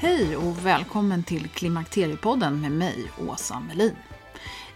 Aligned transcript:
Hej 0.00 0.36
och 0.36 0.66
välkommen 0.66 1.22
till 1.22 1.48
Klimakteriepodden 1.48 2.60
med 2.60 2.72
mig, 2.72 3.10
Åsa 3.28 3.60
Melin. 3.60 3.96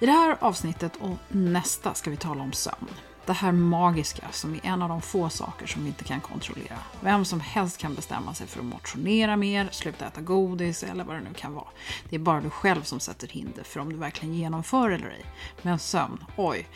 I 0.00 0.06
det 0.06 0.12
här 0.12 0.36
avsnittet 0.40 0.92
och 1.00 1.16
nästa 1.28 1.94
ska 1.94 2.10
vi 2.10 2.16
tala 2.16 2.42
om 2.42 2.52
sömn. 2.52 2.88
Det 3.26 3.32
här 3.32 3.52
magiska 3.52 4.22
som 4.30 4.54
är 4.54 4.60
en 4.62 4.82
av 4.82 4.88
de 4.88 5.02
få 5.02 5.28
saker 5.28 5.66
som 5.66 5.82
vi 5.82 5.88
inte 5.88 6.04
kan 6.04 6.20
kontrollera. 6.20 6.78
Vem 7.00 7.24
som 7.24 7.40
helst 7.40 7.78
kan 7.78 7.94
bestämma 7.94 8.34
sig 8.34 8.46
för 8.46 8.60
att 8.60 8.66
motionera 8.66 9.36
mer, 9.36 9.68
sluta 9.72 10.06
äta 10.06 10.20
godis 10.20 10.82
eller 10.82 11.04
vad 11.04 11.16
det 11.16 11.20
nu 11.20 11.34
kan 11.34 11.54
vara. 11.54 11.68
Det 12.08 12.16
är 12.16 12.20
bara 12.20 12.40
du 12.40 12.50
själv 12.50 12.82
som 12.82 13.00
sätter 13.00 13.28
hinder 13.28 13.62
för 13.64 13.80
om 13.80 13.92
du 13.92 13.96
verkligen 13.96 14.34
genomför 14.34 14.90
eller 14.90 15.08
ej. 15.08 15.24
Men 15.62 15.78
sömn, 15.78 16.24
oj. 16.36 16.68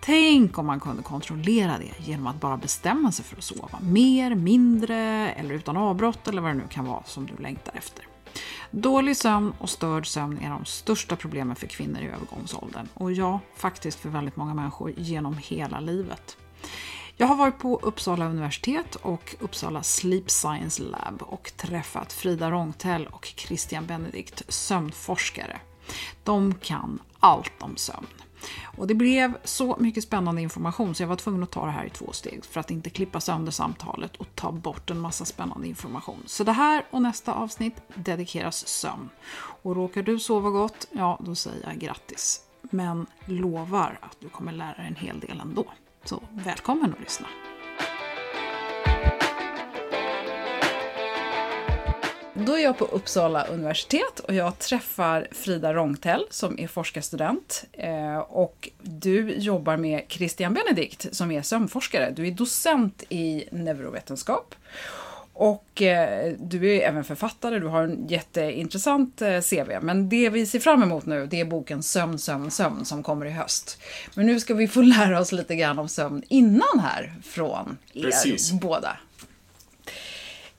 Tänk 0.00 0.58
om 0.58 0.66
man 0.66 0.80
kunde 0.80 1.02
kontrollera 1.02 1.78
det 1.78 2.06
genom 2.06 2.26
att 2.26 2.40
bara 2.40 2.56
bestämma 2.56 3.12
sig 3.12 3.24
för 3.24 3.36
att 3.36 3.44
sova 3.44 3.78
mer, 3.80 4.34
mindre 4.34 4.96
eller 5.32 5.54
utan 5.54 5.76
avbrott 5.76 6.28
eller 6.28 6.42
vad 6.42 6.50
det 6.50 6.58
nu 6.58 6.68
kan 6.70 6.84
vara 6.84 7.02
som 7.04 7.26
du 7.26 7.36
längtar 7.36 7.74
efter. 7.76 8.11
Dålig 8.70 9.16
sömn 9.16 9.52
och 9.58 9.70
störd 9.70 10.06
sömn 10.06 10.38
är 10.38 10.50
de 10.50 10.64
största 10.64 11.16
problemen 11.16 11.56
för 11.56 11.66
kvinnor 11.66 12.00
i 12.00 12.06
övergångsåldern. 12.06 12.88
Och 12.94 13.12
ja, 13.12 13.40
faktiskt 13.56 14.00
för 14.00 14.08
väldigt 14.08 14.36
många 14.36 14.54
människor 14.54 14.92
genom 14.96 15.38
hela 15.38 15.80
livet. 15.80 16.36
Jag 17.16 17.26
har 17.26 17.36
varit 17.36 17.58
på 17.58 17.80
Uppsala 17.82 18.26
universitet 18.26 18.94
och 18.94 19.36
Uppsala 19.40 19.82
Sleep 19.82 20.30
Science 20.30 20.82
Lab 20.82 21.22
och 21.22 21.52
träffat 21.56 22.12
Frida 22.12 22.50
Rångtell 22.50 23.06
och 23.06 23.32
Christian 23.36 23.86
Benedikt, 23.86 24.42
sömnforskare. 24.48 25.60
De 26.24 26.54
kan 26.54 26.98
allt 27.20 27.52
om 27.62 27.76
sömn. 27.76 28.21
Och 28.76 28.86
det 28.86 28.94
blev 28.94 29.38
så 29.44 29.76
mycket 29.80 30.04
spännande 30.04 30.42
information 30.42 30.94
så 30.94 31.02
jag 31.02 31.08
var 31.08 31.16
tvungen 31.16 31.42
att 31.42 31.50
ta 31.50 31.66
det 31.66 31.72
här 31.72 31.84
i 31.84 31.90
två 31.90 32.12
steg 32.12 32.44
för 32.44 32.60
att 32.60 32.70
inte 32.70 32.90
klippa 32.90 33.20
sönder 33.20 33.52
samtalet 33.52 34.16
och 34.16 34.26
ta 34.34 34.52
bort 34.52 34.90
en 34.90 35.00
massa 35.00 35.24
spännande 35.24 35.68
information. 35.68 36.22
Så 36.26 36.44
det 36.44 36.52
här 36.52 36.84
och 36.90 37.02
nästa 37.02 37.34
avsnitt 37.34 37.74
dedikeras 37.94 38.68
sömn. 38.68 39.08
Och 39.62 39.76
råkar 39.76 40.02
du 40.02 40.18
sova 40.18 40.50
gott, 40.50 40.88
ja 40.92 41.18
då 41.20 41.34
säger 41.34 41.68
jag 41.68 41.78
grattis. 41.78 42.42
Men 42.62 43.06
lovar 43.24 43.98
att 44.02 44.16
du 44.20 44.28
kommer 44.28 44.52
lära 44.52 44.74
dig 44.74 44.86
en 44.86 44.96
hel 44.96 45.20
del 45.20 45.40
ändå. 45.40 45.64
Så 46.04 46.22
välkommen 46.30 46.92
att 46.92 47.00
lyssna! 47.00 47.26
Då 52.34 52.52
är 52.52 52.62
jag 52.62 52.78
på 52.78 52.84
Uppsala 52.84 53.44
universitet 53.44 54.20
och 54.20 54.34
jag 54.34 54.58
träffar 54.58 55.28
Frida 55.32 55.74
Rångtell 55.74 56.26
som 56.30 56.58
är 56.58 56.66
forskarstudent. 56.66 57.64
Eh, 57.72 58.18
och 58.18 58.68
du 58.82 59.34
jobbar 59.34 59.76
med 59.76 60.02
Christian 60.08 60.54
Benedikt 60.54 61.06
som 61.12 61.30
är 61.30 61.42
sömnforskare. 61.42 62.10
Du 62.10 62.26
är 62.26 62.30
docent 62.30 63.02
i 63.08 63.44
neurovetenskap. 63.50 64.54
Och 65.34 65.82
eh, 65.82 66.34
du 66.38 66.76
är 66.76 66.88
även 66.88 67.04
författare, 67.04 67.58
du 67.58 67.66
har 67.66 67.82
en 67.82 68.06
jätteintressant 68.08 69.22
eh, 69.22 69.40
CV. 69.40 69.70
Men 69.82 70.08
det 70.08 70.30
vi 70.30 70.46
ser 70.46 70.60
fram 70.60 70.82
emot 70.82 71.06
nu, 71.06 71.26
det 71.26 71.40
är 71.40 71.44
boken 71.44 71.82
Sömn, 71.82 72.18
sömn, 72.18 72.50
sömn 72.50 72.84
som 72.84 73.02
kommer 73.02 73.26
i 73.26 73.30
höst. 73.30 73.78
Men 74.14 74.26
nu 74.26 74.40
ska 74.40 74.54
vi 74.54 74.68
få 74.68 74.82
lära 74.82 75.20
oss 75.20 75.32
lite 75.32 75.56
grann 75.56 75.78
om 75.78 75.88
sömn 75.88 76.22
innan 76.28 76.80
här 76.80 77.14
från 77.22 77.78
er 77.92 78.02
Precis. 78.02 78.52
båda. 78.52 78.96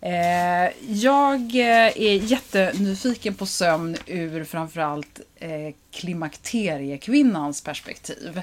Eh, 0.05 0.71
jag 0.87 1.55
eh, 1.55 2.01
är 2.01 2.13
jättenyfiken 2.13 3.33
på 3.33 3.45
sömn 3.45 3.97
ur 4.05 4.43
framförallt 4.43 5.21
eh, 5.35 5.73
klimakteriekvinnans 5.91 7.63
perspektiv. 7.63 8.41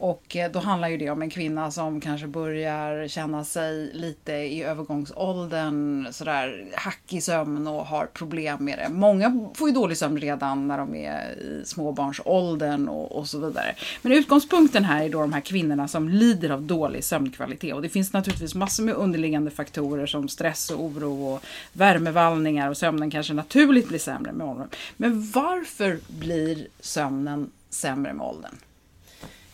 Och 0.00 0.36
eh, 0.36 0.52
då 0.52 0.58
handlar 0.58 0.88
ju 0.88 0.96
det 0.96 1.10
om 1.10 1.22
en 1.22 1.30
kvinna 1.30 1.70
som 1.70 2.00
kanske 2.00 2.26
börjar 2.26 3.08
känna 3.08 3.44
sig 3.44 3.90
lite 3.94 4.32
i 4.32 4.62
övergångsåldern, 4.62 6.08
sådär 6.12 6.64
hack 6.74 7.02
i 7.08 7.20
sömn 7.20 7.66
och 7.66 7.86
har 7.86 8.06
problem 8.06 8.64
med 8.64 8.78
det. 8.78 8.88
Många 8.88 9.48
får 9.54 9.68
ju 9.68 9.74
dålig 9.74 9.98
sömn 9.98 10.18
redan 10.18 10.68
när 10.68 10.78
de 10.78 10.94
är 10.94 11.38
i 11.38 11.62
småbarnsåldern 11.64 12.88
och, 12.88 13.12
och 13.12 13.28
så 13.28 13.38
vidare. 13.38 13.74
Men 14.02 14.12
utgångspunkten 14.12 14.84
här 14.84 15.04
är 15.04 15.08
då 15.08 15.20
de 15.20 15.32
här 15.32 15.40
kvinnorna 15.40 15.88
som 15.88 16.08
lider 16.08 16.50
av 16.50 16.62
dålig 16.62 17.04
sömnkvalitet. 17.04 17.74
Och 17.74 17.82
det 17.82 17.88
finns 17.88 18.12
naturligtvis 18.12 18.54
massor 18.54 18.84
med 18.84 18.94
underliggande 18.94 19.50
faktorer 19.50 20.06
som 20.06 20.28
stress 20.28 20.70
och 20.70 20.84
oro 20.84 21.26
och 21.26 21.44
värmevallningar 21.72 22.70
och 22.70 22.76
sömnen 22.76 23.10
kanske 23.10 23.32
naturligt 23.32 23.88
blir 23.88 23.98
sämre 23.98 24.32
med 24.32 24.46
åldern. 24.46 24.68
Men 24.96 25.30
varför 25.30 25.98
blir 26.08 26.66
sömnen 26.80 27.50
sämre 27.70 28.12
med 28.12 28.26
åldern? 28.26 28.54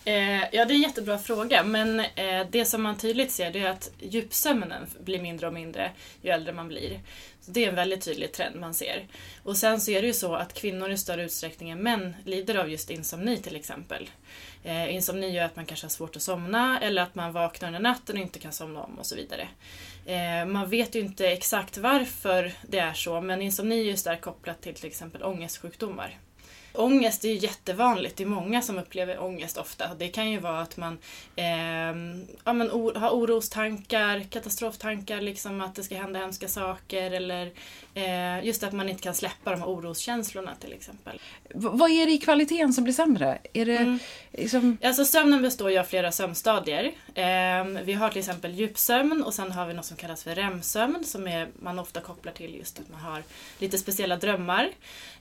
Eh, 0.06 0.40
ja, 0.52 0.64
det 0.64 0.72
är 0.72 0.74
en 0.74 0.80
jättebra 0.80 1.18
fråga. 1.18 1.62
Men 1.62 2.00
eh, 2.00 2.46
det 2.50 2.64
som 2.64 2.82
man 2.82 2.98
tydligt 2.98 3.30
ser 3.30 3.50
det 3.50 3.58
är 3.58 3.70
att 3.70 3.90
djupsömnen 4.00 4.86
blir 5.00 5.22
mindre 5.22 5.46
och 5.46 5.52
mindre 5.52 5.90
ju 6.22 6.30
äldre 6.30 6.52
man 6.52 6.68
blir. 6.68 7.00
Så 7.40 7.50
det 7.50 7.64
är 7.64 7.68
en 7.68 7.74
väldigt 7.74 8.04
tydlig 8.04 8.32
trend 8.32 8.60
man 8.60 8.74
ser. 8.74 9.06
Och 9.42 9.56
sen 9.56 9.80
så 9.80 9.90
är 9.90 10.00
det 10.00 10.06
ju 10.06 10.12
så 10.12 10.34
att 10.34 10.54
kvinnor 10.54 10.90
i 10.90 10.96
större 10.96 11.24
utsträckning 11.24 11.70
än 11.70 11.82
män 11.82 12.16
lider 12.24 12.54
av 12.54 12.70
just 12.70 12.90
insomni 12.90 13.36
till 13.36 13.56
exempel. 13.56 14.10
Eh, 14.64 14.94
insomni 14.94 15.30
gör 15.30 15.44
att 15.44 15.56
man 15.56 15.66
kanske 15.66 15.84
har 15.84 15.90
svårt 15.90 16.16
att 16.16 16.22
somna 16.22 16.80
eller 16.80 17.02
att 17.02 17.14
man 17.14 17.32
vaknar 17.32 17.68
under 17.68 17.80
natten 17.80 18.16
och 18.16 18.22
inte 18.22 18.38
kan 18.38 18.52
somna 18.52 18.82
om 18.82 18.98
och 18.98 19.06
så 19.06 19.16
vidare. 19.16 19.48
Eh, 20.06 20.46
man 20.46 20.70
vet 20.70 20.94
ju 20.94 21.00
inte 21.00 21.28
exakt 21.28 21.78
varför 21.78 22.52
det 22.68 22.78
är 22.78 22.92
så 22.92 23.20
men 23.20 23.42
insomni 23.42 23.80
är 23.80 23.84
ju 23.84 23.96
starkt 23.96 24.22
kopplat 24.22 24.62
till 24.62 24.74
till 24.74 24.86
exempel 24.86 25.22
ångestsjukdomar. 25.22 26.18
Ångest 26.76 27.25
är 27.25 27.28
ju 27.28 27.34
jättevanligt. 27.34 28.17
Det 28.17 28.23
är 28.25 28.28
många 28.28 28.62
som 28.62 28.78
upplever 28.78 29.23
ångest 29.23 29.58
ofta. 29.58 29.94
Det 29.99 30.08
kan 30.08 30.31
ju 30.31 30.38
vara 30.38 30.61
att 30.61 30.76
man 30.76 30.99
eh, 31.37 31.46
ja, 32.44 32.52
men 32.52 32.70
or 32.70 32.94
har 32.94 33.11
orostankar, 33.11 34.20
katastroftankar, 34.31 35.20
liksom 35.20 35.61
att 35.61 35.75
det 35.75 35.82
ska 35.82 35.96
hända 35.96 36.19
hemska 36.19 36.49
saker 36.49 37.11
eller 37.11 37.52
eh, 37.94 38.44
just 38.44 38.62
att 38.62 38.73
man 38.73 38.88
inte 38.88 39.02
kan 39.02 39.14
släppa 39.14 39.50
de 39.50 39.61
här 39.61 39.69
oroskänslorna 39.69 40.55
till 40.61 40.73
exempel. 40.73 41.20
V 41.55 41.69
vad 41.73 41.90
är 41.90 42.06
det 42.06 42.12
i 42.12 42.19
kvaliteten 42.19 42.73
som 42.73 42.84
blir 42.84 42.94
sämre? 42.94 43.38
Är 43.52 43.67
det 43.67 43.76
mm. 43.76 43.99
liksom... 44.32 44.78
alltså, 44.82 45.05
sömnen 45.05 45.43
består 45.43 45.70
ju 45.70 45.78
av 45.78 45.84
flera 45.84 46.12
sömnstadier. 46.12 46.84
Eh, 47.14 47.82
vi 47.84 47.93
har 47.93 48.08
till 48.08 48.19
exempel 48.19 48.55
djupsömn 48.55 49.23
och 49.23 49.34
sen 49.34 49.52
har 49.52 49.67
vi 49.67 49.75
något 49.75 49.84
som 49.84 49.96
kallas 49.96 50.23
för 50.23 50.34
REM-sömn 50.34 51.05
som 51.05 51.26
är, 51.26 51.49
man 51.62 51.78
ofta 51.78 52.00
kopplar 52.00 52.32
till 52.32 52.55
just 52.55 52.78
att 52.78 52.88
man 52.88 53.00
har 53.00 53.23
lite 53.58 53.78
speciella 53.78 54.17
drömmar. 54.17 54.70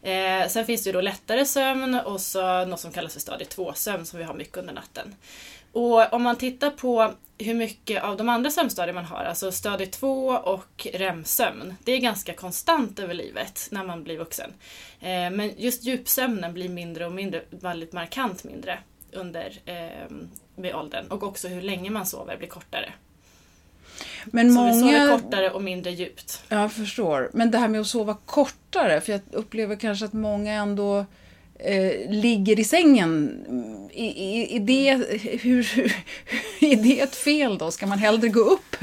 Eh, 0.02 0.48
sen 0.48 0.66
finns 0.66 0.84
det 0.84 0.88
ju 0.88 0.94
då 0.94 1.02
lättare 1.02 1.45
sömn 1.46 1.96
och 1.96 2.22
så 2.22 2.66
något 2.66 2.80
som 2.80 2.92
kallas 2.92 3.14
för 3.14 3.20
stadie 3.20 3.48
2-sömn 3.48 4.06
som 4.06 4.20
vi 4.20 4.26
har 4.26 4.34
mycket 4.34 4.58
under 4.58 4.74
natten. 4.74 5.16
Och 5.72 6.14
om 6.14 6.24
man 6.24 6.36
tittar 6.36 6.70
på 6.70 7.14
hur 7.38 7.54
mycket 7.54 8.04
av 8.04 8.18
de 8.18 8.30
andra 8.30 8.52
sömnstadier 8.52 8.94
man 8.94 9.06
har, 9.06 9.24
alltså 9.24 9.52
stadie 9.52 9.88
2 9.88 10.28
och 10.28 10.88
REM-sömn, 10.94 11.76
det 11.84 11.92
är 11.92 11.98
ganska 11.98 12.34
konstant 12.34 13.00
över 13.00 13.14
livet 13.14 13.68
när 13.72 13.84
man 13.84 14.04
blir 14.04 14.18
vuxen. 14.18 14.54
Eh, 15.00 15.30
men 15.32 15.52
just 15.58 15.84
djupsömnen 15.84 16.54
blir 16.54 16.70
mindre 16.70 17.06
och 17.06 17.12
mindre, 17.12 17.42
väldigt 17.50 17.94
markant 17.94 18.44
mindre 18.44 18.80
under 19.12 19.60
eh, 19.66 20.12
med 20.56 20.76
åldern. 20.76 21.08
Och 21.08 21.24
också 21.24 21.48
hur 21.48 21.62
länge 21.62 21.90
man 21.90 22.06
sover 22.06 22.38
blir 22.38 22.48
kortare. 22.48 22.94
Men 24.26 24.54
så 24.54 24.60
många... 24.60 24.74
vi 24.74 24.80
sover 24.80 25.18
kortare 25.18 25.52
och 25.52 25.62
mindre 25.62 25.92
djupt. 25.92 26.44
Jag 26.50 26.74
förstår. 26.74 27.30
Men 27.34 27.52
det 27.52 27.58
här 27.58 27.68
med 27.68 27.82
att 27.82 27.88
sova 27.88 28.18
kortare, 28.26 29.02
för 29.02 29.12
jag 29.12 29.22
upplever 29.32 29.76
kanske 29.76 30.06
att 30.06 30.14
många 30.14 30.54
ändå 30.54 31.06
eh, 31.60 32.10
ligger 32.10 32.60
i 32.60 32.64
sängen. 32.64 33.46
Är, 33.94 34.18
är, 34.56 34.60
det, 34.60 34.94
hur, 35.42 35.94
är 36.60 36.76
det 36.76 37.00
ett 37.00 37.16
fel 37.16 37.58
då? 37.58 37.72
Ska 37.72 37.88
man 37.88 38.00
hellre 38.00 38.28
gå 38.28 38.40
upp, 38.40 38.76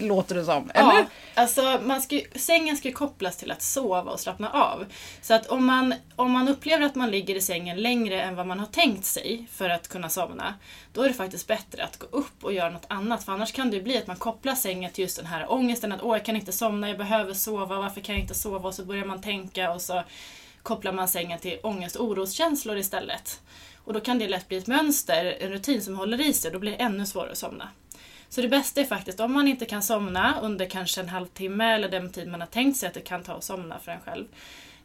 låter 0.00 0.34
det 0.34 0.44
som? 0.44 0.70
Eller? 0.74 0.92
Ja, 0.92 1.04
alltså 1.34 1.80
man 1.84 2.02
ska, 2.02 2.20
sängen 2.34 2.76
ska 2.76 2.92
kopplas 2.92 3.36
till 3.36 3.50
att 3.50 3.62
sova 3.62 4.10
och 4.12 4.20
slappna 4.20 4.50
av. 4.50 4.84
Så 5.22 5.34
att 5.34 5.46
om 5.46 5.64
man, 5.64 5.94
om 6.16 6.32
man 6.32 6.48
upplever 6.48 6.86
att 6.86 6.94
man 6.94 7.10
ligger 7.10 7.34
i 7.34 7.40
sängen 7.40 7.76
längre 7.76 8.22
än 8.22 8.36
vad 8.36 8.46
man 8.46 8.58
har 8.58 8.66
tänkt 8.66 9.04
sig 9.04 9.46
för 9.52 9.68
att 9.68 9.88
kunna 9.88 10.08
somna, 10.08 10.54
då 10.92 11.02
är 11.02 11.08
det 11.08 11.14
faktiskt 11.14 11.46
bättre 11.46 11.84
att 11.84 11.98
gå 11.98 12.06
upp 12.10 12.44
och 12.44 12.52
göra 12.52 12.70
något 12.70 12.86
annat. 12.88 13.24
För 13.24 13.32
annars 13.32 13.52
kan 13.52 13.70
det 13.70 13.80
bli 13.80 13.98
att 13.98 14.06
man 14.06 14.16
kopplar 14.16 14.54
sängen 14.54 14.90
till 14.92 15.02
just 15.02 15.16
den 15.16 15.26
här 15.26 15.52
ångesten 15.52 15.92
att 15.92 16.02
åh, 16.02 16.16
jag 16.16 16.24
kan 16.24 16.36
inte 16.36 16.52
somna, 16.52 16.88
jag 16.88 16.98
behöver 16.98 17.34
sova, 17.34 17.80
varför 17.80 18.00
kan 18.00 18.14
jag 18.14 18.22
inte 18.22 18.34
sova? 18.34 18.68
Och 18.68 18.74
så 18.74 18.84
börjar 18.84 19.04
man 19.04 19.22
tänka 19.22 19.72
och 19.72 19.82
så 19.82 20.02
kopplar 20.68 20.92
man 20.92 21.08
sängen 21.08 21.38
till 21.38 21.58
ångest 21.62 21.96
och 21.96 22.04
oroskänslor 22.04 22.76
istället. 22.76 23.40
Och 23.84 23.92
då 23.92 24.00
kan 24.00 24.18
det 24.18 24.28
lätt 24.28 24.48
bli 24.48 24.56
ett 24.56 24.66
mönster, 24.66 25.36
en 25.40 25.50
rutin 25.50 25.82
som 25.82 25.96
håller 25.96 26.20
i 26.20 26.32
sig 26.32 26.50
då 26.50 26.58
blir 26.58 26.72
det 26.72 26.82
ännu 26.82 27.06
svårare 27.06 27.30
att 27.30 27.38
somna. 27.38 27.68
Så 28.28 28.40
det 28.40 28.48
bästa 28.48 28.80
är 28.80 28.84
faktiskt 28.84 29.20
om 29.20 29.32
man 29.32 29.48
inte 29.48 29.64
kan 29.64 29.82
somna 29.82 30.40
under 30.42 30.66
kanske 30.66 31.00
en 31.00 31.08
halvtimme 31.08 31.74
eller 31.74 31.88
den 31.88 32.12
tid 32.12 32.28
man 32.28 32.40
har 32.40 32.48
tänkt 32.48 32.78
sig 32.78 32.86
att 32.86 32.94
det 32.94 33.00
kan 33.00 33.22
ta 33.22 33.32
att 33.32 33.44
somna 33.44 33.78
för 33.78 33.92
en 33.92 34.00
själv. 34.00 34.24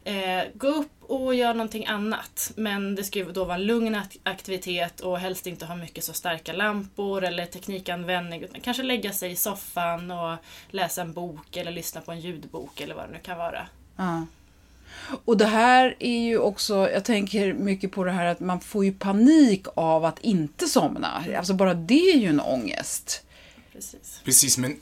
Eh, 0.04 0.44
gå 0.54 0.68
upp 0.68 0.92
och 1.00 1.34
gör 1.34 1.54
någonting 1.54 1.86
annat. 1.86 2.52
Men 2.56 2.94
det 2.94 3.04
ska 3.04 3.18
ju 3.18 3.32
då 3.32 3.44
vara 3.44 3.54
en 3.54 3.66
lugn 3.66 4.00
aktivitet 4.22 5.00
och 5.00 5.18
helst 5.18 5.46
inte 5.46 5.66
ha 5.66 5.76
mycket 5.76 6.04
så 6.04 6.12
starka 6.12 6.52
lampor 6.52 7.24
eller 7.24 7.46
teknikanvändning. 7.46 8.42
Utan 8.42 8.60
kanske 8.60 8.82
lägga 8.82 9.12
sig 9.12 9.30
i 9.30 9.36
soffan 9.36 10.10
och 10.10 10.36
läsa 10.68 11.02
en 11.02 11.12
bok 11.12 11.56
eller 11.56 11.70
lyssna 11.70 12.00
på 12.00 12.12
en 12.12 12.20
ljudbok 12.20 12.80
eller 12.80 12.94
vad 12.94 13.08
det 13.08 13.12
nu 13.12 13.18
kan 13.18 13.38
vara. 13.38 13.66
Mm. 13.98 14.26
Och 15.24 15.36
det 15.36 15.46
här 15.46 15.96
är 15.98 16.18
ju 16.18 16.38
också, 16.38 16.90
jag 16.90 17.04
tänker 17.04 17.52
mycket 17.52 17.92
på 17.92 18.04
det 18.04 18.12
här 18.12 18.26
att 18.26 18.40
man 18.40 18.60
får 18.60 18.84
ju 18.84 18.92
panik 18.92 19.66
av 19.74 20.04
att 20.04 20.18
inte 20.18 20.66
somna. 20.66 21.24
Alltså 21.36 21.54
bara 21.54 21.74
det 21.74 22.10
är 22.10 22.16
ju 22.16 22.28
en 22.28 22.40
ångest. 22.40 23.22
Precis. 23.72 24.20
Precis, 24.24 24.58
men 24.58 24.78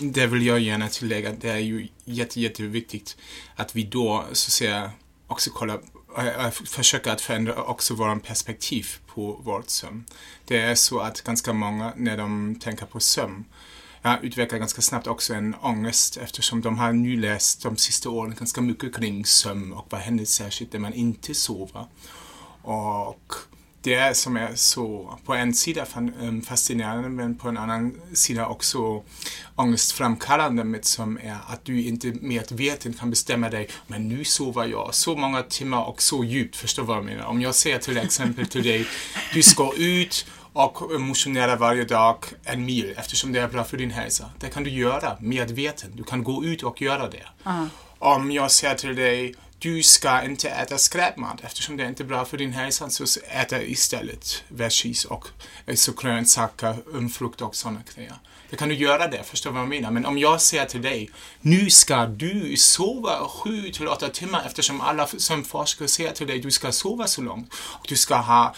det 0.12 0.26
vill 0.26 0.46
jag 0.46 0.60
gärna 0.60 0.88
tillägga. 0.88 1.32
Det 1.32 1.50
är 1.50 1.58
ju 1.58 1.88
jätte, 2.04 2.40
jätteviktigt 2.40 3.16
att 3.56 3.76
vi 3.76 3.82
då 3.82 4.24
så 4.32 4.48
att 4.48 4.52
säga 4.52 4.90
också 5.26 5.50
kollar 5.50 5.80
äh, 6.18 6.50
försöka 6.50 7.12
att 7.12 7.20
förändra 7.20 7.62
också 7.62 7.94
våran 7.94 8.20
perspektiv 8.20 8.86
på 9.06 9.40
vårt 9.44 9.70
sömn. 9.70 10.04
Det 10.44 10.60
är 10.60 10.74
så 10.74 11.00
att 11.00 11.20
ganska 11.22 11.52
många 11.52 11.92
när 11.96 12.16
de 12.16 12.58
tänker 12.60 12.86
på 12.86 13.00
sömn 13.00 13.44
jag 14.10 14.24
utvecklar 14.24 14.58
ganska 14.58 14.82
snabbt 14.82 15.06
också 15.06 15.34
en 15.34 15.54
ångest 15.54 16.16
eftersom 16.16 16.60
de 16.60 16.78
har 16.78 16.92
nu 16.92 17.16
läst 17.16 17.62
de 17.62 17.76
sista 17.76 18.10
åren 18.10 18.34
ganska 18.38 18.60
mycket 18.60 18.96
kring 18.96 19.26
sömn 19.26 19.72
och 19.72 19.86
vad 19.90 20.00
händer 20.00 20.24
särskilt 20.24 20.72
när 20.72 20.80
man 20.80 20.92
inte 20.92 21.34
sover. 21.34 21.86
Och 22.62 23.34
det 23.86 24.16
som 24.16 24.36
är 24.36 24.54
så 24.54 25.18
på 25.24 25.34
en 25.34 25.54
sida 25.54 25.86
eh, 25.96 26.40
fascinerande 26.46 27.08
men 27.08 27.38
på 27.38 27.48
en 27.48 27.56
annan 27.56 28.00
sida 28.12 28.46
också 28.46 29.02
ångestframkallande 29.56 30.64
med 30.64 30.84
som 30.84 31.18
är 31.18 31.38
att 31.48 31.64
du 31.64 31.82
inte 31.82 32.12
medvetet 32.20 32.98
kan 32.98 33.10
bestämma 33.10 33.50
dig 33.50 33.68
men 33.86 34.08
nu 34.08 34.24
sover 34.24 34.66
jag 34.66 34.94
så 34.94 35.16
många 35.16 35.42
timmar 35.42 35.84
och 35.84 36.02
så 36.02 36.24
djupt, 36.24 36.56
förstår 36.56 36.82
vad 36.82 36.96
jag 36.96 37.04
menar? 37.04 37.24
Om 37.24 37.40
jag 37.40 37.54
säger 37.54 37.78
till 37.78 37.98
exempel 37.98 38.46
till 38.46 38.62
dig, 38.62 38.86
du 39.34 39.42
ska 39.42 39.72
ut 39.76 40.26
och 40.56 41.00
motionera 41.00 41.56
varje 41.56 41.84
dag 41.84 42.24
en 42.44 42.64
mil 42.64 42.94
eftersom 42.96 43.32
det 43.32 43.40
är 43.40 43.48
bra 43.48 43.64
för 43.64 43.76
din 43.76 43.90
hälsa. 43.90 44.30
Det 44.38 44.48
kan 44.48 44.64
du 44.64 44.70
göra 44.70 45.16
medveten. 45.20 45.90
Du 45.94 46.04
kan 46.04 46.24
gå 46.24 46.44
ut 46.44 46.62
och 46.62 46.82
göra 46.82 47.08
det. 47.08 47.26
Uh. 47.46 47.66
Om 47.98 48.30
jag 48.30 48.50
säger 48.50 48.74
till 48.74 48.96
dig 48.96 49.34
du 49.58 49.82
ska 49.82 50.22
inte 50.22 50.48
äta 50.48 50.78
skräpmat 50.78 51.40
eftersom 51.44 51.76
det 51.76 51.86
inte 51.86 52.02
är 52.02 52.06
bra 52.06 52.24
för 52.24 52.38
din 52.38 52.52
hälsa 52.52 52.90
så 52.90 53.20
äta 53.28 53.62
istället 53.62 54.44
veggies 54.48 55.04
och 55.04 55.28
så 55.74 55.92
grönsaker, 55.92 56.76
um, 56.86 57.08
frukt 57.08 57.42
och 57.42 57.56
sådana 57.56 57.80
grejer. 57.94 58.14
Då 58.50 58.56
kan 58.56 58.68
du 58.68 58.74
göra 58.74 59.08
det, 59.08 59.22
förstår 59.22 59.50
vad 59.50 59.62
jag 59.62 59.68
menar? 59.68 59.90
Men 59.90 60.06
om 60.06 60.18
jag 60.18 60.40
säger 60.40 60.64
till 60.64 60.82
dig, 60.82 61.10
nu 61.40 61.70
ska 61.70 62.06
du 62.06 62.56
sova 62.56 63.28
sju 63.28 63.70
till 63.70 63.88
åtta 63.88 64.08
timmar 64.08 64.42
eftersom 64.46 64.80
alla 64.80 65.06
som 65.06 65.44
forskare 65.44 65.88
säger 65.88 66.12
till 66.12 66.26
dig, 66.26 66.38
du 66.38 66.50
ska 66.50 66.72
sova 66.72 67.06
så 67.06 67.22
långt. 67.22 67.54
Och 67.54 67.86
du 67.88 67.96
ska 67.96 68.16
ha, 68.16 68.54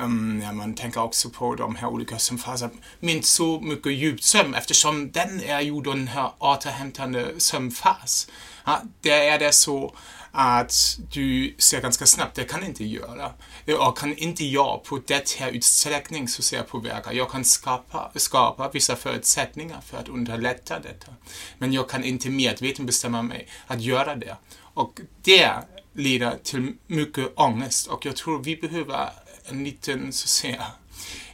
um, 0.00 0.42
ja, 0.44 0.52
man 0.52 0.74
tänker 0.74 1.02
också 1.02 1.30
på 1.30 1.54
de 1.54 1.76
här 1.76 1.88
olika 1.88 2.18
sömnfaserna, 2.18 2.72
minst 3.00 3.34
så 3.34 3.60
mycket 3.60 3.92
djupsömn 3.92 4.54
eftersom 4.54 5.12
den 5.12 5.40
är 5.40 5.60
ju 5.60 5.80
den 5.80 6.08
här 6.08 6.30
återhämtande 6.38 7.40
sömnfas. 7.40 8.28
Ja, 8.64 8.82
det 9.00 9.28
är 9.28 9.38
det 9.38 9.52
så 9.52 9.94
att 10.32 10.98
du 11.12 11.54
ser 11.58 11.80
ganska 11.80 12.06
snabbt, 12.06 12.34
det 12.34 12.44
kan 12.44 12.64
inte 12.64 12.84
göra. 12.84 13.32
Och 13.78 13.98
kan 13.98 14.16
inte 14.16 14.44
jag 14.44 14.84
på 14.84 15.00
det 15.06 15.36
här 15.38 15.50
utsträckning 15.50 16.28
så 16.28 16.42
ser 16.42 16.62
påverka. 16.62 17.12
Jag 17.12 17.30
kan 17.30 17.44
skapa, 17.44 18.12
skapa 18.14 18.70
vissa 18.70 18.96
förutsättningar 18.96 19.80
för 19.80 19.98
att 19.98 20.08
underlätta 20.08 20.78
detta. 20.78 21.12
Men 21.58 21.72
jag 21.72 21.88
kan 21.88 22.04
inte 22.04 22.30
medvetet 22.30 22.86
bestämma 22.86 23.22
mig 23.22 23.48
att 23.66 23.80
göra 23.80 24.14
det. 24.14 24.36
Och 24.74 25.00
det 25.22 25.52
leder 25.92 26.38
till 26.42 26.72
mycket 26.86 27.32
ångest 27.34 27.86
och 27.86 28.06
jag 28.06 28.16
tror 28.16 28.42
vi 28.42 28.56
behöver 28.56 29.10
en 29.44 29.64
liten, 29.64 30.12
så 30.12 30.24
att 30.24 30.28
säga, 30.28 30.66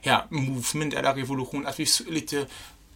ja, 0.03 0.25
movement 0.29 0.95
eller 0.95 1.15
revolution, 1.15 1.67
att 1.67 1.81
vi 1.81 1.87
lite 2.07 2.47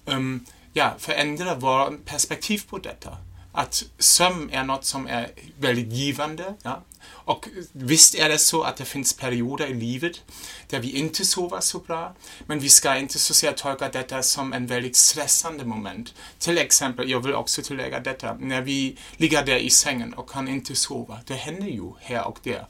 um, 0.05 0.47
ja, 0.73 0.95
förändrar 0.99 1.57
vårt 1.57 2.05
perspektiv 2.05 2.63
på 2.69 2.79
detta 2.79 3.17
att 3.53 3.85
sömn 3.99 4.51
är 4.51 4.65
något 4.65 4.85
som 4.85 5.07
är 5.07 5.31
väldigt 5.59 5.93
givande. 5.93 6.55
Ja? 6.63 6.83
Och 7.25 7.49
visst 7.73 8.15
är 8.15 8.29
det 8.29 8.39
så 8.39 8.63
att 8.63 8.77
det 8.77 8.85
finns 8.85 9.13
perioder 9.13 9.67
i 9.67 9.75
livet 9.75 10.21
där 10.69 10.81
vi 10.81 10.99
inte 10.99 11.25
sover 11.25 11.61
så 11.61 11.79
bra, 11.79 12.15
men 12.47 12.59
vi 12.59 12.69
ska 12.69 12.97
inte 12.97 13.19
så 13.19 13.35
säga 13.35 13.53
tolka 13.53 13.89
detta 13.89 14.23
som 14.23 14.53
en 14.53 14.67
väldigt 14.67 14.97
stressande 14.97 15.65
moment. 15.65 16.15
Till 16.39 16.59
exempel, 16.59 17.11
jag 17.11 17.21
vill 17.21 17.35
också 17.35 17.63
tillägga 17.63 18.01
detta, 18.01 18.35
när 18.41 18.61
vi 18.61 18.97
ligger 19.17 19.47
där 19.47 19.57
i 19.57 19.71
sängen 19.71 20.15
och 20.15 20.31
kan 20.31 20.49
inte 20.49 20.77
sova, 20.77 21.21
det 21.27 21.35
händer 21.35 21.69
ju 21.69 21.93
här 22.01 22.25
och 22.25 22.39
där. 22.43 22.67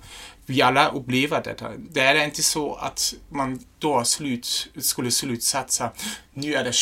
Vi 0.47 0.63
alla 0.63 0.89
upplever 0.89 1.43
detta. 1.43 1.71
Det 1.79 2.01
är 2.01 2.25
inte 2.25 2.43
så 2.43 2.75
att 2.75 3.15
man 3.29 3.65
då 3.79 4.05
slut, 4.05 4.69
skulle 4.81 5.11
slutsatsa, 5.11 5.91
nu 6.35 6.55
är 6.55 6.65
det 6.65 6.73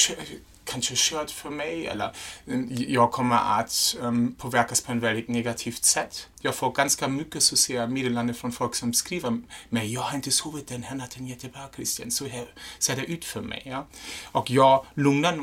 kanske 0.71 0.95
kört 0.97 1.31
för 1.31 1.50
mig 1.50 1.87
eller 1.87 2.12
ähm, 2.47 2.69
jag 2.89 3.11
kommer 3.11 3.37
att 3.61 3.97
um, 4.00 4.07
ähm, 4.07 4.35
påverkas 4.35 4.81
på 4.81 4.93
ett 4.93 4.99
väldigt 4.99 5.29
negativt 5.29 5.85
sätt. 5.85 6.29
Jag 6.41 6.55
får 6.55 6.73
ganska 6.73 7.09
mycket 7.09 7.43
sociala 7.43 7.87
meddelanden 7.87 8.35
från 8.35 8.53
folk 8.53 8.75
som 8.75 8.93
skriver 8.93 9.41
mig, 9.69 9.93
jag 9.93 10.00
har 10.00 10.17
inte 10.17 10.31
sovit 10.31 10.69
den 10.69 10.83
här 10.83 10.97
natten 10.97 11.27
jättebra 11.27 11.61
Christian, 11.75 12.11
så 12.11 12.27
här 12.27 12.55
ser 12.79 12.97
det 12.97 13.05
ut 13.05 13.25
för 13.25 13.41
mig. 13.41 13.62
Ja? 13.65 13.87
Och 14.33 14.50
jag 14.50 14.87
lugnar 14.95 15.37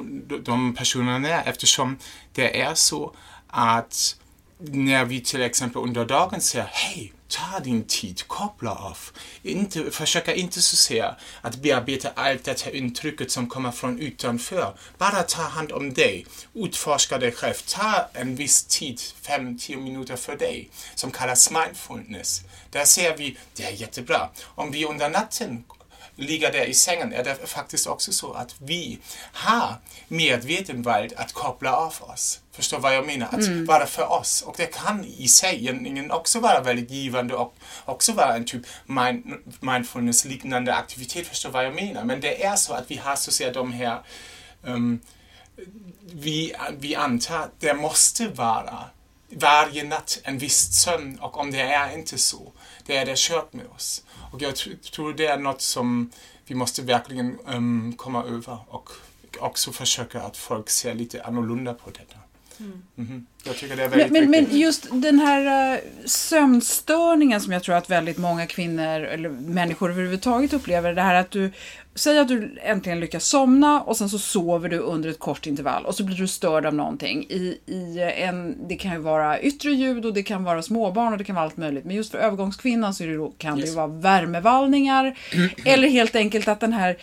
de 0.43 0.75
personerna 0.75 1.43
eftersom 1.43 1.97
det 2.33 2.61
är 2.61 2.73
så 2.75 3.15
att 3.47 4.15
när 4.59 5.05
vi 5.05 5.21
till 5.21 5.41
exempel 5.41 5.81
under 5.81 6.05
dagen 6.05 6.41
säger 6.41 6.69
hej, 6.71 7.13
ta 7.27 7.59
din 7.59 7.83
tid, 7.83 8.27
koppla 8.27 8.71
av. 8.71 8.97
Inte, 9.43 9.91
försöka 9.91 10.33
inte 10.35 10.61
så 10.61 10.75
säga 10.75 11.15
att 11.41 11.55
bearbeta 11.55 12.09
allt 12.15 12.43
det 12.43 12.61
här 12.61 12.75
intrycket 12.75 13.31
som 13.31 13.49
kommer 13.49 13.71
från 13.71 13.99
utanför. 13.99 14.77
Bara 14.97 15.23
ta 15.23 15.41
hand 15.41 15.71
om 15.71 15.93
dig, 15.93 16.25
utforska 16.53 17.17
dig 17.17 17.31
själv, 17.31 17.53
ta 17.67 18.09
en 18.13 18.35
viss 18.35 18.63
tid, 18.63 18.99
5-10 19.23 19.77
minuter 19.77 20.15
för 20.15 20.35
dig, 20.35 20.69
som 20.95 21.11
kallas 21.11 21.51
mindfulness. 21.51 22.41
Där 22.71 22.85
ser 22.85 23.17
vi, 23.17 23.37
det 23.53 23.63
är 23.63 23.71
jättebra. 23.71 24.29
Om 24.45 24.71
vi 24.71 24.85
under 24.85 25.09
natten 25.09 25.63
ligger 26.17 26.51
där 26.51 26.65
i 26.65 26.73
sängen 26.73 27.13
är 27.13 27.23
det 27.23 27.35
faktiskt 27.45 27.87
också 27.87 28.11
så 28.13 28.33
att 28.33 28.55
vi 28.59 28.99
har 29.31 29.75
medvetenhet 30.07 31.13
att 31.15 31.33
koppla 31.33 31.75
av 31.75 31.93
oss. 31.99 32.39
Förstår 32.51 32.79
vad 32.79 32.95
jag 32.95 33.05
menar? 33.05 33.27
Att 33.27 33.33
mm. 33.33 33.65
vara 33.65 33.85
för 33.85 34.11
oss. 34.11 34.41
Och 34.41 34.55
det 34.57 34.65
kan 34.65 35.05
i 35.05 35.27
sig 35.27 35.55
egentligen 35.55 36.11
också 36.11 36.39
vara 36.39 36.61
väldigt 36.61 36.91
givande 36.91 37.35
och 37.35 37.53
också 37.85 38.13
vara 38.13 38.35
en 38.35 38.45
typ 38.45 38.65
mind, 38.85 39.33
mindfulness-liknande 39.59 40.73
aktivitet. 40.73 41.27
Förstår 41.27 41.49
vad 41.49 41.65
jag 41.65 41.75
menar? 41.75 42.03
Men 42.03 42.21
det 42.21 42.43
är 42.43 42.55
så 42.55 42.73
att 42.73 42.91
vi 42.91 42.95
har 42.95 43.15
så 43.15 43.29
att 43.29 43.33
säga 43.33 43.51
de 43.51 43.71
här 43.71 44.01
um, 44.63 44.99
vi, 46.13 46.53
vi 46.79 46.95
antar 46.95 47.49
det 47.59 47.73
måste 47.73 48.27
vara 48.27 48.83
varje 49.29 49.83
natt 49.83 50.19
en 50.23 50.37
viss 50.37 50.81
sömn 50.83 51.19
och 51.19 51.37
om 51.37 51.51
det 51.51 51.61
är 51.61 51.93
inte 51.93 52.17
så, 52.17 52.51
det 52.87 52.97
är 52.97 53.05
det 53.05 53.17
kört 53.17 53.53
med 53.53 53.65
oss. 53.75 54.03
Och 54.31 54.41
jag 54.41 54.55
tror 54.91 55.13
det 55.13 55.25
är 55.25 55.37
något 55.37 55.61
som 55.61 56.11
vi 56.45 56.55
måste 56.55 56.81
verkligen 56.81 57.39
um, 57.45 57.93
komma 57.97 58.23
över 58.23 58.57
och 58.67 58.89
också 59.39 59.71
försöka 59.71 60.21
att 60.21 60.37
folk 60.37 60.69
ser 60.69 60.93
lite 60.93 61.23
annorlunda 61.23 61.73
på 61.73 61.89
detta. 61.89 62.17
Mm. 62.59 62.81
Mm-hmm. 62.95 63.25
Jag 63.43 63.55
tycker 63.55 63.75
det 63.75 63.83
är 63.83 63.89
väldigt 63.89 64.11
men, 64.11 64.31
men, 64.31 64.57
just 64.59 64.87
den 64.91 65.19
här 65.19 65.73
uh, 65.73 65.79
sömnstörningen 66.05 67.41
som 67.41 67.53
jag 67.53 67.63
tror 67.63 67.75
att 67.75 67.89
väldigt 67.89 68.17
många 68.17 68.45
kvinnor 68.45 69.01
eller 69.01 69.29
människor 69.29 69.89
överhuvudtaget 69.89 70.53
upplever. 70.53 70.93
Det 70.93 71.01
här 71.01 71.15
att 71.15 71.31
du 71.31 71.51
säger 71.95 72.21
att 72.21 72.27
du 72.27 72.57
äntligen 72.61 72.99
lyckas 72.99 73.25
somna 73.25 73.81
och 73.81 73.97
sen 73.97 74.09
så 74.09 74.19
sover 74.19 74.69
du 74.69 74.77
under 74.77 75.09
ett 75.09 75.19
kort 75.19 75.47
intervall 75.47 75.85
och 75.85 75.95
så 75.95 76.03
blir 76.03 76.15
du 76.15 76.27
störd 76.27 76.65
av 76.65 76.73
någonting. 76.73 77.25
I, 77.29 77.57
i 77.65 78.13
en, 78.17 78.67
det 78.67 78.75
kan 78.75 78.91
ju 78.91 78.99
vara 78.99 79.41
yttre 79.41 79.71
ljud 79.71 80.05
och 80.05 80.13
det 80.13 80.23
kan 80.23 80.43
vara 80.43 80.61
småbarn 80.61 81.11
och 81.11 81.17
det 81.17 81.23
kan 81.23 81.35
vara 81.35 81.45
allt 81.45 81.57
möjligt. 81.57 81.85
Men 81.85 81.95
just 81.95 82.11
för 82.11 82.17
övergångskvinnan 82.17 82.93
så 82.93 83.03
det 83.03 83.15
då, 83.15 83.33
kan 83.37 83.59
yes. 83.59 83.69
det 83.69 83.75
vara 83.75 83.87
värmevallningar 83.87 85.17
eller 85.65 85.87
helt 85.87 86.15
enkelt 86.15 86.47
att 86.47 86.59
den 86.59 86.73
här 86.73 86.97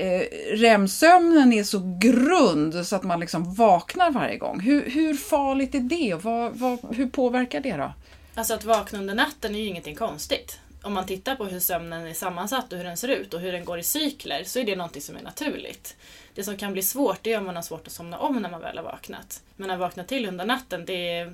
eh, 0.00 0.22
REM-sömnen 0.56 1.52
är 1.52 1.64
så 1.64 1.98
grund 2.00 2.86
så 2.86 2.96
att 2.96 3.02
man 3.02 3.20
liksom 3.20 3.54
vaknar 3.54 4.10
varje 4.10 4.36
gång. 4.36 4.60
Hur, 4.60 4.90
hur 4.90 5.14
farligt 5.14 5.74
är 5.74 5.80
det 5.80 6.14
och 6.14 6.24
vad, 6.24 6.56
vad, 6.56 6.96
hur 6.96 7.06
påverkar 7.06 7.60
det 7.60 7.76
då? 7.76 7.92
Alltså 8.34 8.54
att 8.54 8.64
vakna 8.64 8.98
under 8.98 9.14
natten 9.14 9.54
är 9.54 9.58
ju 9.58 9.66
ingenting 9.66 9.94
konstigt. 9.94 10.58
Om 10.82 10.92
man 10.92 11.06
tittar 11.06 11.36
på 11.36 11.44
hur 11.44 11.60
sömnen 11.60 12.06
är 12.06 12.14
sammansatt 12.14 12.72
och 12.72 12.78
hur 12.78 12.84
den 12.84 12.96
ser 12.96 13.08
ut 13.08 13.34
och 13.34 13.40
hur 13.40 13.52
den 13.52 13.64
går 13.64 13.78
i 13.78 13.82
cykler 13.82 14.44
så 14.44 14.58
är 14.58 14.64
det 14.64 14.76
någonting 14.76 15.02
som 15.02 15.16
är 15.16 15.22
naturligt. 15.22 15.96
Det 16.34 16.44
som 16.44 16.56
kan 16.56 16.72
bli 16.72 16.82
svårt 16.82 17.18
det 17.22 17.32
är 17.32 17.38
om 17.38 17.46
man 17.46 17.56
har 17.56 17.62
svårt 17.62 17.86
att 17.86 17.92
somna 17.92 18.18
om 18.18 18.36
när 18.36 18.50
man 18.50 18.60
väl 18.60 18.76
har 18.76 18.84
vaknat. 18.84 19.42
Men 19.56 19.70
att 19.70 19.78
vakna 19.78 20.04
till 20.04 20.26
under 20.26 20.44
natten 20.44 20.84
det 20.84 21.08
är, 21.18 21.32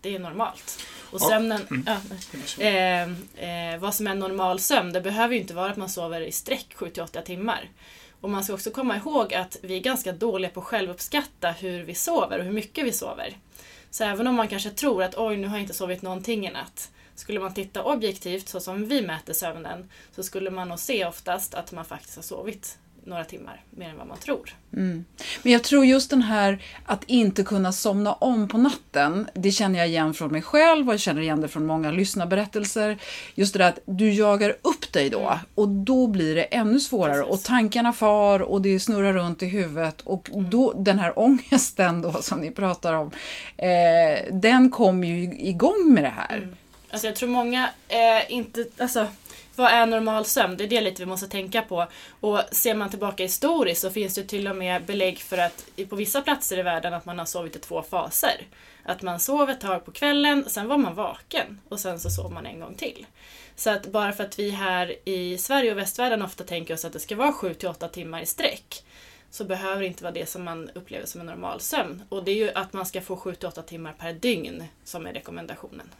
det 0.00 0.14
är 0.14 0.18
normalt. 0.18 0.78
Och 1.10 1.20
sömnen, 1.20 1.66
mm. 1.70 1.86
ja, 1.86 2.64
eh, 2.64 3.72
eh, 3.72 3.80
vad 3.80 3.94
som 3.94 4.06
är 4.06 4.14
normal 4.14 4.60
sömn, 4.60 4.92
det 4.92 5.00
behöver 5.00 5.34
ju 5.34 5.40
inte 5.40 5.54
vara 5.54 5.70
att 5.70 5.76
man 5.76 5.88
sover 5.88 6.20
i 6.20 6.32
sträck 6.32 6.66
7-8 6.76 7.22
timmar. 7.22 7.68
Och 8.20 8.30
man 8.30 8.44
ska 8.44 8.54
också 8.54 8.70
komma 8.70 8.96
ihåg 8.96 9.34
att 9.34 9.56
vi 9.62 9.76
är 9.76 9.80
ganska 9.80 10.12
dåliga 10.12 10.50
på 10.50 10.60
att 10.60 10.66
självuppskatta 10.66 11.50
hur 11.50 11.82
vi 11.82 11.94
sover 11.94 12.38
och 12.38 12.44
hur 12.44 12.52
mycket 12.52 12.86
vi 12.86 12.92
sover. 12.92 13.36
Så 13.90 14.04
även 14.04 14.26
om 14.26 14.34
man 14.34 14.48
kanske 14.48 14.70
tror 14.70 15.02
att 15.02 15.18
oj, 15.18 15.36
nu 15.36 15.46
har 15.46 15.56
jag 15.56 15.62
inte 15.62 15.74
sovit 15.74 16.02
någonting 16.02 16.46
i 16.46 16.50
natt. 16.50 16.90
Skulle 17.14 17.40
man 17.40 17.54
titta 17.54 17.84
objektivt, 17.84 18.48
så 18.48 18.60
som 18.60 18.88
vi 18.88 19.02
mäter 19.02 19.32
sömnen, 19.32 19.90
så 20.14 20.22
skulle 20.22 20.50
man 20.50 20.68
nog 20.68 20.78
se 20.78 21.04
oftast 21.04 21.54
att 21.54 21.72
man 21.72 21.84
faktiskt 21.84 22.16
har 22.16 22.22
sovit 22.22 22.78
några 23.04 23.24
timmar 23.24 23.64
mer 23.70 23.88
än 23.88 23.98
vad 23.98 24.06
man 24.06 24.18
tror. 24.18 24.54
Mm. 24.72 25.04
Men 25.42 25.52
jag 25.52 25.64
tror 25.64 25.84
just 25.84 26.10
den 26.10 26.22
här 26.22 26.62
att 26.84 27.04
inte 27.06 27.42
kunna 27.42 27.72
somna 27.72 28.12
om 28.12 28.48
på 28.48 28.58
natten, 28.58 29.28
det 29.34 29.50
känner 29.50 29.78
jag 29.78 29.88
igen 29.88 30.14
från 30.14 30.32
mig 30.32 30.42
själv 30.42 30.88
och 30.88 30.94
jag 30.94 31.00
känner 31.00 31.22
igen 31.22 31.40
det 31.40 31.48
från 31.48 31.66
många 31.66 31.90
lyssnarberättelser. 31.90 32.98
Just 33.34 33.52
det 33.52 33.58
där 33.58 33.68
att 33.68 33.78
du 33.84 34.12
jagar 34.12 34.56
upp 34.62 34.92
dig 34.92 35.10
då 35.10 35.20
mm. 35.20 35.38
och 35.54 35.68
då 35.68 36.06
blir 36.06 36.34
det 36.34 36.42
ännu 36.42 36.80
svårare 36.80 37.22
Precis. 37.22 37.32
och 37.32 37.42
tankarna 37.42 37.92
far 37.92 38.40
och 38.40 38.62
det 38.62 38.80
snurrar 38.80 39.12
runt 39.12 39.42
i 39.42 39.46
huvudet 39.46 40.00
och 40.00 40.30
mm. 40.30 40.50
då 40.50 40.72
den 40.72 40.98
här 40.98 41.18
ångesten 41.18 42.02
då 42.02 42.12
som 42.12 42.40
ni 42.40 42.50
pratar 42.50 42.94
om, 42.94 43.10
eh, 43.56 44.32
den 44.32 44.70
kommer 44.70 45.08
ju 45.08 45.38
igång 45.38 45.94
med 45.94 46.04
det 46.04 46.14
här. 46.16 46.36
Mm. 46.36 46.56
Alltså 46.90 47.06
jag 47.06 47.16
tror 47.16 47.28
många 47.28 47.70
eh, 47.88 48.32
inte, 48.32 48.64
alltså 48.78 49.06
vad 49.58 49.72
är 49.72 49.86
normal 49.86 50.24
sömn? 50.24 50.56
Det 50.56 50.64
är 50.64 50.68
det 50.68 50.80
lite 50.80 51.02
vi 51.02 51.06
måste 51.06 51.28
tänka 51.28 51.62
på. 51.62 51.86
Och 52.20 52.40
ser 52.52 52.74
man 52.74 52.90
tillbaka 52.90 53.22
historiskt 53.22 53.80
så 53.80 53.90
finns 53.90 54.14
det 54.14 54.24
till 54.24 54.48
och 54.48 54.56
med 54.56 54.84
belägg 54.84 55.18
för 55.18 55.38
att 55.38 55.66
på 55.88 55.96
vissa 55.96 56.22
platser 56.22 56.58
i 56.58 56.62
världen 56.62 56.94
att 56.94 57.04
man 57.04 57.18
har 57.18 57.26
sovit 57.26 57.56
i 57.56 57.58
två 57.58 57.82
faser. 57.82 58.46
Att 58.84 59.02
man 59.02 59.20
sov 59.20 59.50
ett 59.50 59.60
tag 59.60 59.84
på 59.84 59.90
kvällen, 59.90 60.44
sen 60.46 60.68
var 60.68 60.78
man 60.78 60.94
vaken 60.94 61.60
och 61.68 61.80
sen 61.80 62.00
så 62.00 62.10
sov 62.10 62.32
man 62.32 62.46
en 62.46 62.60
gång 62.60 62.74
till. 62.74 63.06
Så 63.56 63.70
att 63.70 63.86
bara 63.86 64.12
för 64.12 64.24
att 64.24 64.38
vi 64.38 64.50
här 64.50 64.94
i 65.04 65.38
Sverige 65.38 65.72
och 65.72 65.78
västvärlden 65.78 66.22
ofta 66.22 66.44
tänker 66.44 66.74
oss 66.74 66.84
att 66.84 66.92
det 66.92 67.00
ska 67.00 67.16
vara 67.16 67.32
7 67.32 67.54
till 67.54 67.68
8 67.68 67.88
timmar 67.88 68.20
i 68.20 68.26
sträck 68.26 68.84
så 69.30 69.44
behöver 69.44 69.80
det 69.80 69.86
inte 69.86 70.02
vara 70.02 70.14
det 70.14 70.28
som 70.28 70.44
man 70.44 70.70
upplever 70.74 71.06
som 71.06 71.20
en 71.20 71.26
normal 71.26 71.60
sömn. 71.60 72.02
Och 72.08 72.24
det 72.24 72.30
är 72.30 72.36
ju 72.36 72.50
att 72.50 72.72
man 72.72 72.86
ska 72.86 73.00
få 73.00 73.16
7 73.16 73.34
till 73.34 73.48
8 73.48 73.62
timmar 73.62 73.92
per 73.92 74.12
dygn 74.12 74.64
som 74.84 75.06
är 75.06 75.12
rekommendationen. 75.12 75.90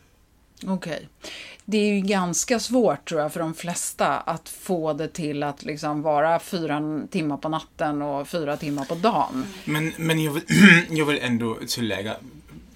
Okej. 0.66 0.74
Okay. 0.74 1.30
Det 1.64 1.78
är 1.78 1.94
ju 1.94 2.00
ganska 2.00 2.60
svårt 2.60 3.08
tror 3.08 3.20
jag 3.20 3.32
för 3.32 3.40
de 3.40 3.54
flesta 3.54 4.20
att 4.20 4.48
få 4.48 4.92
det 4.92 5.08
till 5.08 5.42
att 5.42 5.62
liksom 5.62 6.02
vara 6.02 6.40
fyra 6.40 7.00
timmar 7.10 7.36
på 7.36 7.48
natten 7.48 8.02
och 8.02 8.28
fyra 8.28 8.56
timmar 8.56 8.84
på 8.84 8.94
dagen. 8.94 9.46
Men, 9.64 9.92
men 9.96 10.22
jag, 10.22 10.32
vill, 10.32 10.42
jag 10.98 11.06
vill 11.06 11.18
ändå 11.22 11.58
tillägga, 11.68 12.16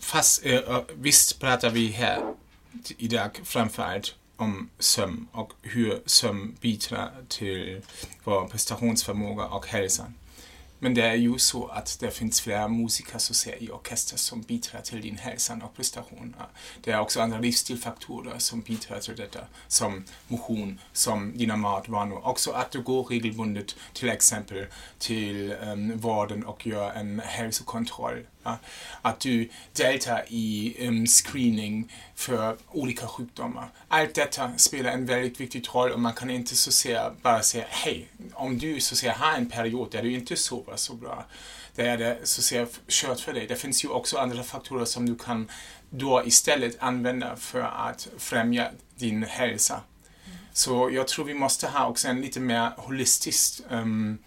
fast 0.00 0.46
eh, 0.46 0.80
visst 0.94 1.40
pratar 1.40 1.70
vi 1.70 1.86
här 1.86 2.20
idag 2.98 3.40
framförallt 3.44 4.14
om 4.36 4.68
sömn 4.78 5.26
och 5.32 5.52
hur 5.62 6.02
sömn 6.06 6.56
bidrar 6.60 7.10
till 7.28 7.80
vår 8.24 8.46
prestationsförmåga 8.46 9.44
och 9.44 9.66
hälsan. 9.66 10.14
Men 10.82 10.94
det 10.94 11.02
är 11.02 11.14
ju 11.14 11.38
så 11.38 11.66
att 11.66 11.96
det 12.00 12.10
finns 12.10 12.40
flera 12.40 12.68
musiker 12.68 13.18
så 13.18 13.34
säga, 13.34 13.56
i 13.56 13.70
orkester 13.70 14.16
som 14.16 14.42
bidrar 14.42 14.80
till 14.80 15.00
din 15.00 15.18
hälsa 15.18 15.60
och 15.64 15.76
prestation. 15.76 16.36
Det 16.80 16.90
är 16.90 17.00
också 17.00 17.20
andra 17.20 17.38
livsstilfaktorer 17.38 18.38
som 18.38 18.60
bidrar 18.60 19.00
till 19.00 19.16
detta, 19.16 19.40
som 19.68 20.04
motion, 20.28 20.80
som 20.92 21.38
dina 21.38 21.56
matvanor. 21.56 22.26
Också 22.26 22.50
att 22.50 22.70
du 22.70 22.82
går 22.82 23.04
regelbundet 23.04 23.74
till 23.92 24.08
exempel 24.08 24.66
till 24.98 25.52
ehm, 25.52 25.90
um, 25.90 25.98
vården 25.98 26.44
och 26.44 26.66
gör 26.66 26.92
en 26.92 27.20
hälsokontroll 27.20 28.26
att 29.02 29.20
du 29.20 29.48
deltar 29.72 30.24
i 30.28 30.76
um, 30.88 31.06
screening 31.06 31.92
för 32.14 32.56
olika 32.70 33.06
sjukdomar. 33.06 33.68
Allt 33.88 34.14
detta 34.14 34.52
spelar 34.56 34.90
en 34.90 35.06
väldigt 35.06 35.40
viktig 35.40 35.66
roll 35.72 35.90
och 35.90 36.00
man 36.00 36.12
kan 36.12 36.30
inte 36.30 36.56
så 36.56 36.72
säga, 36.72 37.12
bara 37.22 37.42
säga 37.42 37.64
hej, 37.68 38.08
om 38.32 38.58
du 38.58 38.80
så 38.80 38.96
säga, 38.96 39.12
har 39.12 39.32
en 39.32 39.50
period 39.50 39.92
där 39.92 40.02
du 40.02 40.12
inte 40.12 40.36
sover 40.36 40.76
så 40.76 40.94
bra, 40.94 41.24
då 41.76 41.82
är 41.82 41.98
det 41.98 42.18
så 42.24 42.42
säga 42.42 42.66
kört 42.88 43.20
för 43.20 43.32
dig. 43.32 43.46
Det 43.46 43.56
finns 43.56 43.84
ju 43.84 43.88
också 43.88 44.18
andra 44.18 44.42
faktorer 44.42 44.84
som 44.84 45.06
du 45.06 45.16
kan 45.16 45.50
då 45.90 46.22
istället 46.26 46.76
använda 46.80 47.36
för 47.36 47.60
att 47.60 48.08
främja 48.18 48.70
din 48.96 49.22
hälsa. 49.22 49.80
Så 50.52 50.90
jag 50.92 51.08
tror 51.08 51.24
vi 51.24 51.34
måste 51.34 51.68
ha 51.68 51.88
också 51.88 52.08
en 52.08 52.20
lite 52.20 52.40
mer 52.40 52.70
holistisk 52.76 53.60
um, 53.70 54.18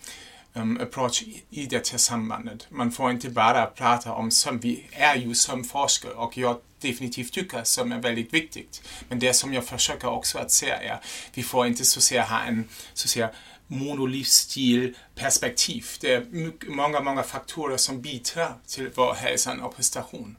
um, 0.56 0.80
approach 0.82 1.24
i 1.50 1.66
det 1.66 1.92
här 1.92 1.98
sambandet. 1.98 2.68
Man 2.70 2.92
får 2.92 3.12
inte 3.12 3.30
bara 3.30 3.66
prata 3.66 4.14
om 4.14 4.32
sömn. 4.32 4.60
Vi 4.60 4.88
är 4.92 5.16
ju 5.16 5.36
sömnforskare 5.36 6.14
och 6.14 6.38
jag 6.38 6.58
definitivt 6.82 7.34
tycker 7.34 7.64
sömn 7.64 7.92
är 7.92 8.02
väldigt 8.02 8.34
viktigt. 8.34 8.82
Men 9.10 9.20
det 9.20 9.34
som 9.34 9.54
jag 9.54 9.66
försöker 9.66 10.08
också 10.08 10.38
att 10.38 10.52
säga 10.52 10.78
är, 10.78 11.00
vi 11.34 11.44
får 11.44 11.68
inte 11.68 11.86
så 11.86 12.00
att 12.00 12.04
säga 12.04 12.24
ha 12.24 12.40
en 12.40 12.70
så 12.94 13.06
att 13.06 13.10
säga, 13.10 13.30
monolivsstil 13.68 14.96
perspektiv. 15.16 15.86
Det 16.02 16.14
är 16.14 16.26
mycket, 16.26 16.70
många, 16.70 17.00
många 17.00 17.24
faktorer 17.24 17.78
som 17.78 18.02
bidrar 18.02 18.54
till 18.68 18.90
vår 18.96 19.14
hälsa 19.14 19.58
och 19.64 19.76
prestation. 19.76 20.36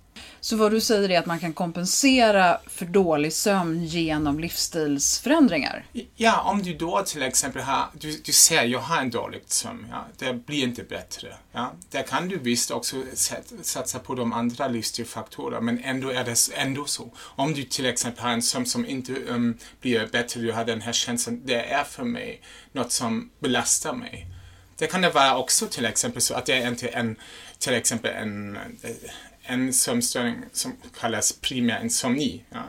Så 0.46 0.56
vad 0.56 0.72
du 0.72 0.80
säger 0.80 1.10
är 1.10 1.18
att 1.18 1.26
man 1.26 1.38
kan 1.38 1.52
kompensera 1.52 2.58
för 2.66 2.84
dålig 2.84 3.32
sömn 3.32 3.84
genom 3.84 4.40
livsstilsförändringar? 4.40 5.86
Ja, 6.16 6.40
om 6.42 6.62
du 6.62 6.74
då 6.74 7.02
till 7.02 7.22
exempel 7.22 7.62
har, 7.62 7.86
du, 7.92 8.20
du 8.24 8.32
ser, 8.32 8.64
jag 8.64 8.78
har 8.78 9.00
en 9.00 9.10
dålig 9.10 9.42
sömn, 9.46 9.86
ja, 9.90 10.06
det 10.18 10.32
blir 10.32 10.62
inte 10.62 10.82
bättre. 10.82 11.34
Ja. 11.52 11.72
Där 11.90 12.02
kan 12.02 12.28
du 12.28 12.38
visst 12.38 12.70
också 12.70 12.96
satsa 13.62 13.98
på 13.98 14.14
de 14.14 14.32
andra 14.32 14.68
livsstilsfaktorerna, 14.68 15.60
men 15.60 15.84
ändå 15.84 16.10
är 16.10 16.24
det 16.24 16.36
ändå 16.54 16.84
så. 16.84 17.12
Om 17.18 17.54
du 17.54 17.62
till 17.62 17.86
exempel 17.86 18.24
har 18.24 18.30
en 18.30 18.42
sömn 18.42 18.66
som 18.66 18.86
inte 18.86 19.12
um, 19.12 19.58
blir 19.80 20.06
bättre, 20.06 20.40
du 20.40 20.52
har 20.52 20.64
den 20.64 20.80
här 20.80 20.92
känslan, 20.92 21.42
det 21.44 21.72
är 21.72 21.84
för 21.84 22.04
mig 22.04 22.40
något 22.72 22.92
som 22.92 23.30
belastar 23.38 23.92
mig. 23.92 24.26
Det 24.78 24.86
kan 24.86 25.00
det 25.00 25.10
vara 25.10 25.36
också 25.36 25.66
till 25.66 25.84
exempel 25.84 26.22
så 26.22 26.34
att 26.34 26.46
det 26.46 26.54
är 26.54 26.68
inte 26.68 26.88
en, 26.88 27.16
till 27.58 27.74
exempel 27.74 28.12
en, 28.14 28.56
eh, 28.56 28.90
en 29.46 29.72
sömnstörning 29.72 30.36
som 30.52 30.76
kallas 31.00 31.32
primär 31.32 31.82
insomni. 31.82 32.44
Ja, 32.50 32.62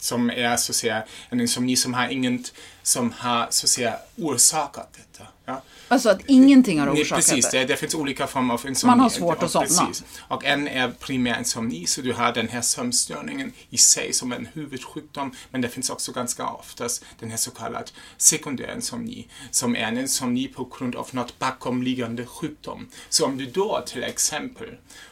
som 0.00 0.30
är 0.30 0.56
så 0.56 0.72
att 0.72 0.76
säga 0.76 1.04
en 1.28 1.40
insomni 1.40 1.76
som 1.76 1.94
har 1.94 2.08
inget 2.08 2.52
som 2.82 3.12
har 3.12 3.46
så 3.50 3.66
att 3.66 3.70
säga 3.70 3.98
orsakat 4.16 4.92
detta. 4.92 5.26
Ja. 5.44 5.62
Alltså 5.90 6.08
att 6.08 6.20
ingenting 6.26 6.80
har 6.80 6.86
orsakat 6.86 7.10
Nej, 7.10 7.36
precis, 7.36 7.50
det? 7.50 7.64
Det 7.64 7.76
finns 7.76 7.94
olika 7.94 8.26
former 8.26 8.54
av 8.54 8.66
insomni. 8.66 8.90
Man 8.90 9.00
har 9.00 9.08
svårt 9.08 9.42
att 9.42 9.50
somna. 9.50 9.66
Precis. 9.86 10.04
Och 10.28 10.44
en 10.44 10.68
är 10.68 10.88
primär 10.88 11.38
insomni, 11.38 11.86
så 11.86 12.00
du 12.00 12.12
har 12.12 12.32
den 12.32 12.48
här 12.48 12.60
sömnstörningen 12.60 13.52
i 13.70 13.78
sig 13.78 14.12
som 14.12 14.32
en 14.32 14.48
huvudsjukdom, 14.54 15.32
men 15.50 15.60
det 15.60 15.68
finns 15.68 15.90
också 15.90 16.12
ganska 16.12 16.48
oftast 16.48 17.04
den 17.18 17.30
här 17.30 17.36
så 17.36 17.50
kallad 17.50 17.90
sekundär 18.16 18.74
insomni, 18.74 19.28
som 19.50 19.76
är 19.76 19.80
en 19.80 19.98
insomni 19.98 20.48
på 20.48 20.64
grund 20.78 20.96
av 20.96 21.08
något 21.12 21.38
bakomliggande 21.38 22.26
sjukdom. 22.26 22.88
Så 23.08 23.26
om 23.26 23.38
du 23.38 23.46
då 23.46 23.84
till 23.86 24.04
exempel 24.04 24.68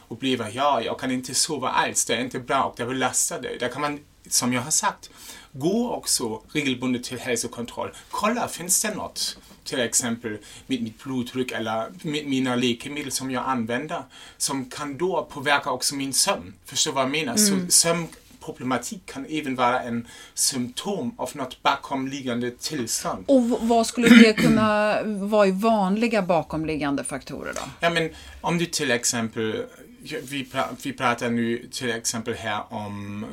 upplever, 0.07 0.51
ja, 0.53 0.81
jag 0.81 0.99
kan 0.99 1.11
inte 1.11 1.35
sova 1.35 1.69
alls, 1.69 2.05
det 2.05 2.15
är 2.15 2.21
inte 2.21 2.39
bra 2.39 2.63
och 2.63 2.73
det 2.77 2.85
belastar 2.85 3.41
dig, 3.41 3.57
där 3.59 3.67
kan 3.67 3.81
man 3.81 3.99
som 4.29 4.53
jag 4.53 4.61
har 4.61 4.71
sagt, 4.71 5.09
gå 5.51 5.91
också 5.91 6.41
regelbundet 6.51 7.03
till 7.03 7.19
hälsokontroll. 7.19 7.91
Kolla, 8.09 8.47
finns 8.47 8.81
det 8.81 8.95
något? 8.95 9.37
Till 9.69 9.79
exempel 9.79 10.37
med 10.67 10.81
mitt 10.81 11.03
blodtryck 11.03 11.51
eller 11.51 11.91
med 12.01 12.25
mina 12.25 12.55
läkemedel 12.55 13.11
som 13.11 13.31
jag 13.31 13.43
använder 13.47 14.03
som 14.37 14.65
kan 14.65 14.97
då 14.97 15.27
påverka 15.31 15.71
också 15.71 15.95
min 15.95 16.13
sömn. 16.13 16.53
Förstår 16.65 16.91
vad 16.91 17.03
jag 17.03 17.11
menar? 17.11 17.35
Mm. 17.37 17.69
Så 17.69 17.71
sömnproblematik 17.71 19.05
kan 19.05 19.25
även 19.29 19.55
vara 19.55 19.81
en 19.81 20.07
symptom 20.33 21.13
av 21.17 21.29
något 21.33 21.63
bakomliggande 21.63 22.51
tillstånd. 22.51 23.23
Och 23.27 23.43
vad 23.43 23.87
skulle 23.87 24.09
det 24.09 24.33
kunna 24.33 25.03
vara 25.03 25.47
i 25.47 25.51
vanliga 25.51 26.21
bakomliggande 26.21 27.03
faktorer 27.03 27.53
då? 27.53 27.61
Ja, 27.79 27.89
men 27.89 28.09
om 28.41 28.57
du 28.57 28.65
till 28.65 28.91
exempel, 28.91 29.65
vi, 30.01 30.47
vi 30.83 30.93
pratar 30.93 31.29
nu 31.29 31.67
till 31.71 31.89
exempel 31.89 32.33
här 32.33 32.73
om 32.73 33.25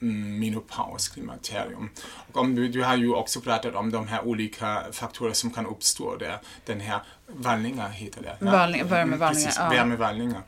menopaus, 0.00 1.08
klimakterium. 1.08 1.90
Och 2.32 2.36
om 2.36 2.54
du, 2.54 2.82
har 2.82 2.96
ju 2.96 3.14
också 3.14 3.40
pratat 3.40 3.74
om 3.74 3.90
de 3.90 4.08
här 4.08 4.24
olika 4.24 4.82
faktorer 4.92 5.32
som 5.32 5.50
kan 5.50 5.66
uppstå 5.66 6.16
där. 6.16 6.38
Den 6.66 6.80
här 6.80 7.00
vallningar 7.26 7.88
heter 7.88 8.22
det. 8.22 8.36
Ja? 8.40 8.50
Vallning, 8.50 8.86
värmevallningar. 8.86 9.46
Precis, 9.46 9.58
ja. 9.58 9.68
värmevallningar. 9.68 10.42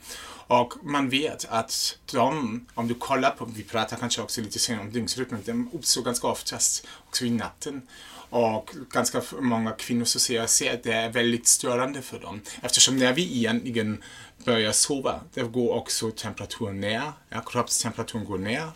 Och 0.46 0.74
man 0.82 1.08
vet 1.08 1.46
att 1.50 1.98
de, 2.12 2.66
om 2.74 2.88
du 2.88 2.94
kollar 2.94 3.30
på, 3.30 3.44
vi 3.44 3.62
pratar 3.62 3.96
kanske 3.96 4.22
också 4.22 4.40
lite 4.40 4.58
senare 4.58 4.82
om 4.82 4.92
dygnsrytmen, 4.92 5.42
de 5.44 5.70
uppstår 5.72 6.02
ganska 6.02 6.26
oftast 6.26 6.86
också 7.08 7.24
i 7.24 7.30
natten. 7.30 7.82
Och 8.30 8.70
ganska 8.90 9.22
många 9.40 9.70
kvinnor 9.70 10.04
ser 10.04 10.74
att 10.74 10.82
det 10.82 10.92
är 10.92 11.10
väldigt 11.10 11.46
störande 11.46 12.02
för 12.02 12.20
dem. 12.20 12.40
Eftersom 12.62 12.96
när 12.98 13.12
vi 13.12 13.36
egentligen 13.36 14.02
börjar 14.44 14.72
sova, 14.72 15.20
det 15.34 15.42
går 15.42 15.74
också 15.74 16.10
temperaturen 16.10 16.80
ner, 16.80 17.12
ja, 17.28 17.40
kroppstemperaturen 17.40 18.24
går 18.24 18.38
ner 18.38 18.68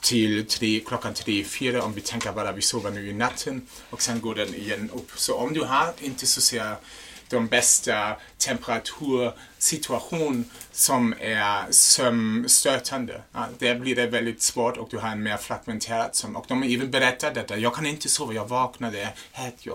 till 0.00 0.46
tre, 0.46 0.80
klockan 0.80 1.14
tre, 1.14 1.44
fyra 1.44 1.82
om 1.82 1.92
vi 1.92 2.00
tänker 2.00 2.32
bara 2.32 2.52
vi 2.52 2.62
sover 2.62 2.90
nu 2.90 3.08
i 3.08 3.12
natten 3.12 3.62
och 3.90 4.02
sen 4.02 4.20
går 4.20 4.34
den 4.34 4.54
igen 4.54 4.90
upp. 4.94 5.10
Så 5.16 5.34
om 5.34 5.54
du 5.54 5.62
har 5.62 5.92
inte 6.00 6.26
så 6.26 6.40
de 7.28 7.46
bästa 7.46 8.16
temperatursituation 8.38 10.44
som 10.72 11.14
är 11.20 11.70
sömnstötande. 11.70 13.22
Ja, 13.32 13.46
där 13.58 13.74
blir 13.74 13.96
det 13.96 14.06
väldigt 14.06 14.42
svårt 14.42 14.76
och 14.76 14.88
du 14.90 14.98
har 14.98 15.08
en 15.08 15.22
mer 15.22 15.36
fragmenterad 15.36 16.14
sömn. 16.14 16.36
Och 16.36 16.44
de 16.48 16.62
har 16.62 16.70
även 16.70 16.90
berättat 16.90 17.34
detta. 17.34 17.56
Jag 17.56 17.74
kan 17.74 17.86
inte 17.86 18.08
sova, 18.08 18.32
jag 18.32 18.48
vaknar, 18.48 18.88
ehm, 18.88 18.94
det 18.94 19.00
är 19.00 19.12
hett. 19.32 19.66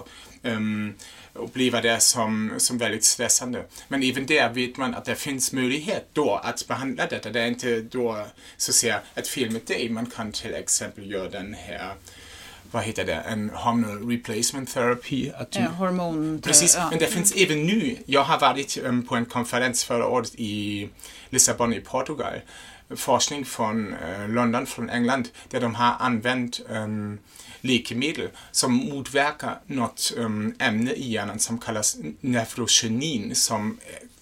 Um, 0.44 0.96
uppleva 1.34 1.82
det 1.82 2.00
som, 2.00 2.53
som 2.58 2.77
väldigt 2.77 3.03
stressande. 3.03 3.65
Men 3.88 4.03
även 4.03 4.25
där 4.25 4.50
vet 4.50 4.77
man 4.77 4.96
att 4.96 5.06
det 5.06 5.15
finns 5.15 5.53
möjlighet 5.53 6.10
då 6.13 6.36
att 6.36 6.68
behandla 6.68 7.08
detta. 7.08 7.29
Det 7.29 7.41
är 7.41 7.48
inte 7.48 7.82
då 7.82 8.25
så 8.58 8.72
att 8.72 8.75
säga 8.75 9.01
ett 9.15 9.27
fel 9.27 9.51
med 9.51 9.62
dig. 9.62 9.89
Man 9.89 10.06
kan 10.06 10.32
till 10.32 10.53
exempel 10.53 11.12
göra 11.12 11.29
den 11.29 11.53
här 11.53 11.94
vad 12.71 12.83
heter 12.83 13.05
det, 13.05 13.15
en 13.15 13.49
hormonal 13.49 14.09
replacement 14.09 14.73
therapy. 14.73 15.31
Att 15.35 15.51
du, 15.51 15.59
ja, 15.59 15.67
hormon... 15.67 16.41
Precis, 16.41 16.75
ja. 16.75 16.89
men 16.89 16.99
det 16.99 17.07
finns 17.07 17.35
även 17.35 17.65
nu. 17.65 17.97
Jag 18.05 18.23
har 18.23 18.39
varit 18.39 18.77
um, 18.77 19.03
på 19.05 19.15
en 19.15 19.25
konferens 19.25 19.83
förra 19.83 20.07
året 20.07 20.35
i 20.35 20.89
Lissabon 21.29 21.73
i 21.73 21.81
Portugal. 21.81 22.33
Forskning 22.95 23.45
från 23.45 23.93
uh, 23.93 24.29
London, 24.29 24.65
från 24.65 24.89
England, 24.89 25.29
där 25.49 25.62
de 25.62 25.75
har 25.75 25.95
använt 25.99 26.62
um, 26.69 27.19
läkemedel 27.62 28.29
som 28.51 28.73
motverkar 28.73 29.60
något 29.65 30.13
um, 30.17 30.55
ämne 30.60 30.91
i 30.91 31.12
hjärnan 31.12 31.39
som 31.39 31.58
kallas 31.58 31.97
nephrogenin 32.21 33.36
som 33.36 33.77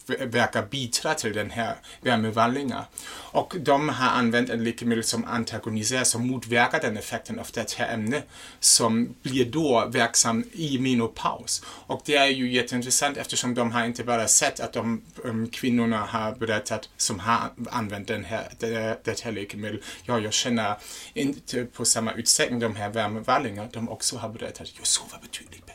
verkar 0.08 0.65
bidra 0.65 1.13
till 1.13 1.34
den 1.34 1.50
här 1.50 1.76
värmevandlingen. 2.02 2.82
Och 3.38 3.56
de 3.60 3.89
har 3.89 4.10
använt 4.10 4.50
en 4.50 4.63
läkemedel 4.63 5.04
som 5.04 5.26
antagoniserar, 5.26 6.04
som 6.04 6.28
motverkar 6.28 6.80
den 6.82 6.98
effekten 6.98 7.39
av 7.39 7.48
det 7.54 7.74
här 7.74 7.93
ämnet, 7.93 8.28
som 8.60 9.15
blir 9.22 9.46
då 9.46 9.86
verksam 9.89 10.43
i 10.54 10.80
menopaus. 10.80 11.63
Och 11.65 12.02
det 12.06 12.15
är 12.15 12.28
ju 12.28 12.52
jätteintressant 12.52 13.17
eftersom 13.17 13.54
de 13.54 13.72
har 13.72 13.86
inte 13.86 14.04
bara 14.04 14.28
sett 14.28 14.60
att 14.60 14.74
de 14.74 15.02
um, 15.24 15.50
kvinnorna 15.50 15.98
har 15.98 16.36
berättat, 16.36 16.89
som 16.98 17.20
har 17.20 17.50
använt 17.70 18.08
den 18.08 18.26
här, 18.26 18.54
det, 18.60 19.00
det 19.04 19.22
här 19.22 19.32
läkemedlet. 19.32 19.82
ja, 20.06 20.20
jag 20.20 20.34
känner 20.34 20.76
inte 21.13 21.65
på 21.65 21.86
samma 21.86 22.12
utsträckning 22.12 22.60
de 22.60 22.76
här 22.76 22.89
värmevallingarna, 22.89 23.70
de 23.74 23.89
också 23.89 24.17
har 24.17 24.30
berättat, 24.30 24.67
jag 24.78 24.88
sover 24.88 25.20
betydligt 25.22 25.66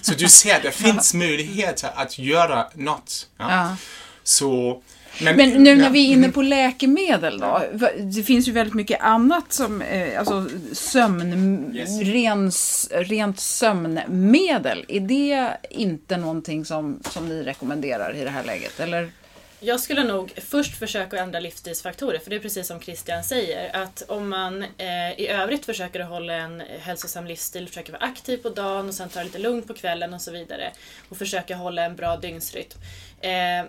så 0.00 0.14
du 0.14 0.28
ser, 0.28 0.62
det 0.62 0.70
finns 0.70 1.14
möjligheter 1.14 1.90
att 1.94 2.18
göra 2.18 2.66
något. 2.74 3.28
Ja. 3.38 3.50
ja. 3.50 3.76
Så, 4.24 4.82
men, 5.22 5.36
men, 5.36 5.50
nu 5.50 5.76
när 5.76 5.90
vi 5.90 6.06
är 6.08 6.12
inne 6.12 6.28
på 6.28 6.42
läkemedel 6.42 7.40
då. 7.40 7.62
Det 7.98 8.22
finns 8.22 8.48
ju 8.48 8.52
väldigt 8.52 8.74
mycket 8.74 9.00
annat 9.00 9.52
som, 9.52 9.82
eh, 9.82 10.18
alltså 10.18 10.46
sömn, 10.72 11.74
yes. 11.74 12.00
ren, 12.00 12.50
rent 12.90 13.40
sömnmedel. 13.40 14.84
Är 14.88 15.00
det 15.00 15.56
inte 15.70 16.16
någonting 16.16 16.64
som, 16.64 17.00
som 17.10 17.28
ni 17.28 17.42
rekommenderar 17.42 18.16
i 18.16 18.24
det 18.24 18.30
här 18.30 18.44
läget? 18.44 18.80
Eller? 18.80 19.10
Jag 19.64 19.80
skulle 19.80 20.04
nog 20.04 20.32
först 20.36 20.78
försöka 20.78 21.18
ändra 21.18 21.40
livsstilsfaktorer, 21.40 22.18
för 22.18 22.30
det 22.30 22.36
är 22.36 22.40
precis 22.40 22.66
som 22.66 22.80
Christian 22.80 23.24
säger, 23.24 23.76
att 23.76 24.02
om 24.08 24.28
man 24.28 24.62
eh, 24.62 25.20
i 25.20 25.28
övrigt 25.28 25.66
försöker 25.66 26.00
hålla 26.00 26.34
en 26.34 26.60
hälsosam 26.60 27.26
livsstil, 27.26 27.68
försöker 27.68 27.92
vara 27.92 28.02
aktiv 28.02 28.36
på 28.36 28.48
dagen 28.48 28.88
och 28.88 28.94
sen 28.94 29.08
ta 29.08 29.18
det 29.18 29.24
lite 29.24 29.38
lugnt 29.38 29.66
på 29.66 29.74
kvällen 29.74 30.14
och 30.14 30.20
så 30.20 30.30
vidare, 30.30 30.72
och 31.08 31.16
försöka 31.16 31.56
hålla 31.56 31.84
en 31.84 31.96
bra 31.96 32.16
dygnsrytm. 32.16 32.78
Eh, 33.20 33.64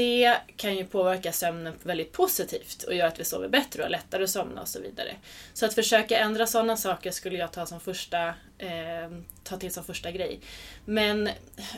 det 0.00 0.36
kan 0.56 0.76
ju 0.76 0.84
påverka 0.84 1.32
sömnen 1.32 1.74
väldigt 1.82 2.12
positivt 2.12 2.82
och 2.82 2.94
göra 2.94 3.08
att 3.08 3.20
vi 3.20 3.24
sover 3.24 3.48
bättre 3.48 3.82
och 3.82 3.84
har 3.84 3.90
lättare 3.90 4.24
att 4.24 4.30
somna 4.30 4.60
och 4.60 4.68
så 4.68 4.80
vidare. 4.80 5.16
Så 5.54 5.66
att 5.66 5.74
försöka 5.74 6.18
ändra 6.18 6.46
sådana 6.46 6.76
saker 6.76 7.10
skulle 7.10 7.38
jag 7.38 7.52
ta, 7.52 7.66
som 7.66 7.80
första, 7.80 8.28
eh, 8.58 9.10
ta 9.44 9.56
till 9.56 9.72
som 9.72 9.84
första 9.84 10.10
grej. 10.10 10.40
Men, 10.84 11.28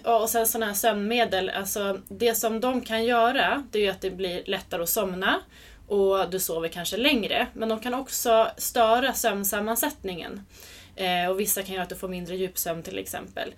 och 0.04 0.30
sen 0.30 0.46
sådana 0.46 0.66
här 0.66 0.74
sömnmedel, 0.74 1.50
alltså 1.50 2.00
det 2.08 2.34
som 2.34 2.60
de 2.60 2.80
kan 2.80 3.04
göra 3.04 3.66
det 3.70 3.78
är 3.78 3.82
ju 3.82 3.88
att 3.88 4.00
det 4.00 4.10
blir 4.10 4.42
lättare 4.46 4.82
att 4.82 4.88
somna 4.88 5.40
och 5.88 6.30
du 6.30 6.40
sover 6.40 6.68
kanske 6.68 6.96
längre. 6.96 7.46
Men 7.52 7.68
de 7.68 7.80
kan 7.80 7.94
också 7.94 8.50
störa 8.56 9.12
sömnsammansättningen. 9.12 10.46
Eh, 10.96 11.30
och 11.30 11.40
vissa 11.40 11.62
kan 11.62 11.74
göra 11.74 11.82
att 11.82 11.88
du 11.88 11.96
får 11.96 12.08
mindre 12.08 12.36
djupsömn 12.36 12.82
till 12.82 12.98
exempel. 12.98 13.54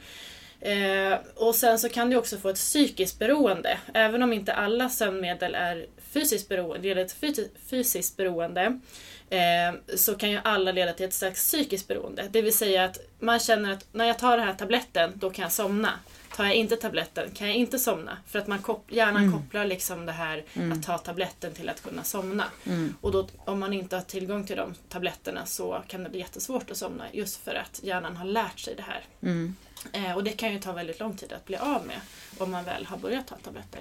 Eh, 0.64 1.18
och 1.34 1.54
sen 1.54 1.78
så 1.78 1.88
kan 1.88 2.10
du 2.10 2.16
också 2.16 2.38
få 2.38 2.48
ett 2.48 2.56
psykiskt 2.56 3.18
beroende. 3.18 3.78
Även 3.94 4.22
om 4.22 4.32
inte 4.32 4.54
alla 4.54 4.88
sömnmedel 4.88 5.54
är 5.54 5.86
fysiskt 6.12 6.48
beroende, 6.48 6.88
leder 6.88 7.04
till 7.04 7.48
fysiskt 7.66 8.16
beroende 8.16 8.80
eh, 9.30 9.96
så 9.96 10.14
kan 10.14 10.30
ju 10.30 10.40
alla 10.44 10.72
leda 10.72 10.92
till 10.92 11.06
ett 11.06 11.14
slags 11.14 11.40
psykiskt 11.40 11.88
beroende. 11.88 12.28
Det 12.30 12.42
vill 12.42 12.56
säga 12.56 12.84
att 12.84 12.98
man 13.18 13.38
känner 13.38 13.72
att 13.72 13.86
när 13.92 14.04
jag 14.04 14.18
tar 14.18 14.36
den 14.36 14.46
här 14.46 14.54
tabletten, 14.54 15.12
då 15.14 15.30
kan 15.30 15.42
jag 15.42 15.52
somna. 15.52 15.90
Tar 16.36 16.44
jag 16.44 16.54
inte 16.54 16.76
tabletten 16.76 17.30
kan 17.30 17.46
jag 17.46 17.56
inte 17.56 17.78
somna. 17.78 18.18
För 18.26 18.38
att 18.38 18.46
man 18.46 18.62
kop 18.62 18.92
hjärnan 18.92 19.22
mm. 19.22 19.32
kopplar 19.32 19.64
liksom 19.64 20.06
det 20.06 20.12
här 20.12 20.44
mm. 20.54 20.72
att 20.72 20.82
ta 20.82 20.98
tabletten 20.98 21.52
till 21.52 21.68
att 21.68 21.82
kunna 21.82 22.04
somna. 22.04 22.44
Mm. 22.64 22.94
Och 23.00 23.12
då, 23.12 23.28
om 23.44 23.60
man 23.60 23.72
inte 23.72 23.96
har 23.96 24.02
tillgång 24.02 24.46
till 24.46 24.56
de 24.56 24.74
tabletterna 24.88 25.46
så 25.46 25.82
kan 25.88 26.04
det 26.04 26.10
bli 26.10 26.18
jättesvårt 26.18 26.70
att 26.70 26.76
somna 26.76 27.04
just 27.12 27.44
för 27.44 27.54
att 27.54 27.80
hjärnan 27.82 28.16
har 28.16 28.24
lärt 28.24 28.58
sig 28.58 28.74
det 28.74 28.82
här. 28.82 29.04
Mm. 29.22 29.56
Eh, 29.92 30.16
och 30.16 30.24
det 30.24 30.30
kan 30.30 30.52
ju 30.52 30.60
ta 30.60 30.72
väldigt 30.72 31.00
lång 31.00 31.16
tid 31.16 31.32
att 31.32 31.44
bli 31.44 31.56
av 31.56 31.86
med 31.86 32.00
om 32.38 32.50
man 32.50 32.64
väl 32.64 32.86
har 32.86 32.96
börjat 32.96 33.26
ta 33.26 33.36
tabletter. 33.36 33.80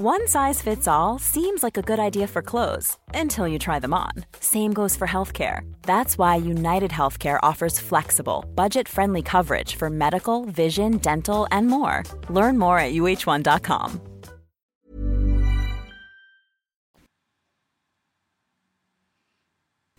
One 0.00 0.26
size 0.26 0.60
fits 0.60 0.88
all 0.88 1.20
seems 1.20 1.62
like 1.62 1.78
a 1.78 1.82
good 1.82 2.00
idea 2.00 2.26
for 2.26 2.42
clothes 2.42 2.98
until 3.14 3.46
you 3.46 3.60
try 3.60 3.78
them 3.78 3.94
on. 3.94 4.24
Same 4.40 4.72
goes 4.72 4.96
for 4.96 5.06
healthcare. 5.06 5.72
That's 5.82 6.18
why 6.18 6.34
United 6.34 6.90
Healthcare 6.90 7.38
offers 7.44 7.78
flexible, 7.78 8.44
budget 8.56 8.88
friendly 8.88 9.22
coverage 9.22 9.76
for 9.76 9.88
medical, 9.90 10.46
vision, 10.46 10.98
dental, 10.98 11.46
and 11.52 11.68
more. 11.68 12.02
Learn 12.28 12.58
more 12.58 12.80
at 12.80 12.92
uh1.com. 12.92 14.00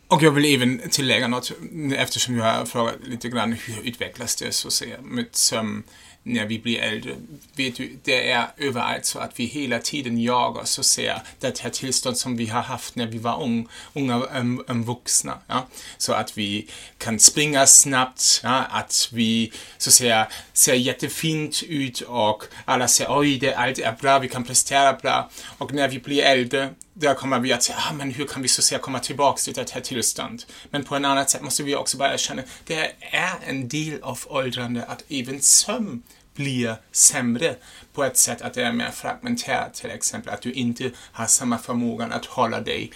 Och 0.08 0.24
jag 0.24 0.32
vill 0.32 0.56
även 0.56 0.90
tillägga 0.90 1.28
något 1.28 1.52
eftersom 1.96 2.38
jag 2.38 2.54
har 2.54 2.66
frågat 2.66 2.96
lite 3.04 3.30
grann 3.30 3.54
hur 3.54 3.88
utvecklas 3.88 4.36
det 4.36 4.52
så 4.52 4.68
att 4.68 4.74
säga 4.74 5.02
med 5.02 5.28
sömn 5.32 5.84
när 6.28 6.46
vi 6.46 6.60
blir 6.60 6.80
äldre. 6.80 7.16
Vet 7.56 7.76
du, 7.76 7.98
det 8.04 8.32
är 8.32 8.48
överallt 8.58 9.06
så 9.06 9.20
att 9.20 9.40
vi 9.40 9.46
hela 9.46 9.80
tiden 9.80 10.22
jagar 10.22 10.64
så 10.64 10.84
ser 10.84 11.22
det 11.40 11.60
här 11.60 11.70
tillstånd 11.70 12.18
som 12.18 12.38
vi 12.38 12.46
har 12.46 12.62
haft 12.62 12.96
när 12.96 13.08
vi 13.08 13.18
var 13.18 13.44
ung, 13.44 13.68
unga 13.94 14.18
um, 14.18 14.64
um, 14.68 14.84
vuxna. 14.84 15.38
Ja? 15.48 15.68
Så 15.98 16.14
att 16.14 16.38
vi 16.38 16.68
kan 16.98 17.20
springa 17.20 17.66
snabbt, 17.66 18.42
ja? 18.44 18.64
att 18.70 19.10
vi 19.14 19.52
så 19.78 19.92
ser, 19.92 20.28
ser 20.54 20.74
jättefint 20.74 21.64
ut 21.64 22.02
och 22.02 22.44
alla 22.66 22.88
säger 22.88 23.20
oj, 23.20 23.38
det, 23.38 23.56
allt 23.56 23.80
är 23.80 23.96
bra, 24.02 24.20
vi 24.20 24.30
kan 24.30 24.44
prestera 24.44 24.94
bra. 24.94 25.30
Och 25.58 25.74
när 25.74 25.88
vi 25.88 26.00
blir 26.00 26.24
äldre 26.24 26.70
där 26.98 27.14
kommer 27.14 27.40
vi 27.40 27.54
att 27.54 27.64
säga, 27.64 27.78
ah, 27.90 27.94
men 27.94 28.12
hur 28.12 28.26
kan 28.26 28.42
vi 28.42 28.48
så 28.48 28.62
att 28.62 28.66
säga 28.66 28.80
komma 28.80 29.00
tillbaka 29.00 29.38
till 29.38 29.54
det 29.54 29.72
här 29.72 29.82
tillstånd? 29.82 30.44
Men 30.70 30.84
på 30.84 30.96
en 30.96 31.06
annat 31.06 31.30
sätt 31.30 31.42
måste 31.42 31.64
vi 31.64 31.76
också 31.76 31.98
bara 31.98 32.14
erkänna, 32.14 32.42
det 32.66 32.94
är 33.00 33.36
en 33.46 33.68
del 33.68 34.02
av 34.04 34.20
åldrande 34.26 34.84
att 34.84 35.04
även 35.10 35.42
sömn 35.42 36.04
blir 36.36 36.76
sämre 36.92 37.56
på 37.94 38.04
ett 38.04 38.18
sätt 38.18 38.42
att 38.42 38.54
det 38.54 38.64
är 38.64 38.72
mer 38.72 38.92
fragmenterat 38.92 39.74
till 39.74 39.90
exempel, 39.92 40.34
att 40.34 40.42
du 40.42 40.52
inte 40.52 40.92
har 41.12 41.26
samma 41.26 41.58
förmåga 41.58 42.06
att 42.06 42.26
hålla 42.26 42.62
dig 42.62 42.92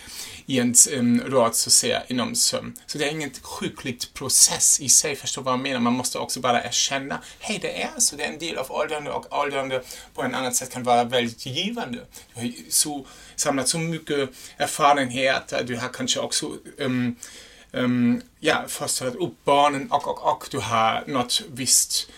i 0.45 0.59
en 0.59 0.75
um, 0.97 1.21
rad 1.27 1.55
så 1.55 1.69
att 1.69 1.73
säga 1.73 2.03
inom 2.07 2.35
sömn. 2.35 2.75
Så 2.85 2.97
det 2.97 3.05
är 3.05 3.11
ingen 3.11 3.31
sjukligt 3.41 4.13
process 4.13 4.79
i 4.79 4.89
sig, 4.89 5.15
förstår 5.15 5.41
vad 5.41 5.53
jag 5.53 5.59
menar? 5.59 5.79
Man 5.79 5.93
måste 5.93 6.19
också 6.19 6.39
bara 6.39 6.63
erkänna, 6.63 7.21
hej 7.39 7.59
det 7.61 7.81
är 7.81 7.99
så, 7.99 8.15
det 8.15 8.23
är 8.23 8.33
en 8.33 8.39
del 8.39 8.57
av 8.57 8.71
åldrande 8.71 9.11
och 9.11 9.39
åldrande 9.39 9.83
på 10.13 10.23
en 10.23 10.35
annat 10.35 10.55
sätt 10.55 10.73
kan 10.73 10.83
vara 10.83 11.03
väldigt 11.03 11.45
givande. 11.45 11.99
Du 12.33 12.41
har 12.41 12.53
så, 12.69 13.07
samlat 13.35 13.67
så 13.67 13.77
mycket 13.77 14.29
erfarenhet, 14.57 15.53
du 15.65 15.75
har 15.75 15.89
kanske 15.89 16.19
också 16.19 16.51
um, 16.77 17.15
um, 17.71 18.21
ja, 18.39 18.65
fostrat 18.67 19.15
upp 19.15 19.45
barnen 19.45 19.91
och, 19.91 20.07
och, 20.07 20.31
och 20.31 20.47
du 20.51 20.59
har 20.59 21.03
något 21.07 21.41
visst 21.51 22.09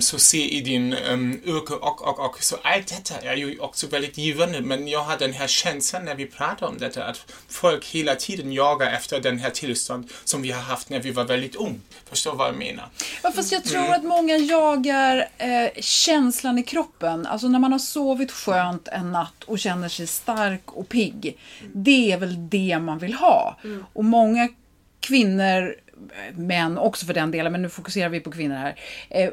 så 0.00 0.18
se 0.18 0.56
i 0.56 0.60
din 0.60 0.94
um, 0.94 1.40
yrke 1.44 1.74
och, 1.74 2.08
och, 2.08 2.20
och. 2.20 2.42
Så 2.42 2.56
allt 2.62 2.88
detta 2.88 3.14
är 3.20 3.36
ju 3.36 3.58
också 3.58 3.86
väldigt 3.86 4.18
givande. 4.18 4.60
Men 4.60 4.88
jag 4.88 5.00
har 5.00 5.18
den 5.18 5.32
här 5.32 5.46
känslan 5.46 6.04
när 6.04 6.14
vi 6.14 6.26
pratar 6.26 6.66
om 6.66 6.78
detta 6.78 7.04
att 7.04 7.32
folk 7.48 7.86
hela 7.86 8.14
tiden 8.14 8.52
jagar 8.52 8.92
efter 8.92 9.20
den 9.20 9.38
här 9.38 9.50
tillstånd 9.50 10.10
som 10.24 10.42
vi 10.42 10.50
har 10.50 10.62
haft 10.62 10.90
när 10.90 11.00
vi 11.00 11.10
var 11.10 11.24
väldigt 11.24 11.54
ung. 11.54 11.80
Förstår 12.04 12.34
vad 12.34 12.48
jag 12.48 12.56
menar? 12.56 12.88
Ja, 13.22 13.32
fast 13.32 13.52
jag 13.52 13.64
tror 13.64 13.94
att 13.94 14.04
många 14.04 14.36
jagar 14.36 15.28
eh, 15.38 15.68
känslan 15.80 16.58
i 16.58 16.62
kroppen. 16.62 17.26
Alltså 17.26 17.48
när 17.48 17.58
man 17.58 17.72
har 17.72 17.78
sovit 17.78 18.32
skönt 18.32 18.88
en 18.88 19.12
natt 19.12 19.44
och 19.46 19.58
känner 19.58 19.88
sig 19.88 20.06
stark 20.06 20.72
och 20.72 20.88
pigg. 20.88 21.38
Det 21.72 22.12
är 22.12 22.18
väl 22.18 22.48
det 22.48 22.78
man 22.78 22.98
vill 22.98 23.14
ha. 23.14 23.56
Och 23.92 24.04
många 24.04 24.48
kvinnor 25.00 25.74
män 26.34 26.78
också 26.78 27.06
för 27.06 27.14
den 27.14 27.30
delen, 27.30 27.52
men 27.52 27.62
nu 27.62 27.68
fokuserar 27.68 28.08
vi 28.08 28.20
på 28.20 28.30
kvinnor 28.30 28.54
här. 28.54 28.76
Eh, 29.10 29.30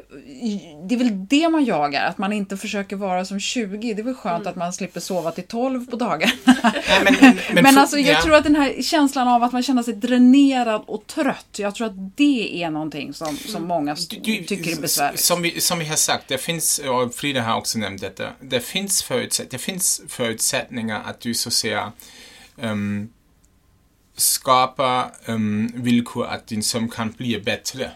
det 0.88 0.94
är 0.94 0.98
väl 0.98 1.26
det 1.26 1.48
man 1.48 1.64
jagar, 1.64 2.06
att 2.06 2.18
man 2.18 2.32
inte 2.32 2.56
försöker 2.56 2.96
vara 2.96 3.24
som 3.24 3.40
20. 3.40 3.94
Det 3.94 4.02
är 4.02 4.04
väl 4.04 4.14
skönt 4.14 4.40
mm. 4.40 4.50
att 4.50 4.56
man 4.56 4.72
slipper 4.72 5.00
sova 5.00 5.30
till 5.30 5.46
12 5.46 5.86
på 5.86 5.96
dagarna. 5.96 6.32
Ja, 6.44 6.72
men, 7.04 7.14
men, 7.52 7.64
men, 7.64 7.78
alltså, 7.78 7.98
jag 7.98 8.16
ja. 8.16 8.22
tror 8.22 8.34
att 8.34 8.44
den 8.44 8.56
här 8.56 8.82
känslan 8.82 9.28
av 9.28 9.42
att 9.42 9.52
man 9.52 9.62
känner 9.62 9.82
sig 9.82 9.94
dränerad 9.94 10.82
och 10.86 11.06
trött, 11.06 11.56
jag 11.56 11.74
tror 11.74 11.86
att 11.86 12.16
det 12.16 12.62
är 12.62 12.70
någonting 12.70 13.14
som, 13.14 13.36
som 13.36 13.56
mm. 13.56 13.68
många 13.68 13.96
du, 14.10 14.44
tycker 14.44 14.72
är 14.72 14.80
besvärligt. 14.80 15.20
Som 15.20 15.42
vi, 15.42 15.60
som 15.60 15.78
vi 15.78 15.84
har 15.84 15.96
sagt, 15.96 16.28
det 16.28 16.38
finns, 16.38 16.78
och 16.78 17.14
Frida 17.14 17.42
har 17.42 17.56
också 17.56 17.78
nämnt 17.78 18.00
detta, 18.00 18.30
det 18.40 18.60
finns, 18.60 19.02
förutsätt, 19.02 19.50
det 19.50 19.58
finns 19.58 20.02
förutsättningar 20.08 21.02
att 21.04 21.20
du 21.20 21.34
så 21.34 21.48
att 21.48 21.52
säga 21.52 21.92
um, 22.56 23.08
skapa 24.16 25.10
um, 25.26 25.72
villkor 25.74 26.26
att 26.26 26.46
din 26.46 26.62
sömn 26.62 26.88
kan 26.88 27.10
bli 27.10 27.40
bättre. 27.40 27.90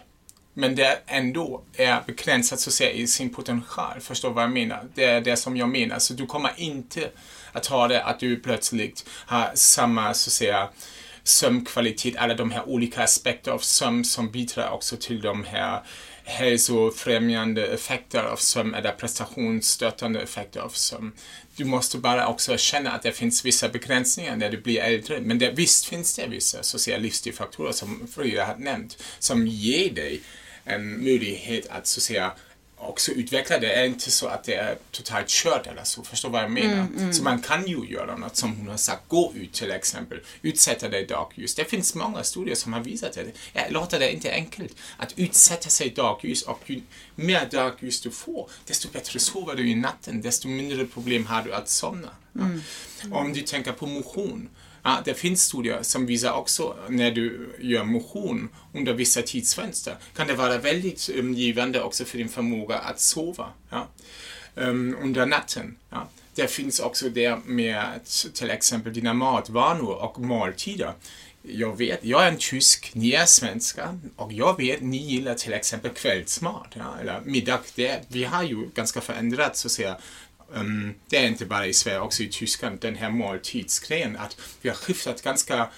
Men 0.53 0.75
det 0.75 0.99
ändå 1.05 1.63
är 1.73 2.01
begränsat 2.05 2.59
så 2.59 2.69
att 2.69 2.73
säga 2.73 2.91
i 2.91 3.07
sin 3.07 3.33
potential. 3.33 3.99
Förstår 3.99 4.31
vad 4.31 4.43
jag 4.43 4.51
menar? 4.51 4.83
Det 4.95 5.03
är 5.03 5.21
det 5.21 5.35
som 5.35 5.57
jag 5.57 5.69
menar. 5.69 5.99
Så 5.99 6.13
du 6.13 6.25
kommer 6.25 6.51
inte 6.57 7.09
att 7.51 7.65
ha 7.65 7.87
det 7.87 8.03
att 8.03 8.19
du 8.19 8.35
plötsligt 8.35 9.09
har 9.09 9.51
samma 9.55 10.13
så 10.13 10.29
att 10.29 10.33
säga 10.33 10.69
sömnkvalitet, 11.23 12.17
alla 12.17 12.33
de 12.33 12.51
här 12.51 12.69
olika 12.69 13.03
aspekter 13.03 13.51
av 13.51 13.59
sömn 13.59 14.05
som 14.05 14.31
bidrar 14.31 14.69
också 14.69 14.97
till 14.97 15.21
de 15.21 15.43
här 15.43 15.81
hälsofrämjande 16.29 17.65
effekter 17.65 18.23
av 18.23 18.35
sömn 18.35 18.73
eller 18.73 18.91
prestationsstötande 18.91 20.21
effekter 20.21 20.59
av 20.59 20.69
sömn. 20.69 21.11
Du 21.55 21.65
måste 21.65 21.97
bara 21.97 22.27
också 22.27 22.57
känna 22.57 22.91
att 22.91 23.03
det 23.03 23.11
finns 23.11 23.45
vissa 23.45 23.69
begränsningar 23.69 24.35
när 24.35 24.49
du 24.49 24.57
blir 24.57 24.81
äldre. 24.81 25.19
Men 25.21 25.39
det, 25.39 25.51
visst 25.51 25.85
finns 25.85 26.15
det 26.15 26.27
vissa 26.27 26.63
sociala 26.63 27.01
livsstilsfaktorer 27.01 27.71
som 27.71 28.07
Frida 28.15 28.45
har 28.45 28.55
nämnt 28.55 29.03
som 29.19 29.47
ger 29.47 29.93
dig 29.93 30.21
en 30.63 31.03
möjlighet 31.03 31.67
att 31.67 31.87
så 31.87 31.99
att 31.99 32.03
säga 32.03 32.31
också 32.79 33.11
utveckla 33.11 33.59
det. 33.59 33.67
Det 33.67 33.73
är 33.73 33.85
inte 33.85 34.11
så 34.11 34.27
att 34.27 34.43
det 34.43 34.53
är 34.53 34.77
totalt 34.91 35.27
kört 35.27 35.67
eller 35.67 35.83
så. 35.83 36.03
Förstår 36.03 36.29
vad 36.29 36.43
jag 36.43 36.51
menar? 36.51 36.73
Mm, 36.73 36.97
mm. 36.97 37.13
Så 37.13 37.23
man 37.23 37.41
kan 37.41 37.67
ju 37.67 37.85
göra 37.89 38.17
något 38.17 38.35
som 38.35 38.57
hon 38.57 38.67
har 38.67 38.77
sagt. 38.77 39.07
Gå 39.07 39.33
ut 39.35 39.53
till 39.53 39.71
exempel. 39.71 40.19
Utsätta 40.41 40.89
dig 40.89 41.05
dagljus. 41.05 41.55
Det 41.55 41.65
finns 41.65 41.95
många 41.95 42.23
studier 42.23 42.55
som 42.55 42.73
har 42.73 42.79
visat 42.79 43.13
det. 43.13 43.31
Jag 43.53 43.71
låter 43.71 43.99
det 43.99 44.11
inte 44.13 44.31
enkelt. 44.31 44.75
Att 44.97 45.13
utsätta 45.19 45.69
sig 45.69 45.89
dagljus 45.89 46.41
och 46.41 46.61
ju 46.65 46.81
mer 47.15 47.47
dagljus 47.51 48.01
du 48.01 48.11
får, 48.11 48.49
desto 48.65 48.89
bättre 48.91 49.19
sover 49.19 49.55
du 49.55 49.69
i 49.69 49.75
natten. 49.75 50.21
Desto 50.21 50.47
mindre 50.47 50.85
problem 50.85 51.25
har 51.25 51.43
du 51.43 51.53
att 51.53 51.69
somna. 51.69 52.09
Mm. 52.35 52.61
Om 53.11 53.33
du 53.33 53.41
tänker 53.41 53.71
på 53.71 53.85
motion 53.85 54.49
Ja, 54.83 55.01
det 55.05 55.13
finns 55.13 55.43
studier 55.43 55.79
som 55.81 56.05
visar 56.05 56.33
också 56.33 56.75
när 56.89 57.11
du 57.11 57.55
gör 57.59 57.83
motion 57.83 58.49
under 58.73 58.93
vissa 58.93 59.21
tidsfönster 59.21 59.95
kan 60.15 60.27
det 60.27 60.33
vara 60.33 60.57
väldigt 60.57 61.09
um, 61.15 61.33
givande 61.33 61.81
också 61.81 62.05
för 62.05 62.17
din 62.17 62.29
förmåga 62.29 62.77
att 62.77 62.99
sova 62.99 63.49
ja, 63.69 63.87
um, 64.55 64.97
under 65.01 65.25
natten. 65.25 65.75
Ja. 65.89 66.09
det 66.35 66.47
finns 66.47 66.79
också 66.79 67.09
det 67.09 67.45
med 67.45 67.99
till 68.33 68.49
exempel 68.49 68.93
dina 68.93 69.13
matvanor 69.13 70.03
och 70.03 70.19
måltider. 70.19 70.93
Jag 71.41 71.77
vet, 71.77 71.99
jag 72.05 72.23
är 72.23 72.27
en 72.27 72.37
tysk, 72.37 72.91
ni 72.93 73.11
är 73.11 73.25
svenska 73.25 73.99
och 74.15 74.33
jag 74.33 74.57
vet, 74.57 74.81
ni 74.81 74.97
gillar 74.97 75.35
till 75.35 75.53
exempel 75.53 75.91
kvällsmat 75.91 76.67
ja, 76.73 76.95
eller 77.01 77.21
middag. 77.25 77.59
Det, 77.75 77.99
vi 78.07 78.23
har 78.23 78.43
ju 78.43 78.69
ganska 78.73 79.01
förändrat 79.01 79.57
så 79.57 79.67
att 79.67 79.71
säga 79.71 79.97
um, 80.53 80.93
det 81.09 81.17
är 81.17 81.27
inte 81.27 81.45
bara 81.45 81.65
i 81.67 81.73
Sverige, 81.73 81.99
också 81.99 82.23
i 82.23 82.27
Tyskland, 82.27 82.79
den 82.79 82.95
här 82.95 83.09
måltidsgrejen 83.09 84.17
att 84.17 84.37
vi 84.61 84.69
har 84.69 84.75
skiftat 84.75 85.21
ganska 85.21 85.69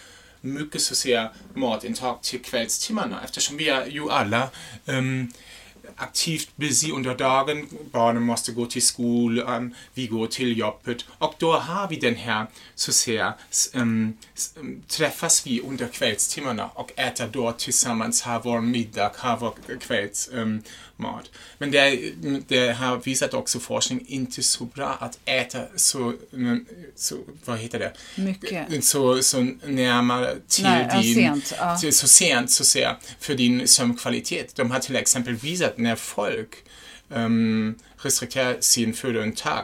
mycket 0.42 0.82
så 0.82 0.94
att 0.94 0.98
säga 0.98 1.32
matintag 1.54 2.24
till 2.24 2.42
kvällstimmarna 2.42 3.22
eftersom 3.24 3.58
vi 3.58 3.70
är 3.70 3.86
ju 3.86 4.10
alla 4.10 4.50
um, 4.86 5.32
aktivt 5.96 6.50
busy 6.56 6.92
under 6.92 7.16
dagen. 7.16 7.68
Barnen 7.92 8.24
måste 8.24 8.52
gå 8.52 8.66
till 8.66 8.82
skolan, 8.82 9.76
vi 9.94 10.08
går 10.08 10.28
till 10.28 10.58
jobbet 10.58 11.06
och 11.18 11.36
då 11.38 11.54
har 11.54 11.88
vi 11.88 11.96
den 11.96 12.16
här, 12.16 12.48
så 12.76 12.92
säga, 12.92 13.34
um, 13.74 14.18
träffas 14.88 15.48
vi 15.48 15.62
under 15.62 15.88
kvällstimmarna 15.88 16.68
och 16.68 16.92
äter 17.00 17.28
då 17.28 17.52
tillsammans, 17.52 18.22
har 18.22 18.40
vår 18.40 18.62
middag, 18.62 19.12
har 19.16 19.38
vår 19.38 19.54
kvällsmat. 19.80 20.32
Um, 20.34 20.62
Men 21.58 21.72
det, 21.72 22.12
det 22.48 22.72
har 22.72 22.98
visat 22.98 23.34
också 23.34 23.60
forskning 23.60 24.06
inte 24.08 24.44
så 24.44 24.66
bra 24.66 24.98
att 25.00 25.20
äta 25.26 25.60
så, 25.76 26.14
så 26.96 27.18
vad 27.46 27.60
heter 27.60 27.80
det? 27.80 27.94
Mycket. 28.22 28.84
Så, 28.84 29.24
så 29.24 29.42
närmare 29.66 30.36
till 30.48 30.64
Nej, 30.64 31.04
din, 31.04 31.16
sent, 31.16 31.54
ja. 31.58 31.78
så 31.78 32.08
sent 32.08 32.52
så 32.52 32.66
säga, 32.66 32.98
för 33.20 33.36
din 33.36 33.68
sömnkvalitet. 33.68 34.56
De 34.56 34.72
har 34.72 34.80
till 34.80 34.96
exempel 34.96 35.36
visat 35.36 35.71
när 35.78 35.96
folk 35.96 36.56
um, 37.10 37.76
restrikterar 37.98 38.56
sin 38.60 38.94
födointag 38.94 39.64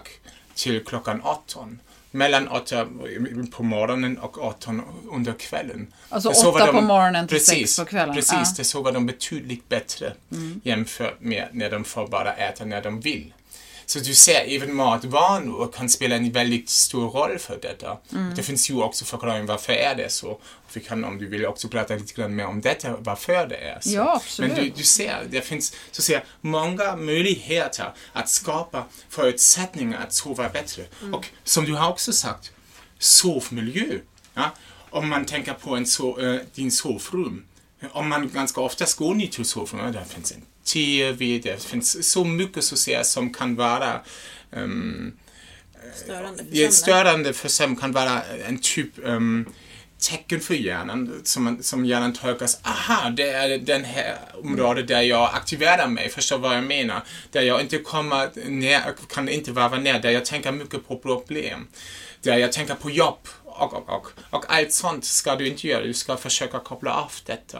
till 0.56 0.86
klockan 0.86 1.22
18 1.24 1.80
mellan 2.12 2.48
8 2.48 2.88
på 3.52 3.64
morgonen 3.64 4.18
och 4.18 4.38
18 4.44 4.82
under 5.12 5.34
kvällen. 5.34 5.94
Alltså 6.10 6.30
Det 6.30 6.36
sover 6.36 6.62
8 6.64 6.72
på 6.74 6.82
morgonen 6.82 7.28
till 7.28 7.38
precis, 7.38 7.76
6 7.76 7.80
på 7.80 7.86
kvällen. 7.86 8.16
Precis, 8.16 8.34
Ja. 8.34 8.54
det 8.58 8.64
sover 8.64 8.92
de 8.92 9.06
betydligt 9.06 9.70
bättre 9.70 10.14
jämfört 10.64 11.22
med 11.22 11.48
när 11.52 11.70
de 11.72 11.84
får 11.84 12.08
bara 12.08 12.34
äta 12.34 12.66
när 12.66 12.82
de 12.82 13.00
vill. 13.00 13.34
Så 13.90 14.00
du 14.00 14.16
ser, 14.16 14.46
även 14.48 14.76
matvanor 14.76 15.72
kan 15.72 15.90
spela 15.90 16.16
en 16.16 16.32
väldigt 16.32 16.70
stor 16.70 17.10
roll 17.10 17.40
för 17.40 17.60
detta. 17.62 17.98
Mm. 18.12 18.36
Det 18.36 18.44
finns 18.44 18.70
ju 18.70 18.82
också 18.82 19.06
förklaring 19.06 19.46
varför 19.46 19.74
är 19.74 19.96
det 19.96 20.12
så. 20.12 20.40
Vi 20.74 20.82
kan, 20.82 21.04
om 21.04 21.18
du 21.18 21.28
vill, 21.28 21.46
också 21.46 21.68
prata 21.68 21.96
lite 21.96 22.14
grann 22.14 22.36
mer 22.36 22.46
om 22.46 22.62
detta, 22.62 22.98
varför 23.00 23.48
det 23.48 23.56
är 23.56 23.80
så. 23.82 23.90
Ja, 23.90 24.16
absolut. 24.16 24.52
Men 24.52 24.64
du, 24.64 24.70
du 24.70 24.84
ser, 24.84 25.28
det 25.30 25.42
finns 25.42 25.74
så 25.92 26.02
att 26.02 26.06
säga, 26.06 26.22
många 26.42 26.96
möjligheter 26.96 27.94
att 28.14 28.30
skapa 28.30 28.86
förutsättningar 29.10 30.04
att 30.04 30.14
sova 30.14 30.50
bättre. 30.50 30.84
Och 31.14 31.26
som 31.44 31.66
du 31.66 31.74
har 31.74 31.90
också 31.90 32.14
sagt, 32.14 32.52
sovmiljö. 33.00 34.00
Ja? 34.34 34.52
Om 34.90 35.10
man 35.10 35.26
tänker 35.26 35.54
på 35.54 35.76
en 35.76 35.86
so, 35.86 36.20
äh, 36.20 36.42
din 36.56 36.72
sovrum. 36.72 37.46
Om 37.92 38.10
man 38.10 38.30
ganska 38.30 38.62
ofta 38.62 38.86
går 38.98 39.16
ner 39.16 39.28
till 39.28 39.46
sovrummet, 39.46 39.94
där 39.94 40.04
finns 40.04 40.32
en 40.32 40.42
TV, 40.74 41.40
det 41.44 41.64
finns 41.64 42.10
så 42.12 42.24
mycket 42.24 42.64
så 42.64 42.78
säga, 42.78 43.04
som 43.04 43.34
kan 43.34 43.56
vara 43.56 44.02
ehm, 44.52 45.14
Störande 45.96 46.44
för 46.44 46.52
sömnen. 46.52 46.72
störande 46.72 47.34
för 47.34 47.50
sömn 47.50 47.76
kan 47.76 47.92
vara 47.92 48.22
en 48.48 48.58
typ 48.58 48.92
um, 49.04 49.46
tecken 50.00 50.40
för 50.40 50.54
hjärnan 50.54 51.22
som, 51.24 51.58
som 51.62 51.86
hjärnan 51.86 52.14
tolkas. 52.14 52.60
Aha, 52.64 53.10
det 53.10 53.30
är 53.30 53.58
den 53.58 53.84
här 53.84 54.18
området 54.44 54.88
där 54.88 55.02
jag 55.02 55.30
aktiverar 55.34 55.88
mig. 55.88 56.10
Förstår 56.10 56.38
vad 56.38 56.58
jag 56.58 56.64
menar? 56.64 57.04
Där 57.32 57.42
jag 57.42 57.62
inte 57.62 57.78
kommer 57.78 58.50
ner, 58.50 58.82
kan 59.10 59.30
inte 59.30 59.52
vara 59.52 59.80
ner, 59.80 60.00
där 60.00 60.12
jag 60.12 60.26
tänker 60.26 60.52
mycket 60.52 60.88
på 60.88 60.98
problem. 61.00 61.68
Där 62.22 62.38
jag 62.38 62.52
tänker 62.52 62.76
på 62.76 62.92
jobb 62.92 63.28
och, 63.44 63.74
och, 63.74 63.90
och. 63.90 64.08
Och 64.30 64.46
allt 64.54 64.74
sånt 64.74 65.06
ska 65.06 65.36
du 65.36 65.48
inte 65.48 65.68
göra. 65.68 65.84
Du 65.84 65.94
ska 65.94 66.18
försöka 66.18 66.60
koppla 66.60 66.94
av 66.94 67.12
detta. 67.26 67.60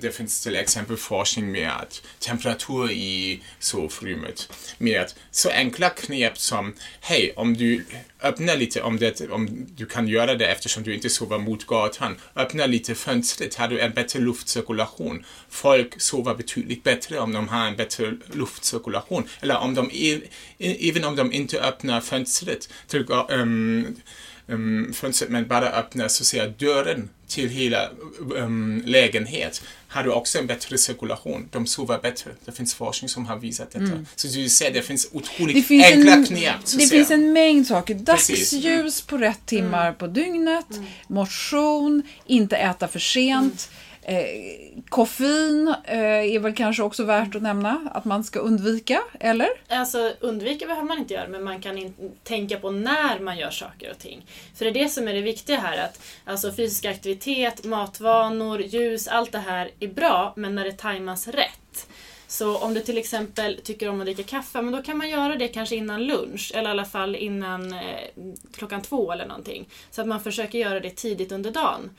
Det, 0.00 0.14
finns 0.14 0.42
till 0.42 0.56
exempel 0.56 0.96
forskning 0.96 1.52
med 1.52 1.70
att 1.70 2.02
temperatur 2.18 2.90
i 2.90 3.42
sovrummet. 3.58 4.52
Med 4.78 5.00
att 5.00 5.14
så 5.30 5.50
enkla 5.50 5.90
knep 5.90 6.38
som, 6.38 6.74
hej, 7.00 7.32
om 7.36 7.54
du 7.54 7.84
öppnar 8.22 8.56
lite, 8.56 8.82
om, 8.82 8.98
det, 8.98 9.20
om 9.30 9.66
du 9.76 9.86
kan 9.86 10.08
göra 10.08 10.34
det 10.34 10.46
eftersom 10.46 10.82
du 10.82 10.94
inte 10.94 11.10
sover 11.10 11.38
mot 11.38 11.66
gatan, 11.66 12.16
öppna 12.36 12.66
lite 12.66 12.94
fönstret, 12.94 13.54
har 13.54 13.68
du 13.68 13.80
en 13.80 13.92
bättre 13.92 14.18
luftcirkulation. 14.18 15.24
Folk 15.48 16.00
sover 16.00 16.34
betydligt 16.34 16.82
bättre 16.82 17.18
om 17.18 17.32
de 17.32 17.48
har 17.48 17.66
en 17.66 17.76
bättre 17.76 18.16
luftcirkulation. 18.32 19.28
Eller 19.40 19.58
om 19.58 19.74
de, 19.74 19.90
e-, 19.92 20.20
e-, 20.58 20.88
även 20.88 21.04
om 21.04 21.16
de 21.16 21.32
inte 21.32 21.60
öppnar 21.60 22.00
fönstret 22.00 22.68
till, 22.86 23.06
um, 23.28 23.96
um, 24.46 24.92
fönstret 24.92 25.30
men 25.30 25.48
bara 25.48 25.68
öppnar 25.70 26.08
så 26.08 26.22
att 26.22 26.26
säga 26.26 26.48
dörren 26.48 27.08
till 27.28 27.48
hela 27.48 27.90
um, 28.36 28.82
lägenhet 28.86 29.62
har 29.88 30.02
du 30.02 30.10
också 30.10 30.38
en 30.38 30.46
bättre 30.46 30.78
cirkulation. 30.78 31.48
De 31.52 31.66
sover 31.66 31.98
bättre. 31.98 32.30
Det 32.44 32.52
finns 32.52 32.74
forskning 32.74 33.08
som 33.08 33.26
har 33.26 33.36
visat 33.36 33.70
detta. 33.70 34.04
Så 34.16 34.28
du 34.28 34.48
ser, 34.48 34.70
det 34.70 34.82
finns 34.82 35.08
otroligt 35.12 35.40
Mm. 35.56 35.60
Det 35.60 35.62
finns, 35.62 35.84
enkla 35.86 36.12
en, 36.12 36.26
knep. 36.26 36.54
det 36.64 36.68
säga. 36.70 36.88
finns 36.88 37.10
en 37.10 37.32
mängd 37.32 37.66
saker. 37.66 37.94
Dagsljus 37.94 39.00
på 39.02 39.16
rätt 39.18 39.46
timmar 39.46 39.86
Mm. 39.86 39.94
på 39.98 40.06
dygnet, 40.06 40.66
motion, 41.08 42.02
inte 42.26 42.56
äta 42.56 42.88
för 42.88 42.98
sent. 42.98 43.70
Eh, 44.08 44.82
koffein 44.88 45.74
eh, 45.84 46.34
är 46.34 46.38
väl 46.38 46.54
kanske 46.54 46.82
också 46.82 47.04
värt 47.04 47.34
att 47.34 47.42
nämna 47.42 47.90
att 47.94 48.04
man 48.04 48.24
ska 48.24 48.38
undvika, 48.38 49.02
eller? 49.20 49.48
Alltså 49.68 50.12
undvika 50.20 50.66
behöver 50.66 50.88
man 50.88 50.98
inte 50.98 51.14
göra 51.14 51.28
men 51.28 51.44
man 51.44 51.60
kan 51.60 51.94
tänka 52.24 52.58
på 52.58 52.70
när 52.70 53.18
man 53.20 53.38
gör 53.38 53.50
saker 53.50 53.90
och 53.90 53.98
ting. 53.98 54.26
För 54.54 54.64
det 54.64 54.70
är 54.70 54.84
det 54.84 54.88
som 54.88 55.08
är 55.08 55.14
det 55.14 55.20
viktiga 55.20 55.58
här 55.58 55.84
att 55.84 56.00
alltså 56.24 56.52
fysisk 56.52 56.84
aktivitet, 56.84 57.64
matvanor, 57.64 58.60
ljus, 58.60 59.08
allt 59.08 59.32
det 59.32 59.38
här 59.38 59.70
är 59.80 59.88
bra 59.88 60.32
men 60.36 60.54
när 60.54 60.64
det 60.64 60.72
tajmas 60.72 61.28
rätt. 61.28 61.88
Så 62.26 62.58
om 62.58 62.74
du 62.74 62.80
till 62.80 62.98
exempel 62.98 63.60
tycker 63.64 63.88
om 63.88 64.00
att 64.00 64.06
dricka 64.06 64.22
kaffe, 64.22 64.62
men 64.62 64.72
då 64.72 64.82
kan 64.82 64.98
man 64.98 65.08
göra 65.08 65.36
det 65.36 65.48
kanske 65.48 65.76
innan 65.76 66.04
lunch 66.04 66.52
eller 66.54 66.68
i 66.68 66.72
alla 66.72 66.84
fall 66.84 67.16
innan 67.16 67.72
eh, 67.72 68.24
klockan 68.52 68.82
två 68.82 69.12
eller 69.12 69.26
någonting. 69.26 69.68
Så 69.90 70.00
att 70.00 70.06
man 70.06 70.20
försöker 70.20 70.58
göra 70.58 70.80
det 70.80 70.90
tidigt 70.90 71.32
under 71.32 71.50
dagen. 71.50 71.90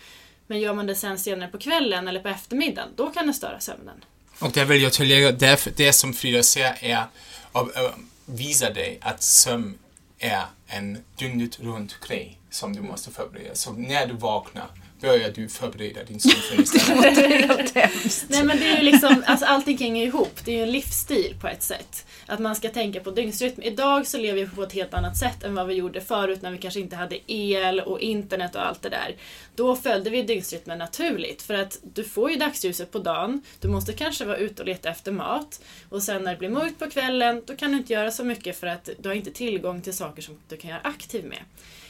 Men 0.48 0.60
gör 0.60 0.74
man 0.74 0.86
det 0.88 0.96
sen 0.96 1.20
senare 1.20 1.50
på 1.50 1.58
kvällen 1.58 2.08
eller 2.08 2.20
på 2.20 2.28
eftermiddagen, 2.28 2.90
då 2.96 3.10
kan 3.10 3.28
det 3.28 3.34
störa 3.34 3.60
sömnen. 3.60 4.04
Och 4.40 4.52
där 4.52 4.66
vill 4.66 4.82
jag 4.82 4.94
tillägga, 4.94 5.32
det, 5.32 5.78
det 5.78 5.94
som 5.94 6.14
Frida 6.14 6.44
säger 6.44 6.78
är 6.82 7.06
att 7.52 7.76
äh, 7.76 7.92
visa 8.26 8.70
dig 8.70 8.98
att 9.02 9.24
sömn 9.24 9.78
är 10.20 10.44
en 10.68 11.04
dygnet 11.16 11.60
runt 11.60 12.00
grej 12.08 12.37
som 12.50 12.76
du 12.76 12.82
måste 12.82 13.12
förbereda. 13.12 13.56
Så 13.56 13.74
när 13.74 14.08
du 14.08 14.14
vaknar 14.14 14.68
börjar 15.02 15.32
du 15.32 15.50
förbereda 15.50 16.04
din 16.04 16.20
sömn 16.20 16.64
istället. 16.64 17.76
Nej 18.30 18.44
men 18.44 18.58
det 18.58 18.66
är 18.66 18.78
ju 18.78 18.84
liksom, 18.84 19.24
alltså 19.28 19.46
allting 19.46 19.78
hänger 19.78 20.06
ihop. 20.06 20.40
Det 20.46 20.52
är 20.52 20.56
ju 20.56 20.64
en 20.64 20.72
livsstil 20.72 21.36
på 21.42 21.48
ett 21.48 21.64
sätt. 21.64 22.06
Att 22.26 22.40
man 22.40 22.56
ska 22.56 22.70
tänka 22.70 23.00
på 23.00 23.12
dygnsrytm. 23.12 23.62
Idag 23.62 24.08
så 24.08 24.18
lever 24.18 24.42
vi 24.42 24.50
på 24.50 24.64
ett 24.64 24.74
helt 24.74 24.94
annat 24.94 25.18
sätt 25.18 25.44
än 25.44 25.56
vad 25.56 25.68
vi 25.68 25.74
gjorde 25.74 26.02
förut 26.02 26.42
när 26.42 26.52
vi 26.52 26.58
kanske 26.58 26.80
inte 26.80 26.96
hade 26.96 27.32
el 27.32 27.80
och 27.80 28.00
internet 28.00 28.56
och 28.56 28.66
allt 28.66 28.82
det 28.82 28.90
där. 28.90 29.16
Då 29.56 29.76
följde 29.76 30.10
vi 30.10 30.22
dygnsrytmen 30.22 30.78
naturligt 30.78 31.42
för 31.42 31.54
att 31.54 31.80
du 31.84 32.04
får 32.04 32.32
ju 32.32 32.38
dagsljuset 32.38 32.92
på 32.92 33.00
dagen, 33.00 33.42
du 33.60 33.68
måste 33.68 33.94
kanske 33.94 34.26
vara 34.26 34.38
ute 34.38 34.62
och 34.62 34.68
leta 34.68 34.90
efter 34.90 35.12
mat 35.12 35.62
och 35.90 36.04
sen 36.04 36.24
när 36.24 36.32
det 36.32 36.40
blir 36.40 36.50
mörkt 36.50 36.80
på 36.80 36.90
kvällen 36.90 37.44
då 37.46 37.56
kan 37.56 37.72
du 37.72 37.78
inte 37.78 37.94
göra 37.94 38.12
så 38.12 38.24
mycket 38.24 38.60
för 38.60 38.68
att 38.68 38.90
du 39.00 39.10
har 39.10 39.16
inte 39.16 39.32
tillgång 39.32 39.82
till 39.82 39.94
saker 39.94 40.22
som 40.22 40.38
du 40.48 40.58
kan 40.58 40.70
göra 40.70 40.82
aktiv 40.84 41.26
med. 41.26 41.40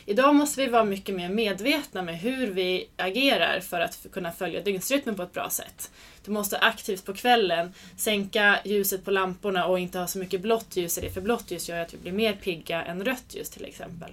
Idag 0.10 0.36
måste 0.36 0.62
vi 0.62 0.68
vara 0.68 0.84
mycket 0.84 1.16
mer 1.16 1.30
medvetna 1.30 2.02
med 2.02 2.18
hur 2.18 2.48
vi 2.48 2.90
agerar 2.98 3.60
för 3.60 3.80
att 3.80 4.06
kunna 4.12 4.32
följa 4.32 4.62
dygnsrytmen 4.62 5.16
på 5.16 5.24
ett 5.24 5.34
bra 5.34 5.50
sätt. 5.50 5.92
Du 6.26 6.32
måste 6.32 6.58
aktivt 6.58 7.06
på 7.06 7.14
kvällen 7.14 7.74
sänka 7.98 8.60
ljuset 8.66 9.06
på 9.06 9.12
lamporna 9.12 9.66
och 9.66 9.80
inte 9.80 10.00
ha 10.00 10.08
så 10.08 10.20
mycket 10.20 10.42
blått 10.42 10.76
ljus 10.76 10.98
i 10.98 11.02
det, 11.02 11.10
för 11.10 11.22
blått 11.22 11.52
ljus 11.52 11.70
gör 11.70 11.80
att 11.80 11.94
vi 11.94 11.98
blir 11.98 12.12
mer 12.12 12.34
pigga 12.34 12.84
än 12.84 13.06
rött 13.06 13.36
ljus 13.36 13.50
till 13.50 13.66
exempel. 13.66 14.12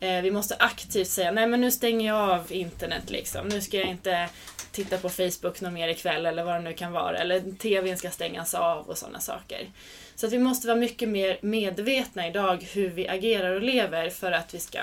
Eh, 0.00 0.22
vi 0.22 0.30
måste 0.30 0.56
aktivt 0.58 1.08
säga, 1.08 1.30
nej 1.30 1.46
men 1.46 1.60
nu 1.60 1.70
stänger 1.70 2.06
jag 2.06 2.30
av 2.30 2.52
internet 2.52 3.10
liksom. 3.10 3.48
Nu 3.48 3.60
ska 3.60 3.76
jag 3.76 3.88
inte 3.88 4.28
titta 4.72 4.98
på 4.98 5.08
Facebook 5.08 5.60
någon 5.60 5.74
mer 5.74 5.88
ikväll 5.88 6.26
eller 6.26 6.44
vad 6.44 6.54
det 6.54 6.60
nu 6.60 6.72
kan 6.72 6.92
vara. 6.92 7.18
Eller 7.18 7.40
TVn 7.40 7.96
ska 7.96 8.10
stängas 8.10 8.54
av 8.54 8.88
och 8.88 8.98
sådana 8.98 9.20
saker. 9.20 9.70
Så 10.14 10.26
att 10.26 10.32
vi 10.32 10.38
måste 10.38 10.66
vara 10.66 10.78
mycket 10.78 11.08
mer 11.08 11.38
medvetna 11.42 12.26
idag 12.28 12.68
hur 12.72 12.88
vi 12.88 13.08
agerar 13.08 13.54
och 13.54 13.62
lever 13.62 14.10
för 14.10 14.32
att 14.32 14.54
vi 14.54 14.58
ska 14.58 14.80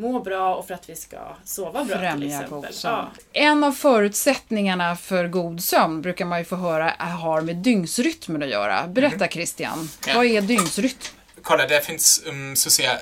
må 0.00 0.20
bra 0.20 0.54
och 0.54 0.66
för 0.66 0.74
att 0.74 0.88
vi 0.88 0.96
ska 0.96 1.36
sova 1.44 1.72
bra 1.72 1.84
till 1.84 1.94
Främja 1.96 2.26
exempel. 2.28 2.50
god 2.50 2.74
sömn. 2.74 3.06
Ja. 3.32 3.40
En 3.40 3.64
av 3.64 3.72
förutsättningarna 3.72 4.96
för 4.96 5.28
god 5.28 5.62
sömn 5.62 6.02
brukar 6.02 6.24
man 6.24 6.38
ju 6.38 6.44
få 6.44 6.56
höra 6.56 6.90
har 6.98 7.40
med 7.40 7.56
dygnsrytmen 7.56 8.42
att 8.42 8.48
göra. 8.48 8.86
Berätta 8.86 9.28
Christian, 9.28 9.90
Ja. 10.06 10.14
vad 10.14 10.26
är 10.26 10.40
dygnsrytm? 10.40 10.98
Kolla, 11.42 11.66
det 11.66 11.80
finns 11.86 12.22
um, 12.26 12.56
så 12.56 12.68
att 12.68 12.72
säga 12.72 12.98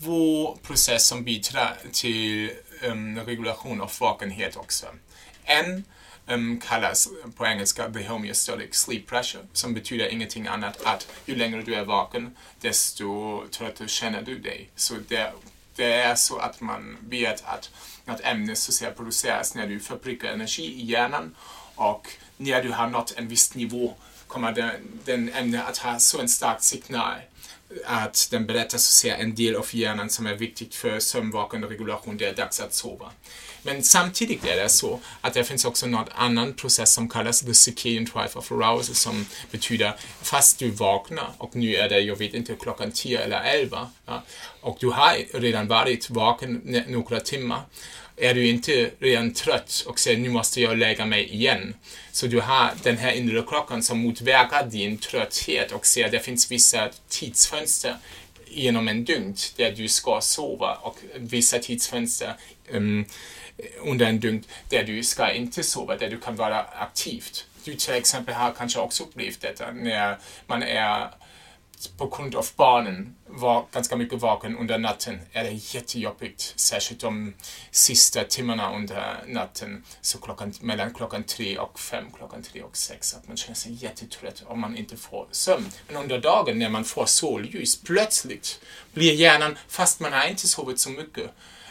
två 0.00 0.58
processer 0.62 0.98
som 0.98 1.24
bidrar 1.24 1.76
till 1.92 2.50
um, 2.82 3.20
regulation 3.20 3.80
av 3.80 3.90
vakenhet 4.00 4.56
också. 4.56 4.86
En 5.44 5.84
um, 6.26 6.60
kallas 6.68 7.08
på 7.36 7.46
engelska 7.46 7.90
the 7.92 8.08
homeostatic 8.08 8.74
sleep 8.74 9.06
pressure 9.06 9.42
som 9.52 9.74
betyder 9.74 10.08
ingenting 10.08 10.46
annat 10.46 10.82
att 10.84 11.06
ju 11.26 11.36
längre 11.36 11.62
du 11.62 11.74
är 11.74 11.84
vaken 11.84 12.36
desto 12.60 13.42
tröttare 13.50 13.88
känner 13.88 14.22
du 14.22 14.38
dig. 14.38 14.70
Så 14.76 14.94
det, 15.08 15.32
det 15.80 15.92
är 15.94 16.14
så 16.14 16.38
att 16.38 16.60
man 16.60 16.96
vet 17.08 17.44
att 17.44 17.70
något 18.04 18.20
ämne 18.20 18.56
så 18.56 18.72
säga, 18.72 18.90
produceras 18.90 19.54
när 19.54 19.66
du 19.66 19.80
förbrukar 19.80 20.28
energi 20.28 20.62
i 20.62 20.84
hjärnan 20.84 21.34
och 21.74 22.08
när 22.36 22.62
du 22.62 22.70
har 22.70 22.86
nått 22.86 23.14
en 23.16 23.28
viss 23.28 23.54
nivå 23.54 23.94
kommer 24.26 24.52
den, 24.52 24.70
den 25.04 25.28
ämne 25.28 25.62
att 25.62 25.78
ha 25.78 25.98
så 25.98 26.20
en 26.20 26.28
stark 26.28 26.62
signal 26.62 27.14
att 27.86 28.28
den 28.30 28.46
berättar 28.46 28.68
så 28.68 28.74
att 28.76 28.80
säga 28.80 29.16
en 29.16 29.34
del 29.34 29.56
av 29.56 29.66
hjärnan 29.70 30.10
som 30.10 30.26
är 30.26 30.34
viktigt 30.34 30.74
för 30.74 30.98
sömnvakenregulation, 30.98 32.16
det 32.16 32.26
är 32.26 32.34
dags 32.34 32.60
att 32.60 32.74
sova. 32.74 33.10
Men 33.62 33.82
samtidigt 33.82 34.44
är 34.44 34.56
det 34.56 34.68
så 34.68 35.00
att 35.20 35.34
det 35.34 35.44
finns 35.44 35.64
också 35.64 35.86
någon 35.86 36.08
annan 36.14 36.54
process 36.54 36.92
som 36.92 37.08
kallas 37.08 37.40
the 37.40 37.54
circadian 37.54 38.04
drive 38.04 38.30
of 38.34 38.52
arousal 38.52 38.94
som 38.94 39.26
betyder 39.50 39.94
fast 40.22 40.58
du 40.58 40.70
vaknar 40.70 41.30
och 41.38 41.56
nu 41.56 41.74
är 41.74 41.88
det, 41.88 42.00
jag 42.00 42.16
vet 42.16 42.34
inte, 42.34 42.54
klockan 42.54 42.92
10 42.92 43.20
eller 43.20 43.40
11 43.40 43.90
ja, 44.06 44.22
och 44.60 44.76
du 44.80 44.86
har 44.86 45.40
redan 45.40 45.68
varit 45.68 46.10
vaken 46.10 46.84
några 46.88 47.20
timmar 47.20 47.60
är 48.20 48.34
du 48.34 48.46
inte 48.46 48.90
redan 48.98 49.34
trött 49.34 49.84
och 49.86 49.98
säger 49.98 50.18
nu 50.18 50.28
måste 50.28 50.60
jag 50.60 50.78
lägga 50.78 51.06
mig 51.06 51.34
igen. 51.34 51.74
Så 52.12 52.26
du 52.26 52.40
har 52.40 52.70
den 52.82 52.96
här 52.96 53.12
inre 53.12 53.42
klockan 53.42 53.82
som 53.82 53.98
motverkar 53.98 54.66
din 54.66 54.98
trötthet 54.98 55.72
och 55.72 55.86
ser 55.86 56.04
att 56.04 56.12
det 56.12 56.20
finns 56.20 56.50
vissa 56.50 56.88
tidsfönster 57.08 57.96
genom 58.46 58.88
en 58.88 59.04
dygn 59.04 59.36
där 59.56 59.72
du 59.72 59.88
ska 59.88 60.20
sova 60.20 60.74
och 60.74 60.96
vissa 61.16 61.58
tidsfönster 61.58 62.34
um, 62.70 63.04
under 63.78 64.06
en 64.06 64.20
dygn 64.20 64.44
där 64.68 64.84
du 64.84 65.02
ska 65.02 65.32
inte 65.32 65.62
sova, 65.62 65.96
där 65.96 66.10
du 66.10 66.20
kan 66.20 66.36
vara 66.36 66.62
aktivt. 66.62 67.46
Du 67.64 67.74
till 67.74 67.94
exempel 67.94 68.34
har 68.34 68.52
kanske 68.52 68.80
också 68.80 69.02
upplevt 69.02 69.40
detta 69.40 69.70
när 69.72 70.18
man 70.46 70.62
är 70.62 71.10
på 71.96 72.06
grund 72.06 72.34
av 72.34 72.46
barnen 72.56 73.14
var 73.26 73.66
ganska 73.72 73.96
mycket 73.96 74.20
vaken 74.20 74.58
under 74.58 74.78
natten 74.78 75.20
är 75.32 75.44
det 75.44 75.74
jättejobbigt, 75.74 76.52
särskilt 76.56 77.00
de 77.00 77.34
sista 77.70 78.24
timmarna 78.24 78.76
under 78.76 79.24
natten, 79.26 79.84
så 80.00 80.18
klockan, 80.18 80.52
mellan 80.60 80.94
klockan 80.94 81.24
tre 81.24 81.58
och 81.58 81.80
fem, 81.80 82.04
klockan 82.16 82.42
tre 82.42 82.62
och 82.62 82.76
sex, 82.76 83.14
att 83.14 83.28
man 83.28 83.36
känner 83.36 83.54
sig 83.54 83.72
jättetrött 83.72 84.42
om 84.46 84.60
man 84.60 84.76
inte 84.76 84.96
får 84.96 85.26
sömn. 85.30 85.70
Men 85.86 85.96
under 85.96 86.18
dagen 86.18 86.58
när 86.58 86.68
man 86.68 86.84
får 86.84 87.06
solljus, 87.06 87.82
plötsligt 87.82 88.60
blir 88.92 89.12
hjärnan, 89.12 89.58
fast 89.68 90.00
man 90.00 90.12
har 90.12 90.28
inte 90.28 90.48
sovit 90.48 90.80
så 90.80 90.90
mycket, 90.90 91.30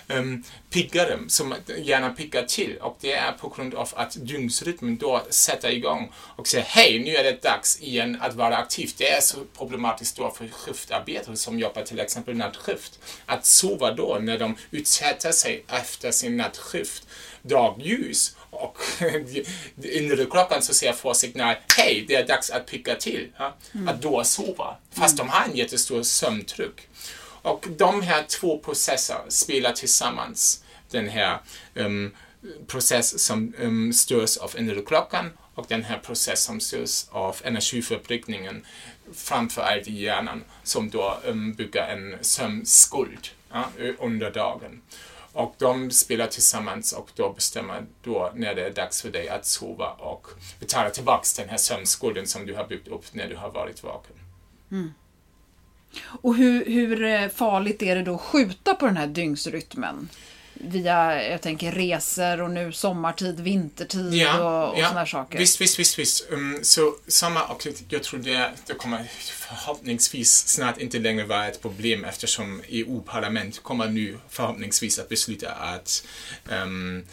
um, 0.10 0.44
piggare, 0.70 1.20
som 1.28 1.56
gärna 1.78 2.10
piggar 2.10 2.44
till. 2.44 2.78
Och 2.78 2.98
det 3.02 3.14
är 3.14 3.32
på 3.32 3.50
grund 3.50 3.76
av 3.76 3.90
att 3.96 4.18
dygnsrytmen 4.20 4.98
då 4.98 5.24
sätter 5.30 5.70
igång 5.70 6.12
och 6.16 6.48
säger 6.48 6.66
hej, 6.66 7.00
nu 7.00 7.16
är 7.16 7.24
det 7.24 7.42
dags 7.42 7.82
igen 7.82 8.18
att 8.22 8.36
vara 8.36 8.58
aktiv. 8.58 8.92
Det 8.98 9.10
är 9.10 9.22
så 9.22 9.38
problematiskt 9.58 10.18
då 10.18 10.32
för 10.32 10.48
skiftarbetare 10.48 11.36
som 11.36 11.60
jobbar 11.60 11.82
till 11.82 12.00
exempel 12.00 12.38
nattskift. 12.38 13.00
Att 13.26 13.46
sova 13.46 13.94
då 13.94 14.18
när 14.22 14.40
de 14.40 14.56
utsätter 14.72 15.32
sig 15.32 15.64
efter 15.68 16.12
sin 16.12 16.38
nattskift 16.38 17.08
dagljus 17.42 18.36
och 18.50 18.78
inre 19.84 20.26
klockan 20.26 20.62
så 20.62 20.74
ser 20.74 20.94
får 20.94 21.14
signal, 21.14 21.56
hej, 21.78 22.06
det 22.08 22.16
är 22.16 22.28
dags 22.28 22.50
att 22.50 22.66
picka 22.66 22.96
till. 22.96 23.28
Ja? 23.38 23.56
Mm. 23.74 23.88
Att 23.88 24.02
då 24.02 24.24
sova, 24.24 24.78
fast 24.92 25.20
mm. 25.20 25.28
de 25.28 25.34
har 25.34 25.46
en 25.46 25.56
jättestor 25.56 26.04
sömntryck. 26.04 26.88
Och 27.50 27.68
de 27.78 28.02
här 28.02 28.24
två 28.24 28.60
processerna 28.60 29.20
spelar 29.28 29.72
tillsammans 29.72 30.64
den 30.90 31.10
här 31.10 31.40
um, 31.74 32.16
process 32.68 33.24
som 33.24 33.54
um, 33.60 33.94
störs 33.94 34.38
av 34.38 34.56
inre 34.58 34.82
klockan 34.82 35.32
och 35.56 35.66
den 35.68 35.84
här 35.84 35.98
process 35.98 36.44
som 36.44 36.60
störs 36.60 37.06
av 37.10 37.36
energiförbrukningen 37.44 38.66
framför 39.14 39.62
allt 39.62 39.88
i 39.88 40.04
hjärnan 40.04 40.44
som 40.64 40.90
då 40.90 41.20
um, 41.26 41.54
bygger 41.54 41.88
en 41.88 42.18
sömnskuld 42.22 43.28
ja, 43.52 43.70
under 44.00 44.32
dagen. 44.32 44.82
Och 45.34 45.56
de 45.58 45.92
spelar 45.92 46.28
tillsammans 46.28 46.94
och 46.94 47.10
då 47.16 47.34
bestämmer 47.34 47.86
då 48.04 48.32
när 48.36 48.56
det 48.56 48.66
är 48.66 48.72
dags 48.72 49.02
för 49.02 49.10
dig 49.10 49.30
att 49.30 49.46
sova 49.46 49.92
och 49.92 50.28
betala 50.60 50.90
tillbaka 50.90 51.24
den 51.38 51.50
här 51.50 51.58
sömnskulden 51.58 52.28
som 52.28 52.46
du 52.46 52.56
har 52.56 52.68
byggt 52.68 52.88
upp 52.88 53.06
när 53.12 53.28
du 53.28 53.36
har 53.36 53.50
varit 53.50 53.84
vaken. 53.84 54.16
Mm. 54.72 54.94
Och 56.02 56.36
hur, 56.36 56.66
hur 56.66 57.04
eh, 57.04 57.28
farligt 57.28 57.82
är 57.82 57.96
det 57.96 58.04
då 58.04 58.16
att 58.16 58.22
skjuta 58.22 58.74
på 58.74 58.86
den 58.86 58.98
här 58.98 59.08
dygnsrytmen? 59.08 60.10
Via, 60.62 61.30
jag 61.30 61.42
tänker 61.42 61.72
resor 61.72 62.42
och 62.42 62.52
nu 62.52 62.72
sommartid, 62.72 63.40
vintertid 63.40 64.14
ja, 64.14 64.64
och, 64.64 64.74
och 64.74 64.80
ja. 64.80 64.88
sådana 64.88 65.06
saker. 65.06 65.38
Visst, 65.38 65.62
visst, 65.62 65.80
visst. 65.80 66.00
visst. 66.00 66.28
Um, 66.32 66.60
så 66.62 66.96
sommar 67.08 67.52
och 67.52 67.68
jag 67.90 68.04
tror 68.04 68.20
det, 68.20 68.52
det 68.68 68.74
kommer 68.74 69.04
förhoppningsvis 69.20 70.48
snart 70.48 70.78
inte 70.78 71.00
längre 71.00 71.26
vara 71.26 71.48
ett 71.48 71.62
problem 71.62 72.06
eftersom 72.06 72.62
EU-parlament 72.68 73.64
kommer 73.64 73.88
nu 73.88 74.18
förhoppningsvis 74.30 75.00
att 75.00 75.10
besluta 75.10 75.52
att 75.52 76.04
um, 76.64 77.06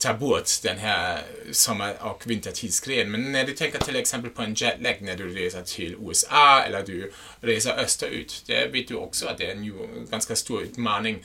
ta 0.00 0.14
bort 0.14 0.50
den 0.62 0.78
här 0.78 1.22
sommar 1.50 1.96
och 2.00 2.26
vintertidsgrejen. 2.26 3.10
Men 3.10 3.32
när 3.32 3.44
du 3.44 3.52
tänker 3.52 3.78
till 3.78 3.96
exempel 3.96 4.30
på 4.30 4.42
en 4.42 4.54
jetlag 4.54 4.96
när 5.00 5.16
du 5.16 5.34
reser 5.34 5.62
till 5.62 5.96
USA 6.00 6.62
eller 6.62 6.82
du 6.82 7.12
reser 7.40 7.72
österut, 7.72 8.42
det 8.46 8.66
vet 8.72 8.88
du 8.88 8.94
också 8.94 9.26
att 9.26 9.38
det 9.38 9.46
är 9.46 9.52
en 9.52 9.72
ganska 10.10 10.36
stor 10.36 10.62
utmaning. 10.62 11.24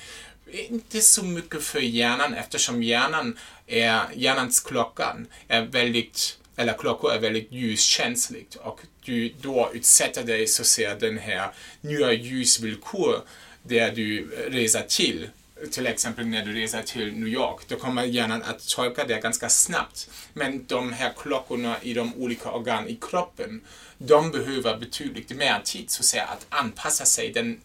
Inte 0.52 1.02
så 1.02 1.24
mycket 1.24 1.64
för 1.64 1.80
hjärnan 1.80 2.34
eftersom 2.34 2.84
hjärnan 2.84 3.38
är, 3.68 4.02
hjärnans 4.16 4.60
klockan 4.60 5.28
är 5.48 5.62
väldigt 5.62 6.40
eller 6.56 6.74
klockor 6.74 7.12
är 7.12 7.20
väldigt 7.20 7.52
ljuskänsligt 7.52 8.56
och 8.56 8.82
du 9.06 9.34
då 9.42 9.72
utsätter 9.74 10.24
dig 10.24 10.48
så 10.48 10.64
ser 10.64 10.96
den 10.96 11.18
här 11.18 11.52
nya 11.82 12.14
ljusvillkor 12.14 13.22
där 13.64 13.92
du 13.92 14.28
reser 14.50 14.82
till 14.82 15.30
till 15.72 15.88
exempel 15.88 16.26
när 16.26 16.46
du 16.46 16.54
reser 16.54 16.82
till 16.82 17.14
New 17.14 17.28
York, 17.28 17.62
då 17.68 17.76
kommer 17.76 18.04
hjärnan 18.04 18.44
att 18.44 18.68
tolka 18.68 19.06
det 19.06 19.22
ganska 19.22 19.50
snabbt. 19.50 20.10
Men 20.34 20.66
de 20.66 20.94
här 20.94 21.14
klockorna 21.18 21.76
i 21.82 21.94
de 21.94 22.16
olika 22.16 22.52
organen 22.52 22.90
i 22.90 22.98
kroppen, 23.02 23.62
de 23.98 24.32
behöver 24.32 24.78
betydligt 24.78 25.30
mer 25.30 25.62
tid 25.64 25.92
så 25.92 26.02
att, 26.02 26.06
säga, 26.06 26.24
att 26.24 26.46
anpassa 26.50 27.06
sig. 27.06 27.32
Den 27.34 27.62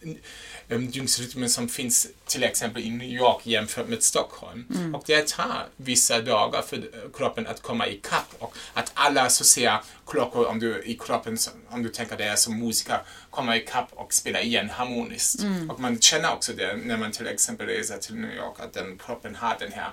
um, 0.69 0.91
dygnsrytmen 0.91 1.49
som 1.49 1.69
finns 1.69 2.07
till 2.25 2.43
exempel 2.43 2.83
i 2.83 2.89
New 2.89 3.09
York 3.09 3.47
jämfört 3.47 3.87
med 3.87 4.03
Stockholm. 4.03 4.65
Mm. 4.75 4.95
Och 4.95 5.03
det 5.07 5.27
tar 5.27 5.67
vissa 5.75 6.21
dagar 6.21 6.61
för 6.61 6.91
kroppen 7.13 7.47
att 7.47 7.61
komma 7.61 7.87
ikapp 7.87 8.35
och 8.39 8.55
att 8.73 8.91
alla 8.93 9.29
så 9.29 9.43
att 9.43 9.47
säga, 9.47 9.83
klockor 10.07 10.45
om 10.45 10.59
du, 10.59 10.83
i 10.83 10.97
kroppen, 10.97 11.37
om 11.69 11.83
du 11.83 11.89
tänker 11.89 12.17
det 12.17 12.37
som 12.37 12.59
musiker, 12.59 12.99
kommer 13.29 13.55
ikapp 13.55 13.89
och 13.91 14.13
spelar 14.13 14.39
igen 14.39 14.69
harmoniskt. 14.69 15.41
Mm. 15.41 15.69
Och 15.69 15.79
man 15.79 15.99
känner 15.99 16.33
också 16.33 16.53
det 16.53 16.75
när 16.75 16.97
man 16.97 17.11
till 17.11 17.27
exempel 17.27 17.67
reser 17.67 17.97
till 17.97 18.15
New 18.15 18.35
York, 18.35 18.59
att 18.59 18.73
den 18.73 18.97
kroppen 18.97 19.35
har 19.35 19.57
den 19.59 19.71
här 19.71 19.89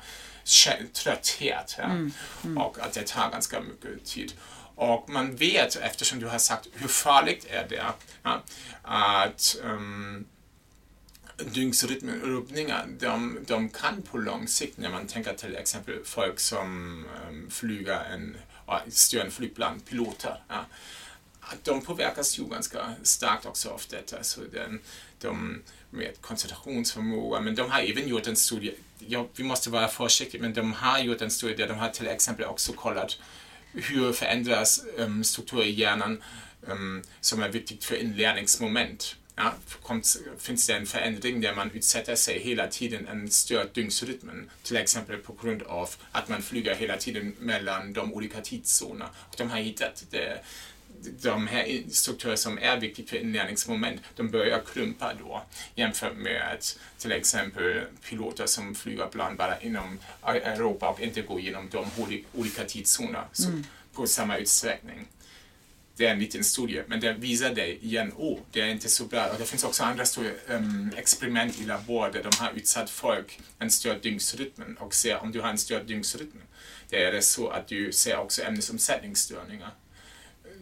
trötthet 0.93 1.75
ja? 1.79 1.85
mm. 1.85 2.13
Mm. 2.45 2.59
och 2.59 2.79
att 2.81 2.93
det 2.93 3.07
tar 3.07 3.31
ganska 3.31 3.61
mycket 3.61 4.05
tid. 4.05 4.33
Och 4.79 5.09
man 5.09 5.37
vet, 5.37 5.77
eftersom 5.77 6.21
du 6.21 6.27
har 6.27 6.39
sagt 6.39 6.69
hur 6.73 6.89
farligt 6.89 7.47
är 7.51 7.67
det, 7.69 7.85
ja, 8.23 8.43
att 8.83 9.57
um, 9.63 10.27
dygnsrytmrubbningar, 11.37 12.87
de, 12.99 13.39
de 13.47 13.69
kan 13.69 14.03
på 14.03 14.19
lång 14.19 14.49
sikt, 14.49 14.79
när 14.79 14.91
man 14.91 15.07
tänker 15.07 15.35
till 15.35 15.57
exempel 15.57 16.05
folk 16.05 16.41
som 16.41 17.05
um, 17.29 17.51
flyger 17.51 18.05
en, 18.13 18.37
styr 18.89 19.21
en 19.21 19.31
flygplan, 19.31 19.81
piloter, 19.81 20.43
ja, 20.49 20.65
att 21.41 21.65
de 21.65 21.81
påverkas 21.81 22.39
ju 22.39 22.45
ganska 22.45 22.95
starkt 23.03 23.47
också 23.47 23.71
av 23.71 23.83
detta. 23.91 24.23
Så 24.23 24.41
den, 24.53 24.81
de 25.21 25.63
med 25.91 26.21
koncentrationsförmåga, 26.21 27.41
men 27.41 27.55
de 27.55 27.71
har 27.71 27.81
även 27.81 28.09
gjort 28.09 28.27
en 28.27 28.37
studie, 28.37 28.75
ja, 28.99 29.27
vi 29.37 29.45
måste 29.45 29.71
vara 29.71 29.89
försiktiga, 29.89 30.43
men 30.43 30.55
de 30.55 30.73
har 30.73 30.99
gjort 30.99 31.21
en 31.21 31.31
studie 31.31 31.57
där 31.57 31.69
de 31.69 31.79
har 31.79 31.89
till 31.89 32.07
exempel 32.07 32.45
också 32.45 32.73
kollat 32.73 33.19
hur 33.73 34.13
förändras 34.13 34.85
um, 34.97 35.25
strukturer 35.25 35.65
i 35.65 35.71
hjärnan 35.71 36.23
um, 36.61 37.03
som 37.21 37.43
är 37.43 37.49
viktigt 37.49 37.85
för 37.85 37.97
inlärningsmoment 37.97 39.17
ja, 39.39 39.55
kommt, 39.83 40.17
finns 40.39 40.67
det 40.67 40.75
en 40.75 40.87
förändring 40.87 41.41
där 41.41 41.55
man 41.55 41.71
utsätter 41.71 42.15
sig 42.15 42.39
hela 42.39 42.67
tiden 42.67 43.09
en 43.09 43.31
störd 43.31 43.69
dygnsrytmen. 43.75 44.51
Till 44.63 44.77
exempel 44.77 45.17
på 45.17 45.33
grund 45.43 45.63
av 45.63 45.91
att 46.13 46.29
man 46.29 46.43
flyger 46.43 46.75
hela 46.75 46.97
tiden 46.97 47.35
mellan 47.39 47.93
de 47.93 48.13
olika 48.13 48.41
tidszonerna. 48.41 49.11
Och 49.29 49.35
de 49.39 49.51
har 49.51 49.59
hittat 49.59 50.05
det, 50.11 50.45
de 51.23 51.47
här 51.47 51.83
strukturer 51.91 52.37
som 52.37 52.59
är 52.59 52.81
viktiga 52.81 53.07
för 53.07 53.17
inlärningsmoment, 53.17 54.01
de 54.17 54.31
börjar 54.31 54.63
krympa 54.75 55.15
då 55.15 55.43
jämfört 55.75 56.17
med 56.17 56.59
till 56.99 57.13
exempel 57.13 57.83
piloter 58.09 58.47
som 58.47 58.75
flyger 58.75 59.09
ibland 59.13 59.39
bara 59.39 59.61
inom 59.61 59.99
Europa 60.23 60.89
och 60.89 61.01
inte 61.01 61.23
går 61.23 61.41
igenom 61.41 61.69
de 61.71 61.87
olika 62.35 62.65
tidszoner 62.65 63.25
mm. 63.47 63.65
på 63.93 64.07
samma 64.07 64.37
utsträckning. 64.37 65.07
det 65.97 66.07
är 66.07 66.13
en 66.13 66.19
liten 66.19 66.45
studie, 66.45 66.83
men 66.87 67.01
det 67.01 67.13
visar 67.13 67.55
dig 67.55 67.79
igen, 67.83 68.13
oh, 68.17 68.39
det 68.53 68.61
är 68.61 68.69
inte 68.69 68.89
så 68.89 69.05
bra. 69.05 69.27
Och 69.27 69.39
det 69.39 69.45
finns 69.45 69.65
också 69.65 69.83
andra 69.83 70.05
stora 70.05 70.31
um, 70.49 70.91
experiment 70.97 71.61
i 71.61 71.65
labor 71.65 72.11
där 72.13 72.23
de 72.23 72.37
har 72.39 72.53
utsatt 72.53 72.91
folk 72.91 73.41
en 73.59 73.71
störd 73.71 74.03
dygnsrytm 74.03 74.77
och 74.79 74.95
ser 74.95 75.23
om 75.23 75.33
du 75.33 75.41
har 75.41 75.49
en 75.49 75.59
störd 75.59 75.87
dygnsrytm. 75.87 76.43
Det 76.89 77.05
är 77.05 77.13
det 77.13 77.23
så 77.23 77.49
att 77.49 77.69
du 77.69 77.93
ser 77.93 78.19
också 78.19 78.43
ämnesomsättningsstörningar. 78.43 79.71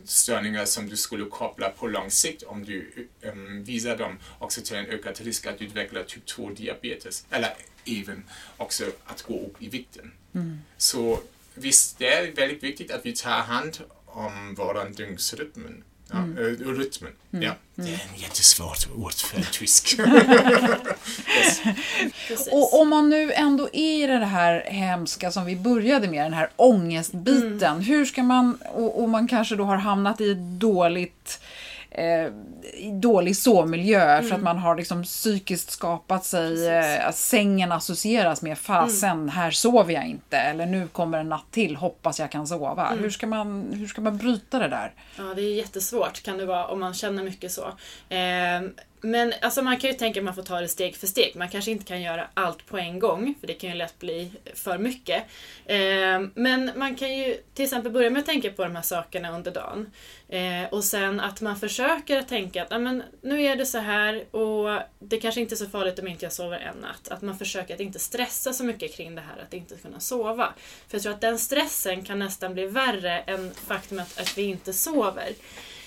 Störningar 0.05 0.65
som 0.65 0.89
du 0.89 0.97
skulle 0.97 1.25
koppla 1.25 1.69
på 1.71 1.87
lång 1.87 2.11
sikt 2.11 2.43
om 2.43 2.65
du 2.65 3.09
um, 3.23 3.65
visar 3.65 3.97
dem 3.97 4.19
också 4.39 4.61
till 4.61 4.77
en 4.77 4.87
ökad 4.87 5.21
risk 5.21 5.47
att 5.47 5.63
utveckla 5.63 6.03
typ 6.03 6.27
2 6.27 6.51
diabetes. 6.51 7.27
Eller 7.31 7.55
även 7.85 8.25
också 8.57 8.85
att 9.05 9.23
gå 9.23 9.47
upp 9.47 9.63
i 9.63 9.69
vikten. 9.69 10.13
Mm. 10.35 10.59
Så 10.77 11.21
visst, 11.55 11.99
det 11.99 12.09
är 12.09 12.33
väldigt 12.33 12.63
viktigt 12.63 12.91
att 12.91 13.07
vi 13.07 13.13
tar 13.13 13.31
hand 13.31 13.79
om 14.07 14.55
våran 14.55 14.93
dygnsrytm. 14.93 15.83
Ja, 16.11 16.19
mm. 16.19 16.39
uh, 16.39 16.79
rytmen. 16.79 17.13
Mm. 17.33 17.45
Ja. 17.45 17.53
Det 17.75 17.83
är 17.83 18.03
en 18.15 18.21
jättesvårt 18.21 18.89
ord 18.97 19.13
för 19.13 19.39
en 19.39 19.45
tysk. 19.53 19.99
yes. 22.31 22.49
Och 22.53 22.81
om 22.81 22.89
man 22.89 23.09
nu 23.09 23.33
ändå 23.33 23.69
är 23.73 24.05
i 24.05 24.19
det 24.19 24.27
här 24.27 24.65
hemska 24.67 25.33
som 25.33 25.45
vi 25.45 25.57
började 25.57 26.09
med, 26.09 26.25
den 26.25 26.33
här 26.33 26.51
ångestbiten. 26.57 27.63
Mm. 27.63 27.81
Hur 27.81 28.05
ska 28.05 28.23
man, 28.23 28.59
och, 28.75 29.03
och, 29.03 29.09
man 29.09 29.29
kanske 29.29 29.57
då 29.57 29.65
har 29.65 29.77
hamnat 29.77 30.21
i 30.21 30.31
ett 30.31 30.61
dåligt 30.61 31.41
eh, 31.97 32.33
dålig 32.93 33.37
sovmiljö 33.37 34.03
mm. 34.03 34.23
för 34.23 34.35
att 34.35 34.41
mm. 34.41 34.45
man 34.45 34.59
har 34.59 34.77
liksom 34.77 35.03
psykiskt 35.03 35.71
skapat 35.71 36.25
sig, 36.25 36.69
eh, 36.69 37.09
att 37.09 37.17
sängen 37.17 37.73
associeras 37.73 38.43
med 38.43 38.59
fasen, 38.59 39.11
mm. 39.11 39.29
här 39.29 39.51
sover 39.51 39.95
jag 39.95 40.07
inte 40.07 40.37
eller 40.37 40.67
nu 40.67 40.89
kommer 40.89 41.19
en 41.19 41.29
natt 41.29 41.47
till, 41.51 41.77
hoppas 41.77 42.21
jag 42.21 42.31
kan 42.31 42.47
sova. 42.47 42.89
Mm. 42.89 42.99
Hur, 42.99 43.11
ska 43.11 43.27
man, 43.27 43.73
hur 43.73 43.87
ska 43.87 44.01
man 44.01 44.17
bryta 44.17 44.59
det 44.59 44.69
där? 44.69 44.93
Ja, 45.17 45.35
det 45.37 45.43
är 45.43 45.55
jättesvårt 45.55 46.23
kan 46.23 46.39
det 46.39 46.47
vara 46.47 46.67
om 46.67 46.81
man 46.81 46.95
känner 46.95 47.23
mycket 47.23 47.53
så. 47.53 47.67
Eh, 48.09 48.63
men 49.01 49.33
alltså 49.43 49.63
man 49.63 49.77
kan 49.77 49.91
ju 49.91 49.97
tänka 49.97 50.21
att 50.21 50.25
man 50.25 50.35
får 50.35 50.43
ta 50.43 50.61
det 50.61 50.69
steg 50.69 50.97
för 50.97 51.07
steg. 51.07 51.37
Man 51.37 51.49
kanske 51.49 51.71
inte 51.71 51.85
kan 51.85 52.03
göra 52.03 52.29
allt 52.35 52.67
på 52.67 52.79
en 52.79 52.99
gång, 52.99 53.35
för 53.41 53.47
det 53.47 53.55
kan 53.55 53.71
ju 53.71 53.77
lätt 53.77 53.99
bli 53.99 54.33
för 54.55 54.79
mycket. 54.79 55.25
Eh, 55.67 56.21
men 56.35 56.71
man 56.77 56.97
kan 56.97 57.19
ju 57.19 57.37
till 57.55 57.65
exempel 57.65 57.93
börja 57.93 58.11
med 58.11 58.21
att 58.21 58.27
tänka 58.27 58.51
på 58.51 58.65
de 58.65 58.77
här 58.77 58.83
sakerna 58.83 59.31
under 59.31 59.51
dagen. 59.51 59.91
Eh, 60.29 60.65
och 60.71 60.85
sen 60.85 61.21
att 61.21 61.41
man 61.41 61.57
försöker 61.57 62.19
att 62.19 62.29
tänka 62.29 62.63
att 62.63 62.83
men, 62.83 63.03
nu 63.21 63.43
är 63.43 63.57
det 63.57 63.67
så 63.67 63.79
här 63.79 64.37
och 64.37 64.81
det 64.99 65.21
kanske 65.21 65.41
inte 65.41 65.55
är 65.55 65.57
så 65.57 65.67
farligt 65.67 65.99
om 65.99 66.09
inte 66.09 66.25
jag 66.25 66.33
sover 66.33 66.59
en 66.59 66.81
natt. 66.81 67.09
Att 67.09 67.23
man 67.23 67.39
försöker 67.39 67.75
att 67.75 67.81
inte 67.81 67.99
stressa 67.99 68.53
så 68.53 68.65
mycket 68.65 68.97
kring 68.97 69.15
det 69.15 69.21
här 69.21 69.43
att 69.43 69.55
inte 69.55 69.77
kunna 69.77 70.01
sova. 70.01 70.55
För 70.89 70.97
jag 70.97 71.03
tror 71.03 71.13
att 71.13 71.21
den 71.21 71.39
stressen 71.39 72.05
kan 72.05 72.19
nästan 72.19 72.55
bli 72.55 72.67
värre 72.67 73.19
än 73.19 73.55
faktumet 73.55 74.21
att 74.21 74.39
vi 74.39 74.43
inte 74.43 74.73
sover. 74.73 75.33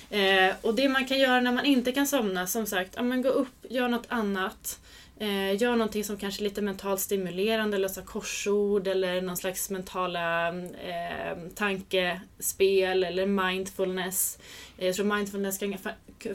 Eh, 0.10 0.56
och 0.62 0.76
det 0.76 0.90
man 0.90 1.08
kan 1.08 1.20
göra 1.20 1.42
när 1.42 1.52
man 1.52 1.66
inte 1.66 1.92
kan 1.92 2.08
somna, 2.08 2.48
som 2.48 2.66
sagt, 2.66 2.94
ja, 2.96 3.04
men 3.04 3.22
gå 3.22 3.30
upp, 3.30 3.66
gör 3.70 3.88
något 3.88 4.06
annat. 4.08 4.80
Eh, 5.22 5.62
gör 5.62 5.72
någonting 5.72 6.04
som 6.04 6.18
kanske 6.18 6.42
är 6.42 6.44
lite 6.44 6.62
mentalt 6.62 7.02
stimulerande, 7.02 7.78
lösa 7.78 8.02
korsord 8.02 8.88
eller 8.88 9.22
någon 9.22 9.38
slags 9.38 9.70
mentala 9.70 10.48
eh, 10.64 11.38
tankespel 11.56 13.04
eller 13.04 13.26
mindfulness. 13.26 14.40
Eh, 14.78 14.86
jag 14.86 14.96
tror 14.96 15.16
mindfulness 15.16 15.58
kan 15.58 15.76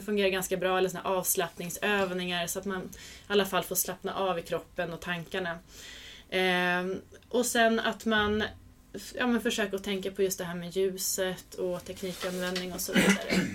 fungera 0.05 0.29
ganska 0.29 0.57
bra, 0.57 0.77
eller 0.77 0.89
såna 0.89 1.03
avslappningsövningar 1.03 2.47
så 2.47 2.59
att 2.59 2.65
man 2.65 2.81
i 2.81 2.87
alla 3.27 3.45
fall 3.45 3.63
får 3.63 3.75
slappna 3.75 4.15
av 4.15 4.39
i 4.39 4.41
kroppen 4.41 4.93
och 4.93 5.01
tankarna. 5.01 5.59
Eh, 6.29 6.97
och 7.29 7.45
sen 7.45 7.79
att 7.79 8.05
man 8.05 8.43
ja, 9.15 9.27
men 9.27 9.41
försöker 9.41 9.77
tänka 9.77 10.11
på 10.11 10.21
just 10.21 10.37
det 10.37 10.45
här 10.45 10.55
med 10.55 10.75
ljuset 10.75 11.53
och 11.53 11.85
teknikanvändning 11.85 12.73
och 12.73 12.81
så 12.81 12.93
vidare. 12.93 13.47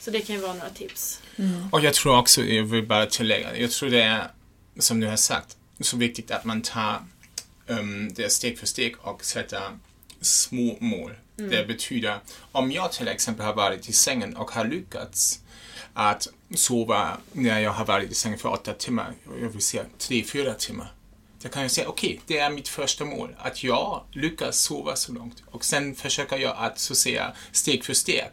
Så 0.00 0.10
det 0.10 0.20
kan 0.20 0.36
ju 0.36 0.42
vara 0.42 0.54
några 0.54 0.70
tips. 0.70 1.20
Mm. 1.36 1.68
Och 1.72 1.80
jag 1.80 1.94
tror 1.94 2.18
också, 2.18 2.42
jag 2.42 2.64
vill 2.64 2.86
bara 2.86 3.06
tillägga, 3.06 3.56
jag 3.56 3.70
tror 3.70 3.90
det 3.90 4.02
är 4.02 4.30
som 4.78 5.00
du 5.00 5.06
har 5.06 5.16
sagt, 5.16 5.56
så 5.80 5.96
viktigt 5.96 6.30
att 6.30 6.44
man 6.44 6.62
tar 6.62 7.02
um, 7.66 8.14
det 8.14 8.32
steg 8.32 8.58
för 8.58 8.66
steg 8.66 8.96
och 9.00 9.24
sätter 9.24 9.62
små 10.20 10.76
mål. 10.80 11.12
Mm. 11.38 11.50
Det 11.50 11.66
betyder, 11.66 12.18
om 12.52 12.72
jag 12.72 12.92
till 12.92 13.08
exempel 13.08 13.46
har 13.46 13.54
varit 13.54 13.88
i 13.88 13.92
sängen 13.92 14.36
och 14.36 14.50
har 14.50 14.64
lyckats 14.64 15.40
att 15.92 16.28
sova 16.54 17.16
när 17.32 17.60
jag 17.60 17.70
har 17.70 17.84
varit 17.84 18.10
i 18.10 18.14
sängen 18.14 18.38
för 18.38 18.48
åtta 18.48 18.72
timmar, 18.72 19.12
jag 19.40 19.48
vill 19.48 19.62
säga 19.62 19.84
tre, 19.98 20.24
fyra 20.24 20.54
timmar. 20.54 20.92
Då 21.42 21.48
kan 21.48 21.62
jag 21.62 21.70
säga, 21.70 21.88
okej, 21.88 22.08
okay, 22.08 22.20
det 22.26 22.38
är 22.38 22.50
mitt 22.50 22.68
första 22.68 23.04
mål, 23.04 23.36
att 23.38 23.64
jag 23.64 24.04
lyckas 24.12 24.58
sova 24.58 24.96
så 24.96 25.12
långt. 25.12 25.42
Och 25.46 25.64
sen 25.64 25.94
försöker 25.94 26.36
jag 26.36 26.56
att, 26.58 26.78
så 26.78 26.92
att 26.92 26.98
säga, 26.98 27.32
steg 27.52 27.84
för 27.84 27.94
steg 27.94 28.30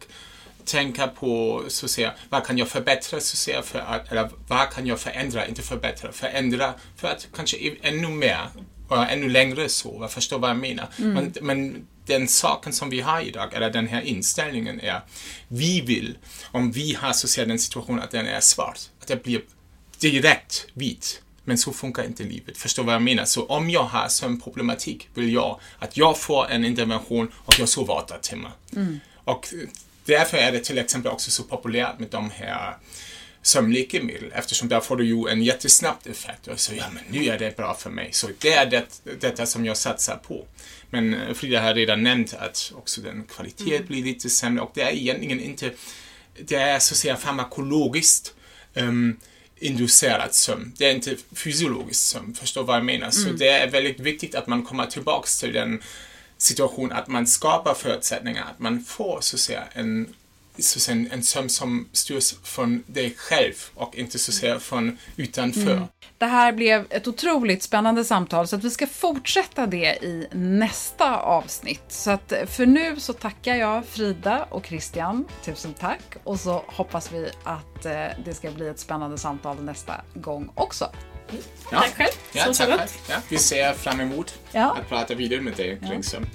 tänka 0.65 1.07
på 1.07 1.63
så 1.67 1.85
att 1.85 1.91
säga, 1.91 2.13
vad 2.29 2.45
kan 2.45 2.57
jag 2.57 2.67
förbättra 2.67 3.19
så 3.19 3.33
att 3.33 3.37
säga, 3.37 3.61
för 3.61 3.79
att, 3.79 4.11
eller 4.11 4.29
vad 4.47 4.69
kan 4.69 4.87
jag 4.87 4.99
förändra, 4.99 5.47
inte 5.47 5.61
förbättra, 5.61 6.11
förändra 6.11 6.73
för 6.95 7.07
att 7.07 7.27
kanske 7.35 7.75
ännu 7.81 8.07
mer 8.07 8.49
och 8.87 9.11
ännu 9.11 9.29
längre 9.29 9.69
sova, 9.69 10.07
förstår 10.07 10.39
vad 10.39 10.49
jag 10.49 10.57
menar. 10.57 10.87
Mm. 10.97 11.13
Men, 11.13 11.33
men, 11.41 11.87
den 12.05 12.27
saken 12.27 12.73
som 12.73 12.89
vi 12.89 13.01
har 13.01 13.21
idag, 13.21 13.53
eller 13.53 13.69
den 13.69 13.87
här 13.87 14.01
inställningen 14.01 14.79
är, 14.79 15.01
vi 15.47 15.81
vill, 15.81 16.17
om 16.51 16.71
vi 16.71 16.93
har 16.93 17.13
så 17.13 17.25
att 17.25 17.29
säga 17.29 17.47
den 17.47 17.59
situationen 17.59 18.03
att 18.03 18.11
den 18.11 18.27
är 18.27 18.39
svart, 18.39 18.79
att 18.99 19.07
det 19.07 19.23
blir 19.23 19.41
direkt 19.99 20.65
vit. 20.73 21.21
Men 21.43 21.57
så 21.57 21.73
funkar 21.73 22.03
inte 22.03 22.23
livet. 22.23 22.57
Förstår 22.57 22.83
vad 22.83 22.95
jag 22.95 23.01
menar? 23.01 23.25
Så 23.25 23.45
om 23.45 23.69
jag 23.69 23.83
har 23.83 24.07
sömnproblematik 24.07 25.09
vill 25.13 25.33
jag 25.33 25.59
att 25.79 25.97
jag 25.97 26.19
får 26.19 26.51
en 26.51 26.65
intervention 26.65 27.31
och 27.35 27.59
jag 27.59 27.69
sover 27.69 27.93
åtta 27.93 28.17
timmar. 28.17 28.51
Mm. 28.75 28.99
Och 29.23 29.53
Därför 30.05 30.37
är 30.37 30.51
det 30.51 30.59
till 30.59 30.77
exempel 30.77 31.11
också 31.11 31.31
så 31.31 31.43
populärt 31.43 31.99
med 31.99 32.09
de 32.09 32.31
här 32.31 32.77
sömnläkemedel 33.41 34.31
eftersom 34.33 34.69
där 34.69 34.79
får 34.79 34.97
du 34.97 35.05
ju 35.05 35.27
en 35.27 35.43
jättesnabb 35.43 35.95
effekt 36.05 36.47
och 36.47 36.59
så 36.59 36.73
ja 36.75 36.85
men 36.93 37.03
nu 37.09 37.27
är 37.27 37.39
det 37.39 37.57
bra 37.57 37.73
för 37.73 37.89
mig. 37.89 38.09
Så 38.11 38.29
det 38.39 38.53
är 38.53 38.65
det, 38.65 38.85
detta 39.19 39.45
som 39.45 39.65
jag 39.65 39.77
satsar 39.77 40.15
på. 40.15 40.45
Men 40.89 41.13
eh, 41.13 41.33
Frida 41.33 41.61
har 41.61 41.73
redan 41.73 42.03
nämnt 42.03 42.33
att 42.33 42.71
också 42.75 43.01
den 43.01 43.23
kvalitet 43.23 43.75
mm. 43.75 43.87
blir 43.87 44.03
lite 44.03 44.29
sämre 44.29 44.63
och 44.63 44.71
det 44.73 44.81
är 44.81 44.91
egentligen 44.91 45.39
inte, 45.39 45.71
det 46.39 46.55
är 46.55 46.79
så 46.79 46.93
att 46.93 46.97
säga 46.97 47.15
farmakologiskt 47.15 48.33
um, 48.73 49.19
inducerad 49.59 50.33
sömn. 50.33 50.73
Det 50.77 50.85
är 50.85 50.95
inte 50.95 51.15
fysiologisk 51.35 52.01
sömn, 52.01 52.33
förstår 52.33 52.63
vad 52.63 52.77
jag 52.77 52.85
menar? 52.85 52.97
Mm. 52.97 53.11
Så 53.11 53.29
det 53.29 53.49
är 53.49 53.71
väldigt 53.71 53.99
viktigt 53.99 54.35
att 54.35 54.47
man 54.47 54.63
kommer 54.63 54.85
tillbaks 54.85 55.39
till 55.39 55.53
den 55.53 55.81
situation 56.37 56.91
att 56.91 57.07
man 57.07 57.27
skapar 57.27 57.73
förutsättningar, 57.73 58.43
att 58.43 58.59
man 58.59 58.83
får 58.83 59.17
så 59.21 59.35
att 59.35 59.39
säga 59.39 59.63
en 59.73 60.13
säga, 60.61 61.05
en 61.11 61.23
sömn 61.23 61.49
som 61.49 61.89
styrs 61.91 62.35
från 62.43 62.83
dig 62.87 63.15
själv 63.17 63.53
och 63.75 63.95
inte 63.95 64.19
så 64.19 64.31
säga 64.31 64.59
från 64.59 64.97
utanför. 65.15 65.71
Mm. 65.71 65.83
Det 66.17 66.25
här 66.25 66.51
blev 66.51 66.85
ett 66.89 67.07
otroligt 67.07 67.63
spännande 67.63 68.05
samtal 68.05 68.47
så 68.47 68.55
att 68.55 68.63
vi 68.63 68.69
ska 68.69 68.87
fortsätta 68.87 69.67
det 69.67 69.97
i 70.01 70.27
nästa 70.31 71.17
avsnitt. 71.17 71.83
Så 71.87 72.11
att 72.11 72.33
för 72.47 72.65
nu 72.65 72.99
så 72.99 73.13
tackar 73.13 73.55
jag 73.55 73.85
Frida 73.85 74.43
och 74.43 74.65
Christian. 74.65 75.25
Tusen 75.45 75.73
tack! 75.73 76.01
Och 76.23 76.39
så 76.39 76.63
hoppas 76.67 77.11
vi 77.11 77.29
att 77.43 77.85
eh, 77.85 77.91
det 78.25 78.33
ska 78.33 78.51
bli 78.51 78.67
ett 78.67 78.79
spännande 78.79 79.17
samtal 79.17 79.63
nästa 79.63 80.01
gång 80.13 80.51
också. 80.55 80.89
Ja. 81.71 81.79
Tack 81.79 81.95
själv. 81.95 82.11
Ja, 82.33 82.45
så, 82.45 82.53
så 82.53 82.65
gott. 82.65 82.93
Ja, 83.09 83.15
vi 83.29 83.37
ser 83.37 83.73
fram 83.73 83.99
emot 83.99 84.39
ja. 84.51 84.77
att 84.81 84.89
prata 84.89 85.15
vidare 85.15 85.41
med 85.41 85.55
dig 85.55 85.79
kring 85.87 86.03
sömn. 86.03 86.29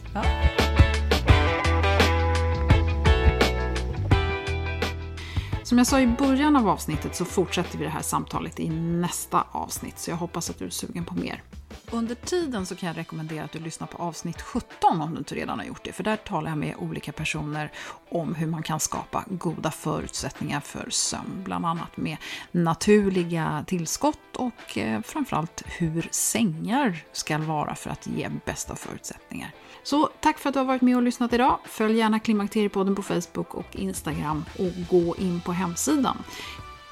Som 5.69 5.79
jag 5.79 5.87
sa 5.87 6.01
i 6.01 6.07
början 6.07 6.57
av 6.57 6.69
avsnittet 6.69 7.17
så 7.17 7.25
fortsätter 7.25 7.79
vi 7.79 7.85
det 7.85 7.91
här 7.91 8.03
samtalet 8.03 8.61
i 8.61 8.69
nästa 8.69 9.45
avsnitt, 9.53 9.99
så 9.99 10.11
jag 10.11 10.17
hoppas 10.17 10.51
att 10.51 10.59
du 10.59 10.65
är 10.65 10.71
sugen 10.71 11.05
på 11.05 11.15
mer. 11.15 11.43
Under 11.91 12.15
tiden 12.15 12.67
så 12.67 12.77
kan 12.77 12.87
jag 12.87 12.97
rekommendera 12.97 13.45
att 13.45 13.53
du 13.53 13.59
lyssnar 13.59 13.87
på 13.87 14.03
avsnitt 14.03 14.43
17 14.43 15.01
om 15.01 15.13
du 15.13 15.19
inte 15.19 15.35
redan 15.35 15.59
har 15.59 15.67
gjort 15.67 15.85
det. 15.85 15.93
För 15.93 16.05
där 16.05 16.17
talar 16.17 16.51
jag 16.51 16.59
med 16.59 16.75
olika 16.79 17.13
personer 17.13 17.73
om 18.11 18.35
hur 18.35 18.47
man 18.47 18.63
kan 18.63 18.81
skapa 18.81 19.25
goda 19.29 19.71
förutsättningar 19.71 20.61
för 20.61 20.91
sömn. 20.91 21.43
Bland 21.45 21.67
annat 21.67 21.97
med 21.97 22.17
naturliga 22.53 23.65
tillskott 23.67 24.37
och 24.37 24.79
eh, 24.79 25.03
framförallt 25.03 25.63
hur 25.67 26.09
sängar 26.11 27.05
ska 27.13 27.39
vara 27.39 27.75
för 27.75 27.91
att 27.91 28.07
ge 28.07 28.29
bästa 28.45 28.77
förutsättningar. 28.77 29.51
Så 29.83 30.11
tack 30.21 30.39
för 30.39 30.49
att 30.49 30.53
du 30.53 30.59
har 30.59 30.67
varit 30.67 30.83
med 30.83 30.97
och 30.97 31.03
lyssnat 31.03 31.33
idag. 31.33 31.59
Följ 31.65 31.99
gärna 31.99 32.19
Klimakteriepodden 32.19 32.95
på 32.95 33.03
Facebook 33.03 33.55
och 33.55 33.77
Instagram 33.77 34.45
och 34.59 34.73
gå 34.91 35.17
in 35.17 35.41
på 35.41 35.53
hemsidan 35.53 36.17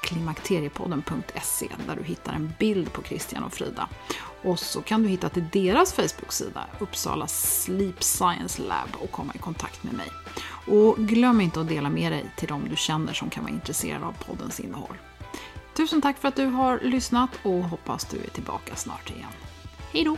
klimakteriepodden.se 0.07 1.67
där 1.87 1.95
du 1.95 2.03
hittar 2.03 2.33
en 2.33 2.53
bild 2.59 2.93
på 2.93 3.03
Christian 3.03 3.43
och 3.43 3.53
Frida. 3.53 3.89
Och 4.43 4.59
så 4.59 4.81
kan 4.81 5.03
du 5.03 5.09
hitta 5.09 5.29
till 5.29 5.45
deras 5.51 5.93
Facebook-sida, 5.93 6.65
Uppsala 6.79 7.27
Sleep 7.27 8.03
Science 8.03 8.61
Lab, 8.61 8.89
och 8.99 9.11
komma 9.11 9.33
i 9.35 9.37
kontakt 9.37 9.83
med 9.83 9.93
mig. 9.93 10.07
Och 10.67 10.97
glöm 10.97 11.41
inte 11.41 11.61
att 11.61 11.67
dela 11.67 11.89
med 11.89 12.11
dig 12.11 12.25
till 12.37 12.47
de 12.47 12.69
du 12.69 12.75
känner 12.75 13.13
som 13.13 13.29
kan 13.29 13.43
vara 13.43 13.53
intresserade 13.53 14.05
av 14.05 14.15
poddens 14.25 14.59
innehåll. 14.59 14.97
Tusen 15.73 16.01
tack 16.01 16.17
för 16.17 16.27
att 16.27 16.35
du 16.35 16.45
har 16.45 16.79
lyssnat 16.83 17.29
och 17.43 17.63
hoppas 17.63 18.05
du 18.05 18.17
är 18.17 18.29
tillbaka 18.29 18.75
snart 18.75 19.09
igen. 19.09 19.31
Hej 19.93 20.03
då! 20.03 20.17